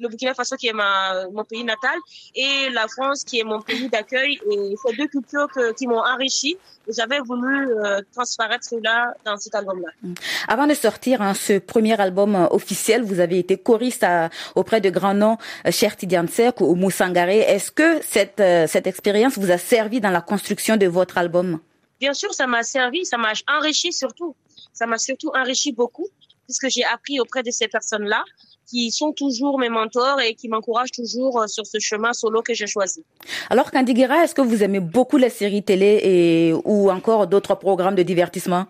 le 0.01 0.09
Burkina 0.09 0.33
Faso 0.33 0.55
qui 0.55 0.67
est 0.67 0.73
ma, 0.73 1.27
mon 1.31 1.43
pays 1.43 1.63
natal 1.63 1.97
et 2.35 2.69
la 2.71 2.87
France 2.87 3.23
qui 3.23 3.39
est 3.39 3.43
mon 3.43 3.61
pays 3.61 3.87
d'accueil. 3.89 4.39
Et 4.51 4.75
ces 4.83 4.95
deux 4.95 5.07
cultures 5.07 5.47
que, 5.53 5.73
qui 5.73 5.87
m'ont 5.87 5.99
enrichi. 5.99 6.57
J'avais 6.87 7.19
voulu 7.19 7.71
euh, 7.71 8.01
transparaître 8.11 8.65
cela 8.65 9.13
dans 9.23 9.37
cet 9.37 9.53
album-là. 9.55 9.89
Mm. 10.01 10.13
Avant 10.47 10.67
de 10.67 10.73
sortir 10.73 11.21
hein, 11.21 11.33
ce 11.33 11.59
premier 11.59 11.99
album 12.01 12.35
euh, 12.35 12.47
officiel, 12.49 13.03
vous 13.03 13.19
avez 13.19 13.37
été 13.39 13.57
choriste 13.57 14.03
à, 14.03 14.29
auprès 14.55 14.81
de 14.81 14.89
grands 14.89 15.13
noms, 15.13 15.37
euh, 15.67 15.71
Cher 15.71 15.95
Tidiane 15.95 16.27
ou 16.59 16.75
Moussangaré. 16.75 17.39
Est-ce 17.39 17.71
que 17.71 18.01
cette, 18.01 18.41
cette 18.67 18.87
expérience 18.87 19.37
vous 19.37 19.51
a 19.51 19.57
servi 19.57 20.01
dans 20.01 20.09
la 20.09 20.21
construction 20.21 20.75
de 20.75 20.87
votre 20.87 21.17
album? 21.17 21.59
Bien 21.99 22.13
sûr, 22.13 22.33
ça 22.33 22.47
m'a 22.47 22.63
servi, 22.63 23.05
ça 23.05 23.17
m'a 23.17 23.33
enrichi 23.47 23.93
surtout. 23.93 24.35
Ça 24.73 24.87
m'a 24.87 24.97
surtout 24.97 25.31
enrichi 25.35 25.71
beaucoup 25.71 26.07
puisque 26.45 26.69
j'ai 26.69 26.83
appris 26.83 27.19
auprès 27.19 27.43
de 27.43 27.51
ces 27.51 27.67
personnes-là 27.67 28.23
qui 28.67 28.91
sont 28.91 29.11
toujours 29.11 29.59
mes 29.59 29.69
mentors 29.69 30.19
et 30.21 30.35
qui 30.35 30.47
m'encouragent 30.47 30.91
toujours 30.91 31.41
euh, 31.41 31.47
sur 31.47 31.65
ce 31.65 31.79
chemin 31.79 32.13
solo 32.13 32.41
que 32.41 32.53
j'ai 32.53 32.67
choisi. 32.67 33.03
Alors, 33.49 33.71
Candiguera, 33.71 34.23
est-ce 34.23 34.35
que 34.35 34.41
vous 34.41 34.63
aimez 34.63 34.79
beaucoup 34.79 35.17
les 35.17 35.29
séries 35.29 35.63
télé 35.63 35.99
et, 36.03 36.53
ou 36.65 36.89
encore 36.89 37.27
d'autres 37.27 37.55
programmes 37.55 37.95
de 37.95 38.03
divertissement? 38.03 38.65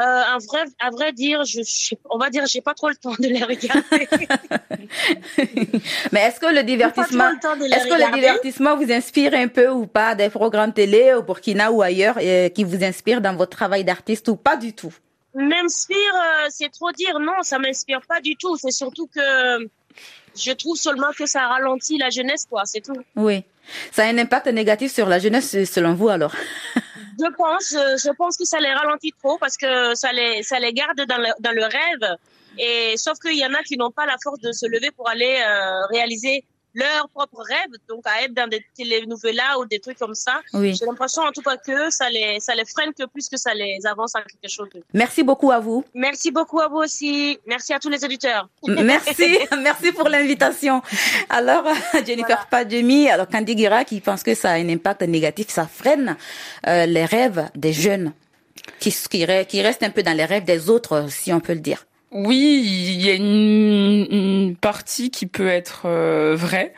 Euh, 0.00 0.04
à 0.04 0.38
vrai, 0.38 0.62
à 0.78 0.90
vrai 0.90 1.12
dire, 1.12 1.44
je, 1.44 1.60
on 2.08 2.18
va 2.18 2.30
dire, 2.30 2.46
j'ai 2.46 2.60
pas 2.60 2.72
trop 2.72 2.88
le 2.88 2.94
temps 2.94 3.14
de 3.18 3.26
les 3.26 3.42
regarder. 3.42 4.06
Mais 6.12 6.20
est-ce 6.20 6.38
que 6.38 6.54
le 6.54 6.62
divertissement, 6.62 7.30
est-ce 7.30 7.88
que 7.88 8.06
le 8.06 8.14
divertissement 8.14 8.76
vous 8.76 8.92
inspire 8.92 9.34
un 9.34 9.48
peu 9.48 9.68
ou 9.70 9.86
pas 9.86 10.14
des 10.14 10.28
programmes 10.28 10.72
télé 10.72 11.14
au 11.14 11.22
Burkina 11.22 11.72
ou 11.72 11.82
ailleurs 11.82 12.18
euh, 12.22 12.48
qui 12.48 12.62
vous 12.62 12.84
inspirent 12.84 13.20
dans 13.20 13.34
votre 13.34 13.56
travail 13.56 13.82
d'artiste 13.82 14.28
ou 14.28 14.36
pas 14.36 14.56
du 14.56 14.72
tout? 14.72 14.94
M'inspire, 15.38 15.96
euh, 15.96 16.46
c'est 16.50 16.68
trop 16.70 16.90
dire. 16.92 17.18
Non, 17.20 17.42
ça 17.42 17.58
m'inspire 17.58 18.00
pas 18.08 18.20
du 18.20 18.34
tout. 18.36 18.56
C'est 18.56 18.72
surtout 18.72 19.06
que 19.06 19.68
je 20.36 20.52
trouve 20.52 20.76
seulement 20.76 21.12
que 21.16 21.26
ça 21.26 21.46
ralentit 21.46 21.96
la 21.96 22.10
jeunesse, 22.10 22.46
quoi. 22.50 22.64
C'est 22.64 22.80
tout. 22.80 22.96
Oui. 23.14 23.44
Ça 23.92 24.04
a 24.04 24.06
un 24.06 24.18
impact 24.18 24.48
négatif 24.48 24.92
sur 24.92 25.08
la 25.08 25.18
jeunesse, 25.18 25.64
selon 25.64 25.94
vous, 25.94 26.08
alors? 26.08 26.34
Je 26.74 27.34
pense, 27.36 27.72
euh, 27.72 27.96
je 27.96 28.10
pense 28.16 28.36
que 28.36 28.44
ça 28.44 28.60
les 28.60 28.72
ralentit 28.72 29.12
trop 29.22 29.38
parce 29.38 29.56
que 29.56 29.94
ça 29.94 30.12
les, 30.12 30.42
ça 30.42 30.58
les 30.58 30.72
garde 30.72 31.00
dans 31.08 31.18
le, 31.18 31.28
dans 31.40 31.52
le 31.52 31.62
rêve. 31.62 32.16
Et 32.58 32.96
sauf 32.96 33.18
qu'il 33.18 33.36
y 33.36 33.44
en 33.44 33.54
a 33.54 33.62
qui 33.62 33.76
n'ont 33.76 33.90
pas 33.90 34.06
la 34.06 34.16
force 34.22 34.40
de 34.40 34.52
se 34.52 34.66
lever 34.66 34.90
pour 34.90 35.08
aller 35.08 35.40
euh, 35.46 35.86
réaliser 35.86 36.44
leur 36.78 37.08
propre 37.08 37.42
rêve, 37.42 37.72
donc 37.88 38.06
à 38.06 38.22
être 38.22 38.34
dans 38.34 38.48
des 38.48 38.64
télénovelas 38.76 39.58
ou 39.58 39.64
des 39.66 39.80
trucs 39.80 39.98
comme 39.98 40.14
ça. 40.14 40.40
Oui. 40.52 40.74
J'ai 40.74 40.86
l'impression 40.86 41.22
en 41.22 41.32
tout 41.32 41.42
cas 41.42 41.56
que 41.56 41.90
ça 41.90 42.08
les, 42.10 42.38
ça 42.40 42.54
les 42.54 42.64
freine 42.64 42.92
que 42.96 43.04
plus 43.06 43.28
que 43.28 43.36
ça 43.36 43.54
les 43.54 43.78
avance 43.84 44.14
à 44.14 44.22
quelque 44.22 44.50
chose. 44.50 44.68
Merci 44.92 45.22
beaucoup 45.22 45.50
à 45.50 45.58
vous. 45.58 45.84
Merci 45.94 46.30
beaucoup 46.30 46.60
à 46.60 46.68
vous 46.68 46.78
aussi. 46.78 47.38
Merci 47.46 47.72
à 47.72 47.78
tous 47.78 47.88
les 47.88 48.04
éditeurs. 48.04 48.48
Merci, 48.66 49.38
merci 49.62 49.92
pour 49.92 50.08
l'invitation. 50.08 50.82
Alors, 51.28 51.64
Jennifer 52.06 52.46
voilà. 52.50 52.64
Padjemi, 52.64 53.08
alors 53.08 53.28
Candy 53.28 53.54
Guira 53.54 53.84
qui 53.84 54.00
pense 54.00 54.22
que 54.22 54.34
ça 54.34 54.50
a 54.50 54.54
un 54.54 54.68
impact 54.68 55.02
négatif, 55.02 55.48
ça 55.48 55.66
freine 55.66 56.16
euh, 56.66 56.86
les 56.86 57.04
rêves 57.04 57.48
des 57.54 57.72
jeunes 57.72 58.12
qui, 58.78 58.90
qui, 58.92 59.26
qui 59.48 59.62
restent 59.62 59.82
un 59.82 59.90
peu 59.90 60.02
dans 60.02 60.16
les 60.16 60.24
rêves 60.24 60.44
des 60.44 60.70
autres, 60.70 61.06
si 61.10 61.32
on 61.32 61.40
peut 61.40 61.54
le 61.54 61.60
dire. 61.60 61.87
Oui, 62.10 62.62
il 62.64 63.04
y 63.04 63.10
a 63.10 63.14
une, 63.14 64.06
une 64.10 64.56
partie 64.56 65.10
qui 65.10 65.26
peut 65.26 65.48
être 65.48 65.82
euh, 65.84 66.34
vraie, 66.36 66.72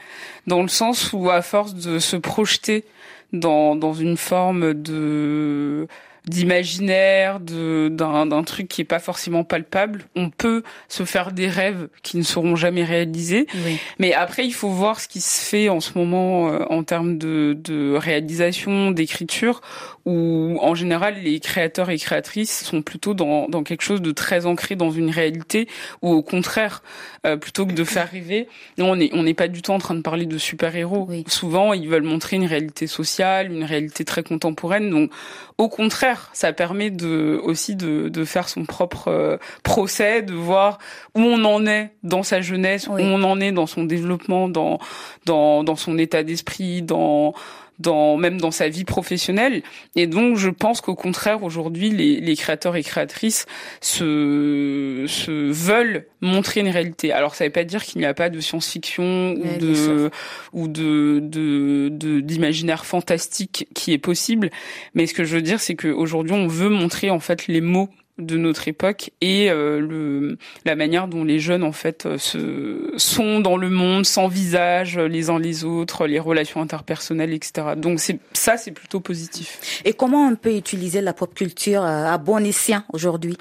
dans 0.47 0.62
le 0.62 0.68
sens 0.68 1.12
où 1.12 1.31
à 1.31 1.41
force 1.43 1.74
de 1.74 1.99
se 1.99 2.16
projeter 2.16 2.85
dans, 3.33 3.76
dans 3.76 3.95
une 3.95 4.16
forme 4.16 4.74
de 4.74 5.87
d'imaginaire, 6.26 7.41
de 7.41 7.89
d'un, 7.91 8.26
d'un 8.26 8.43
truc 8.43 8.68
qui 8.68 8.83
est 8.83 8.85
pas 8.85 8.99
forcément 8.99 9.43
palpable, 9.43 10.05
on 10.16 10.28
peut 10.28 10.62
se 10.89 11.05
faire 11.05 11.33
des 11.33 11.49
rêves 11.49 11.89
qui 12.03 12.18
ne 12.18 12.22
seront 12.22 12.57
jamais 12.57 12.85
réalisés. 12.85 13.47
Oui. 13.64 13.78
Mais 13.99 14.12
après, 14.12 14.47
il 14.47 14.53
faut 14.53 14.68
voir 14.68 15.01
ce 15.01 15.09
qui 15.09 15.20
se 15.20 15.43
fait 15.43 15.68
en 15.70 15.81
ce 15.81 15.97
moment 15.97 16.51
euh, 16.51 16.64
en 16.68 16.85
termes 16.85 17.16
de, 17.16 17.57
de 17.59 17.95
réalisation, 17.95 18.91
d'écriture, 18.91 19.62
où 20.07 20.57
en 20.61 20.74
général 20.74 21.16
les 21.22 21.40
créateurs 21.40 21.90
et 21.90 21.98
créatrices 21.98 22.64
sont 22.64 22.82
plutôt 22.82 23.14
dans, 23.14 23.48
dans 23.48 23.62
quelque 23.62 23.82
chose 23.82 24.01
de 24.03 24.12
très 24.12 24.46
ancré 24.46 24.76
dans 24.76 24.90
une 24.90 25.11
réalité, 25.11 25.68
ou 26.03 26.12
au 26.12 26.22
contraire, 26.22 26.82
euh, 27.26 27.36
plutôt 27.36 27.66
que 27.66 27.72
de 27.72 27.84
faire 27.84 28.11
rêver, 28.11 28.48
on 28.78 28.96
n'est 28.96 29.11
on 29.12 29.22
n'est 29.22 29.34
pas 29.34 29.48
du 29.48 29.62
tout 29.62 29.72
en 29.72 29.78
train 29.78 29.94
de 29.94 30.01
parler 30.03 30.26
de 30.26 30.38
super 30.38 30.74
héros. 30.74 31.07
Oui. 31.09 31.24
Souvent, 31.26 31.72
ils 31.72 31.88
veulent 31.88 32.03
montrer 32.03 32.36
une 32.36 32.46
réalité 32.46 32.86
sociale, 32.86 33.53
une 33.53 33.64
réalité 33.64 34.05
très 34.05 34.22
contemporaine. 34.22 34.88
Donc, 34.90 35.11
au 35.59 35.68
contraire, 35.68 36.30
ça 36.32 36.53
permet 36.53 36.90
de 36.90 37.38
aussi 37.42 37.76
de, 37.76 38.09
de 38.09 38.24
faire 38.24 38.48
son 38.48 38.64
propre 38.64 39.09
euh, 39.09 39.36
procès, 39.62 40.22
de 40.22 40.32
voir 40.34 40.78
où 41.14 41.20
on 41.20 41.44
en 41.44 41.66
est 41.66 41.90
dans 42.03 42.22
sa 42.22 42.40
jeunesse, 42.40 42.88
Oui. 42.90 43.03
où 43.03 43.05
on 43.05 43.22
en 43.22 43.40
est 43.40 43.53
dans 43.53 43.66
son 43.66 43.84
développement, 43.84 44.48
dans 44.48 44.78
dans, 45.26 45.62
dans 45.64 45.76
son 45.76 45.98
état 45.98 46.22
d'esprit, 46.22 46.82
dans 46.82 47.34
dans 47.81 48.16
même 48.16 48.41
dans 48.41 48.51
sa 48.53 48.68
vie 48.68 48.85
professionnelle. 48.85 49.62
Et 49.97 50.07
donc, 50.07 50.37
je 50.37 50.49
pense 50.51 50.81
qu'au 50.81 50.95
contraire, 50.95 51.43
aujourd'hui, 51.43 51.91
les, 51.91 52.20
les 52.20 52.37
créateurs 52.37 52.76
et 52.76 52.83
créatrices 52.83 53.47
se, 53.81 55.05
se 55.09 55.51
veulent 55.51 56.07
montrer 56.20 56.61
une 56.61 56.68
réalité. 56.68 57.12
Alors, 57.12 57.35
ça 57.35 57.45
ne 57.45 57.49
veut 57.49 57.53
pas 57.53 57.64
dire 57.64 57.83
qu'il 57.85 58.01
n'y 58.01 58.07
a 58.07 58.14
pas 58.14 58.28
de 58.31 58.41
science-fiction 58.41 59.33
ou 59.35 59.59
de 59.59 60.11
ou 60.53 60.68
de 60.68 61.20
de 61.22 61.89
de- 61.91 62.20
d'imaginaire 62.20 62.85
fantastique 62.85 63.66
qui 63.74 63.93
est 63.93 63.99
possible. 63.99 64.51
Mais 64.95 65.07
ce 65.07 65.14
que 65.14 65.24
je 65.24 65.35
veux 65.37 65.43
dire, 65.43 65.61
c'est 65.61 65.74
qu'aujourd'hui, 65.74 66.35
on 66.35 66.47
veut 66.47 66.68
montrer 66.68 67.11
en 67.11 67.20
fait 67.20 67.47
les 67.49 67.61
mots 67.61 67.89
de 68.20 68.36
notre 68.36 68.68
époque 68.68 69.10
et 69.20 69.50
euh, 69.50 69.80
le 69.80 70.38
la 70.64 70.76
manière 70.76 71.08
dont 71.08 71.24
les 71.24 71.38
jeunes 71.38 71.62
en 71.62 71.72
fait 71.72 72.06
euh, 72.06 72.18
se 72.18 72.92
sont 72.96 73.40
dans 73.40 73.56
le 73.56 73.70
monde 73.70 74.06
sans 74.06 74.28
visage 74.28 74.98
euh, 74.98 75.08
les 75.08 75.30
uns 75.30 75.38
les 75.38 75.64
autres 75.64 76.06
les 76.06 76.18
relations 76.18 76.60
interpersonnelles 76.60 77.32
etc 77.32 77.68
donc 77.76 78.00
c'est 78.00 78.18
ça 78.32 78.56
c'est 78.56 78.72
plutôt 78.72 79.00
positif. 79.00 79.82
Et 79.84 79.92
comment 79.92 80.26
on 80.26 80.36
peut 80.36 80.54
utiliser 80.54 81.00
la 81.00 81.12
pop 81.12 81.34
culture 81.34 81.82
euh, 81.82 82.06
à 82.06 82.18
bon 82.18 82.44
escient 82.44 82.84
aujourd'hui? 82.92 83.36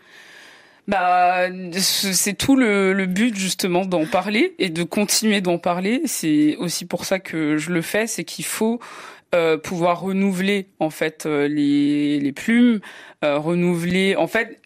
Bah, 0.88 1.48
c'est 1.78 2.34
tout 2.34 2.56
le, 2.56 2.94
le 2.94 3.06
but 3.06 3.36
justement 3.36 3.86
d'en 3.86 4.08
parler 4.08 4.56
et 4.58 4.70
de 4.70 4.82
continuer 4.82 5.40
d'en 5.40 5.60
parler. 5.60 6.02
C'est 6.06 6.56
aussi 6.58 6.86
pour 6.86 7.06
ça 7.06 7.20
que 7.20 7.58
je 7.58 7.72
le 7.72 7.84
fais, 7.84 8.08
c'est 8.08 8.24
qu'il 8.24 8.46
faut 8.46 8.80
euh, 9.36 9.58
pouvoir 9.58 10.02
renouveler 10.02 10.68
en 10.80 10.90
fait 10.90 11.26
les, 11.28 12.20
les 12.20 12.32
plumes, 12.32 12.80
euh, 13.24 13.38
renouveler 13.38 14.16
en 14.16 14.26
fait 14.26 14.60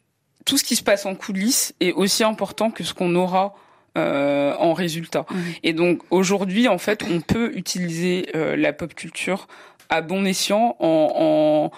tout 0.45 0.57
ce 0.57 0.63
qui 0.63 0.75
se 0.75 0.83
passe 0.83 1.05
en 1.05 1.15
coulisses 1.15 1.73
est 1.79 1.93
aussi 1.93 2.23
important 2.23 2.71
que 2.71 2.83
ce 2.83 2.93
qu'on 2.93 3.15
aura 3.15 3.55
euh, 3.97 4.55
en 4.57 4.73
résultat. 4.73 5.25
Et 5.61 5.73
donc 5.73 6.01
aujourd'hui, 6.09 6.67
en 6.67 6.77
fait, 6.77 7.03
on 7.03 7.21
peut 7.21 7.55
utiliser 7.55 8.29
euh, 8.35 8.55
la 8.55 8.73
pop 8.73 8.93
culture 8.93 9.47
à 9.89 10.01
bon 10.01 10.25
escient 10.25 10.75
en, 10.79 11.69
en 11.69 11.71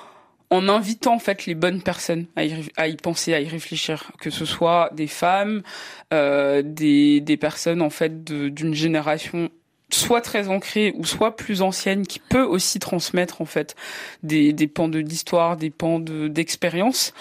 en 0.51 0.69
invitant 0.69 1.15
en 1.15 1.19
fait 1.19 1.45
les 1.45 1.55
bonnes 1.55 1.81
personnes 1.81 2.25
à 2.35 2.45
y, 2.45 2.69
à 2.77 2.87
y 2.87 2.95
penser, 2.95 3.33
à 3.33 3.41
y 3.41 3.47
réfléchir, 3.47 4.11
que 4.19 4.29
ce 4.29 4.45
soit 4.45 4.89
des 4.93 5.07
femmes, 5.07 5.63
euh, 6.13 6.61
des, 6.63 7.19
des 7.19 7.37
personnes 7.37 7.81
en 7.81 7.89
fait 7.89 8.23
d'une 8.23 8.73
génération 8.73 9.49
soit 9.91 10.21
très 10.21 10.47
ancrée 10.49 10.93
ou 10.97 11.05
soit 11.05 11.35
plus 11.35 11.61
ancienne 11.61 12.07
qui 12.07 12.19
peut 12.19 12.41
aussi 12.43 12.79
transmettre 12.79 13.41
en 13.41 13.45
fait 13.45 13.75
des, 14.23 14.51
des 14.51 14.67
pans 14.67 14.87
de 14.87 14.99
l'histoire, 14.99 15.57
des 15.57 15.69
pans 15.69 15.99
de 15.99 16.27
d'expérience, 16.27 17.13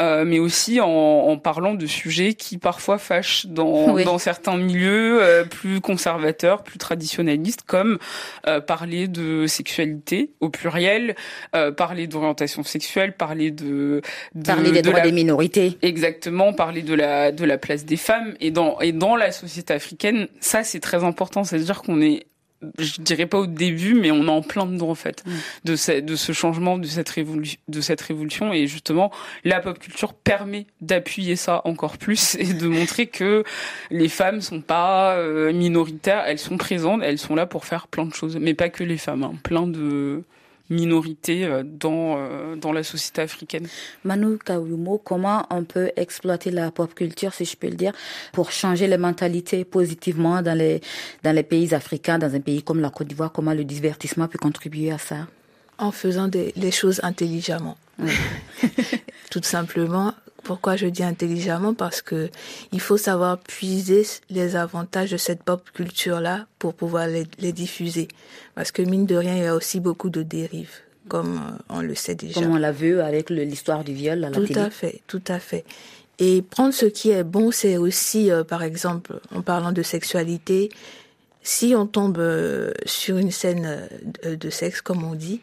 euh, 0.00 0.24
mais 0.24 0.38
aussi 0.38 0.80
en, 0.80 0.88
en 0.88 1.38
parlant 1.38 1.74
de 1.74 1.86
sujets 1.86 2.34
qui 2.34 2.58
parfois 2.58 2.98
fâchent 2.98 3.46
dans, 3.46 3.92
Oui. 3.94 4.04
dans 4.04 4.18
certains 4.18 4.56
milieux 4.56 5.22
euh, 5.22 5.44
plus 5.44 5.80
conservateurs, 5.80 6.62
plus 6.64 6.78
traditionnalistes, 6.78 7.62
comme 7.66 7.98
euh, 8.46 8.60
parler 8.60 9.06
de 9.08 9.46
sexualité 9.46 10.30
au 10.40 10.48
pluriel, 10.50 11.14
euh, 11.54 11.70
parler 11.72 12.06
d'orientation 12.08 12.62
sexuelle, 12.64 13.12
parler 13.14 13.50
de, 13.50 14.02
de 14.34 14.42
Parler 14.44 14.70
des 14.72 14.82
de 14.82 14.88
droits 14.88 14.98
la- 15.00 15.06
des 15.06 15.12
minorités. 15.12 15.78
Exactement, 15.82 16.52
parler 16.52 16.82
de 16.82 16.94
la 16.94 17.30
de 17.32 17.44
la 17.44 17.58
place 17.58 17.84
des 17.84 17.96
femmes 17.96 18.34
et 18.40 18.50
dans 18.50 18.80
et 18.80 18.92
dans 18.92 19.14
la 19.16 19.30
société 19.32 19.72
africaine, 19.72 20.26
ça 20.40 20.64
c'est 20.64 20.80
très 20.80 21.04
important, 21.04 21.44
c'est-à-dire 21.44 21.82
qu'on 21.82 22.00
est 22.00 22.07
je 22.78 23.00
dirais 23.00 23.26
pas 23.26 23.38
au 23.38 23.46
début, 23.46 23.94
mais 23.94 24.10
on 24.10 24.24
est 24.26 24.30
en 24.30 24.42
plein 24.42 24.66
dedans 24.66 24.90
en 24.90 24.94
fait 24.94 25.24
de 25.64 25.76
ce, 25.76 26.00
de 26.00 26.16
ce 26.16 26.32
changement, 26.32 26.78
de 26.78 26.86
cette 26.86 27.08
révolution, 27.08 27.58
de 27.68 27.80
cette 27.80 28.00
révolution. 28.00 28.52
Et 28.52 28.66
justement 28.66 29.12
la 29.44 29.60
pop 29.60 29.78
culture 29.78 30.14
permet 30.14 30.66
d'appuyer 30.80 31.36
ça 31.36 31.62
encore 31.64 31.98
plus 31.98 32.34
et 32.38 32.54
de 32.54 32.66
montrer 32.66 33.06
que 33.06 33.44
les 33.90 34.08
femmes 34.08 34.40
sont 34.40 34.60
pas 34.60 35.16
euh, 35.16 35.52
minoritaires, 35.52 36.24
elles 36.26 36.38
sont 36.38 36.56
présentes, 36.56 37.02
elles 37.02 37.18
sont 37.18 37.34
là 37.34 37.46
pour 37.46 37.64
faire 37.64 37.88
plein 37.88 38.06
de 38.06 38.14
choses, 38.14 38.36
mais 38.36 38.54
pas 38.54 38.68
que 38.68 38.84
les 38.84 38.98
femmes, 38.98 39.22
hein, 39.22 39.34
plein 39.42 39.66
de 39.66 40.24
minorités 40.70 41.44
euh, 41.44 41.62
dans 41.64 42.16
euh, 42.18 42.56
dans 42.56 42.72
la 42.72 42.82
société 42.82 43.22
africaine. 43.22 43.66
Manu 44.04 44.38
Kawumo, 44.38 44.98
comment 44.98 45.46
on 45.50 45.64
peut 45.64 45.90
exploiter 45.96 46.50
la 46.50 46.70
pop 46.70 46.94
culture, 46.94 47.32
si 47.34 47.44
je 47.44 47.56
peux 47.56 47.68
le 47.68 47.76
dire, 47.76 47.92
pour 48.32 48.50
changer 48.50 48.86
les 48.86 48.98
mentalités 48.98 49.64
positivement 49.64 50.42
dans 50.42 50.56
les, 50.56 50.80
dans 51.22 51.34
les 51.34 51.42
pays 51.42 51.74
africains, 51.74 52.18
dans 52.18 52.34
un 52.34 52.40
pays 52.40 52.62
comme 52.62 52.80
la 52.80 52.90
Côte 52.90 53.08
d'Ivoire, 53.08 53.32
comment 53.32 53.54
le 53.54 53.64
divertissement 53.64 54.28
peut 54.28 54.38
contribuer 54.38 54.92
à 54.92 54.98
ça? 54.98 55.26
En 55.78 55.92
faisant 55.92 56.28
des, 56.28 56.52
les 56.56 56.72
choses 56.72 57.00
intelligemment. 57.02 57.76
Tout 59.30 59.42
simplement, 59.42 60.12
pourquoi 60.48 60.76
je 60.76 60.86
dis 60.86 61.04
intelligemment 61.04 61.74
Parce 61.74 62.00
que 62.00 62.30
il 62.72 62.80
faut 62.80 62.96
savoir 62.96 63.36
puiser 63.36 64.04
les 64.30 64.56
avantages 64.56 65.10
de 65.10 65.18
cette 65.18 65.42
pop 65.42 65.62
culture 65.74 66.20
là 66.22 66.46
pour 66.58 66.72
pouvoir 66.72 67.06
les, 67.06 67.26
les 67.38 67.52
diffuser. 67.52 68.08
Parce 68.54 68.72
que 68.72 68.80
mine 68.80 69.04
de 69.04 69.14
rien, 69.14 69.36
il 69.36 69.42
y 69.42 69.46
a 69.46 69.54
aussi 69.54 69.78
beaucoup 69.78 70.08
de 70.08 70.22
dérives, 70.22 70.76
comme 71.08 71.36
euh, 71.36 71.58
on 71.68 71.82
le 71.82 71.94
sait 71.94 72.14
déjà. 72.14 72.40
Comme 72.40 72.52
on 72.52 72.56
l'a 72.56 72.72
vu 72.72 72.98
avec 73.00 73.28
l'histoire 73.28 73.84
du 73.84 73.92
viol 73.92 74.24
à 74.24 74.30
la 74.30 74.34
Tout 74.34 74.46
télé. 74.46 74.60
à 74.60 74.70
fait, 74.70 75.02
tout 75.06 75.22
à 75.28 75.38
fait. 75.38 75.66
Et 76.18 76.40
prendre 76.40 76.72
ce 76.72 76.86
qui 76.86 77.10
est 77.10 77.24
bon, 77.24 77.50
c'est 77.50 77.76
aussi, 77.76 78.30
euh, 78.30 78.42
par 78.42 78.62
exemple, 78.62 79.20
en 79.34 79.42
parlant 79.42 79.72
de 79.72 79.82
sexualité, 79.82 80.70
si 81.42 81.74
on 81.76 81.86
tombe 81.86 82.18
euh, 82.18 82.72
sur 82.86 83.18
une 83.18 83.30
scène 83.30 83.66
euh, 83.66 83.86
de, 84.30 84.34
de 84.34 84.50
sexe, 84.50 84.80
comme 84.80 85.04
on 85.04 85.14
dit, 85.14 85.42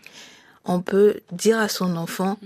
on 0.66 0.82
peut 0.82 1.20
dire 1.32 1.60
à 1.60 1.70
son 1.70 1.96
enfant, 1.96 2.40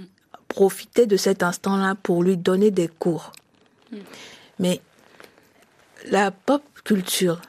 profiter 0.49 1.05
de 1.05 1.15
cet 1.15 1.41
instant-là 1.43 1.95
pour 1.95 2.21
lui 2.23 2.35
donner 2.35 2.71
des 2.71 2.89
cours. 2.89 3.31
Mais 4.59 4.81
la 6.11 6.31
pop 6.31 6.61
culture 6.83 7.41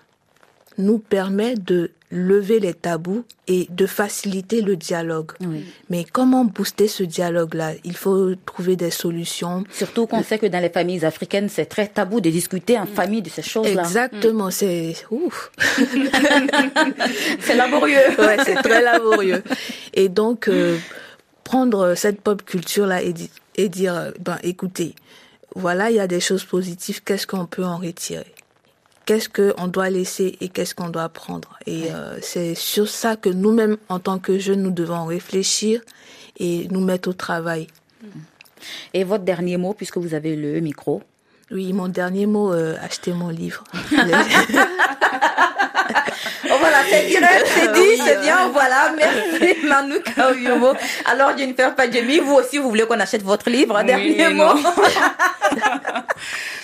nous 0.78 0.98
permet 0.98 1.56
de 1.56 1.90
lever 2.12 2.58
les 2.58 2.74
tabous 2.74 3.24
et 3.46 3.68
de 3.70 3.86
faciliter 3.86 4.62
le 4.62 4.76
dialogue. 4.76 5.32
Mais 5.90 6.04
comment 6.10 6.44
booster 6.44 6.88
ce 6.88 7.04
dialogue-là? 7.04 7.72
Il 7.84 7.96
faut 7.96 8.34
trouver 8.46 8.76
des 8.76 8.90
solutions. 8.90 9.64
Surtout 9.70 10.06
qu'on 10.06 10.22
sait 10.22 10.38
que 10.38 10.46
dans 10.46 10.60
les 10.60 10.70
familles 10.70 11.04
africaines, 11.04 11.48
c'est 11.48 11.66
très 11.66 11.86
tabou 11.86 12.20
de 12.20 12.30
discuter 12.30 12.78
en 12.78 12.86
famille 12.86 13.22
de 13.22 13.30
ces 13.30 13.42
choses-là. 13.42 13.82
Exactement, 13.82 14.50
c'est 14.50 14.94
ouf. 15.10 15.52
c'est 17.40 17.54
laborieux. 17.56 17.98
Ouais, 18.18 18.36
c'est 18.44 18.56
très 18.56 18.82
laborieux. 18.82 19.42
Et 19.94 20.08
donc 20.08 20.48
euh, 20.48 20.78
prendre 21.50 21.96
cette 21.96 22.20
pop 22.20 22.44
culture 22.44 22.86
là 22.86 23.02
et, 23.02 23.12
et 23.56 23.68
dire 23.68 23.96
euh, 23.96 24.12
ben 24.20 24.38
écoutez, 24.44 24.94
voilà, 25.56 25.90
il 25.90 25.96
y 25.96 26.00
a 26.00 26.06
des 26.06 26.20
choses 26.20 26.44
positives, 26.44 27.02
qu'est-ce 27.02 27.26
qu'on 27.26 27.44
peut 27.44 27.64
en 27.64 27.78
retirer? 27.78 28.32
Qu'est-ce 29.04 29.28
qu'on 29.28 29.66
doit 29.66 29.90
laisser 29.90 30.38
et 30.40 30.48
qu'est-ce 30.48 30.76
qu'on 30.76 30.90
doit 30.90 31.08
prendre? 31.08 31.58
Et 31.66 31.90
euh, 31.90 32.16
c'est 32.22 32.54
sur 32.54 32.88
ça 32.88 33.16
que 33.16 33.28
nous-mêmes, 33.28 33.78
en 33.88 33.98
tant 33.98 34.20
que 34.20 34.38
jeunes, 34.38 34.62
nous 34.62 34.70
devons 34.70 35.06
réfléchir 35.06 35.80
et 36.38 36.68
nous 36.70 36.84
mettre 36.84 37.08
au 37.08 37.14
travail. 37.14 37.66
Et 38.94 39.02
votre 39.02 39.24
dernier 39.24 39.56
mot, 39.56 39.74
puisque 39.74 39.96
vous 39.96 40.14
avez 40.14 40.36
le 40.36 40.60
micro? 40.60 41.02
Oui, 41.50 41.72
mon 41.72 41.88
dernier 41.88 42.26
mot, 42.26 42.52
euh, 42.52 42.76
achetez 42.80 43.12
mon 43.12 43.30
livre. 43.30 43.64
Oh 46.52 46.56
voilà, 46.58 46.78
c'est 46.88 47.06
direct, 47.06 47.46
c'est 47.46 47.72
dit, 47.72 47.80
Oui, 47.80 48.00
c'est 48.04 48.16
euh. 48.16 48.22
bien, 48.22 48.48
voilà. 48.48 48.92
Merci 48.96 49.56
Manu 49.64 50.00
Kaoyomo. 50.00 50.72
Alors 51.04 51.36
Jennifer 51.36 51.74
Padjemi, 51.74 52.18
vous 52.18 52.34
aussi, 52.34 52.58
vous 52.58 52.68
voulez 52.68 52.84
qu'on 52.86 52.98
achète 52.98 53.22
votre 53.22 53.48
livre 53.50 53.78
Oui, 53.78 53.86
Dernier 53.86 54.28
mot. 54.30 54.54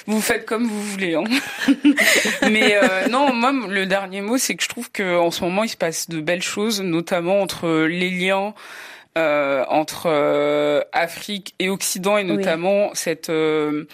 vous 0.07 0.21
faites 0.21 0.45
comme 0.47 0.67
vous 0.67 0.83
voulez. 0.83 1.15
Hein. 1.15 1.25
Mais 2.51 2.77
euh, 2.77 3.09
non, 3.09 3.33
moi, 3.33 3.53
le 3.69 3.87
dernier 3.87 4.23
mot, 4.23 4.39
c'est 4.39 4.55
que 4.55 4.63
je 4.63 4.69
trouve 4.69 4.91
que 4.91 5.17
en 5.17 5.31
ce 5.31 5.43
moment, 5.45 5.63
il 5.63 5.69
se 5.69 5.77
passe 5.77 6.09
de 6.09 6.21
belles 6.21 6.43
choses, 6.43 6.81
notamment 6.81 7.41
entre 7.41 7.69
les 7.87 8.11
liens 8.11 8.55
euh, 9.17 9.65
entre 9.69 10.07
euh, 10.11 10.83
Afrique 10.93 11.55
et 11.59 11.71
Occident, 11.71 12.19
et 12.19 12.25
notamment 12.25 12.91
cette 12.93 13.31
euh, 13.31 13.85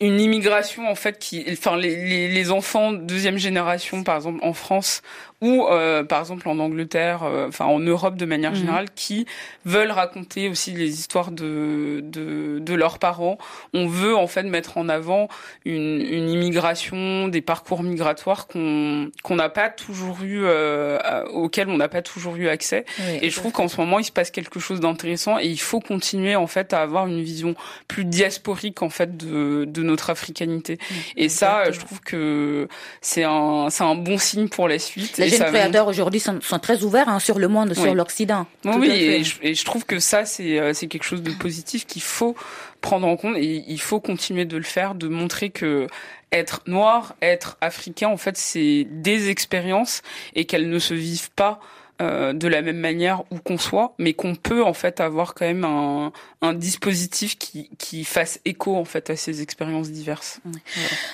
une 0.00 0.20
immigration 0.20 0.88
en 0.88 0.94
fait 0.94 1.18
qui, 1.18 1.44
enfin 1.50 1.76
les, 1.76 1.96
les, 2.04 2.28
les 2.28 2.50
enfants 2.50 2.92
deuxième 2.92 3.38
génération, 3.38 4.02
par 4.02 4.16
exemple 4.16 4.40
en 4.42 4.52
France 4.52 5.02
ou 5.40 5.66
euh, 5.66 6.04
par 6.04 6.20
exemple 6.20 6.48
en 6.48 6.58
Angleterre, 6.58 7.22
euh, 7.24 7.48
enfin 7.48 7.66
en 7.66 7.78
Europe 7.80 8.16
de 8.16 8.24
manière 8.24 8.52
Mhm. 8.52 8.56
générale, 8.56 8.86
qui 8.94 9.26
veulent 9.64 9.90
raconter 9.90 10.48
aussi 10.48 10.72
les 10.72 10.98
histoires 10.98 11.30
de, 11.30 12.00
de 12.02 12.58
de 12.60 12.74
leurs 12.74 12.98
parents. 12.98 13.36
On 13.74 13.86
veut 13.86 14.16
en 14.16 14.26
fait 14.26 14.42
mettre 14.44 14.78
en 14.78 14.88
avant 14.88 15.28
une, 15.64 16.00
une 16.00 16.28
immigration, 16.30 17.28
des 17.28 17.40
parcours 17.42 17.82
migratoires 17.82 18.46
qu'on 18.46 19.10
qu'on 19.22 19.36
n'a 19.36 19.48
pas 19.48 19.68
toujours 19.68 20.22
eu, 20.22 20.42
euh, 20.44 20.98
à- 21.02 21.24
auxquels 21.30 21.68
on 21.68 21.76
n'a 21.76 21.88
pas 21.88 22.02
toujours 22.02 22.36
eu 22.36 22.48
accès. 22.48 22.84
Oui, 23.00 23.18
et 23.22 23.30
je 23.30 23.36
trouve 23.36 23.52
qu'en 23.52 23.68
ce 23.68 23.78
moment 23.80 23.98
il 23.98 24.04
se 24.04 24.12
passe 24.12 24.30
quelque 24.30 24.60
chose 24.60 24.80
d'intéressant 24.80 25.38
et 25.38 25.46
il 25.46 25.60
faut 25.60 25.80
continuer 25.80 26.36
en 26.36 26.46
fait 26.46 26.72
à 26.72 26.80
avoir 26.80 27.06
une 27.06 27.22
vision 27.22 27.54
plus 27.88 28.04
diasporique 28.04 28.82
en 28.82 28.90
fait 28.90 29.16
de 29.16 29.64
de 29.66 29.82
notre 29.82 30.10
africanité. 30.10 30.78
Et 31.16 31.28
ça, 31.28 31.70
je 31.70 31.80
trouve 31.80 32.00
que 32.00 32.68
c'est 33.00 33.24
un 33.24 33.68
c'est 33.70 33.84
un 33.84 33.94
bon 33.94 34.18
signe 34.18 34.48
pour 34.48 34.68
la 34.68 34.78
suite. 34.78 35.18
Les 35.24 35.36
jeunes 35.36 35.46
créateurs 35.52 35.86
aujourd'hui 35.86 36.20
sont, 36.20 36.38
sont 36.40 36.58
très 36.58 36.82
ouverts 36.82 37.08
hein, 37.08 37.18
sur 37.18 37.38
le 37.38 37.48
monde, 37.48 37.74
Oui. 37.76 37.82
sur 37.82 37.94
l'Occident. 37.94 38.46
Oui, 38.64 38.90
et 38.90 39.24
je, 39.24 39.36
et 39.42 39.54
je 39.54 39.64
trouve 39.64 39.84
que 39.84 39.98
ça, 39.98 40.24
c'est 40.24 40.58
euh, 40.58 40.72
c'est 40.72 40.86
quelque 40.86 41.04
chose 41.04 41.22
de 41.22 41.30
positif 41.32 41.86
qu'il 41.86 42.02
faut 42.02 42.34
prendre 42.80 43.06
en 43.06 43.16
compte 43.16 43.36
et 43.36 43.64
il 43.66 43.80
faut 43.80 44.00
continuer 44.00 44.44
de 44.44 44.56
le 44.56 44.62
faire, 44.62 44.94
de 44.94 45.08
montrer 45.08 45.50
que 45.50 45.86
être 46.32 46.62
noir, 46.66 47.14
être 47.22 47.56
africain, 47.60 48.08
en 48.08 48.16
fait, 48.16 48.36
c'est 48.36 48.86
des 48.90 49.30
expériences 49.30 50.02
et 50.34 50.44
qu'elles 50.46 50.68
ne 50.68 50.78
se 50.78 50.92
vivent 50.94 51.30
pas 51.30 51.60
euh, 52.00 52.32
de 52.32 52.48
la 52.48 52.60
même 52.60 52.78
manière 52.78 53.22
où 53.30 53.38
qu'on 53.38 53.58
soit, 53.58 53.94
mais 53.98 54.14
qu'on 54.14 54.34
peut 54.34 54.64
en 54.64 54.74
fait 54.74 55.00
avoir 55.00 55.34
quand 55.34 55.46
même 55.46 55.64
un, 55.64 56.12
un 56.42 56.52
dispositif 56.52 57.38
qui, 57.38 57.70
qui 57.78 58.04
fasse 58.04 58.40
écho 58.44 58.76
en 58.76 58.84
fait 58.84 59.10
à 59.10 59.16
ces 59.16 59.42
expériences 59.42 59.90
diverses. 59.90 60.40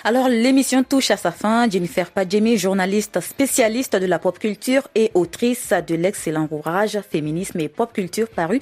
Alors, 0.05 0.28
l'émission 0.28 0.83
touche 0.83 1.11
à 1.11 1.16
sa 1.16 1.33
fin. 1.33 1.68
Jennifer 1.68 2.11
Padjemi, 2.11 2.57
journaliste 2.57 3.20
spécialiste 3.20 3.95
de 3.97 4.07
la 4.07 4.18
pop 4.18 4.39
culture 4.39 4.89
et 4.95 5.11
autrice 5.14 5.72
de 5.87 5.95
l'excellent 5.95 6.49
ouvrage 6.51 6.99
Féminisme 7.11 7.61
et 7.61 7.68
pop 7.68 7.93
culture 7.93 8.28
paru 8.28 8.61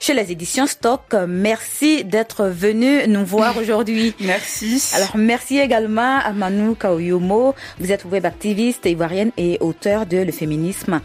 chez 0.00 0.14
les 0.14 0.32
éditions 0.32 0.66
Stock. 0.66 1.14
Merci 1.28 2.04
d'être 2.04 2.46
venu 2.46 3.06
nous 3.08 3.24
voir 3.24 3.56
aujourd'hui. 3.60 4.14
Merci. 4.20 4.82
Alors, 4.94 5.16
merci 5.16 5.58
également 5.58 6.18
à 6.18 6.32
Manu 6.32 6.74
Kaoyomo. 6.74 7.54
Vous 7.78 7.92
êtes 7.92 8.04
web 8.06 8.24
activiste 8.24 8.86
ivoirienne 8.86 9.32
et 9.36 9.58
auteur 9.60 10.06
de 10.06 10.18
Le 10.18 10.32
féminisme 10.32 11.00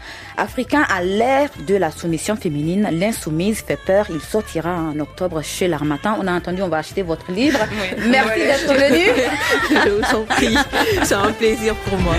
africain 0.54 0.86
à 0.88 1.02
l'ère 1.02 1.50
de 1.66 1.74
la 1.74 1.90
soumission 1.90 2.36
féminine. 2.36 2.88
L'insoumise 2.92 3.58
fait 3.58 3.76
peur. 3.76 4.06
Il 4.08 4.20
sortira 4.20 4.70
en 4.70 5.00
octobre 5.00 5.42
chez 5.42 5.66
l'Armatan. 5.66 6.16
On 6.20 6.28
a 6.28 6.32
entendu, 6.32 6.62
on 6.62 6.68
va 6.68 6.76
acheter 6.76 7.02
votre 7.02 7.32
livre. 7.32 7.58
Oui. 7.72 8.04
Merci 8.08 8.38
d'être 8.38 8.72
venu. 8.72 9.04
Je 9.68 9.90
vous 9.90 10.16
en 10.16 10.22
prie. 10.22 10.56
C'est 11.02 11.14
un 11.14 11.32
plaisir 11.32 11.74
pour 11.74 11.98
moi. 11.98 12.14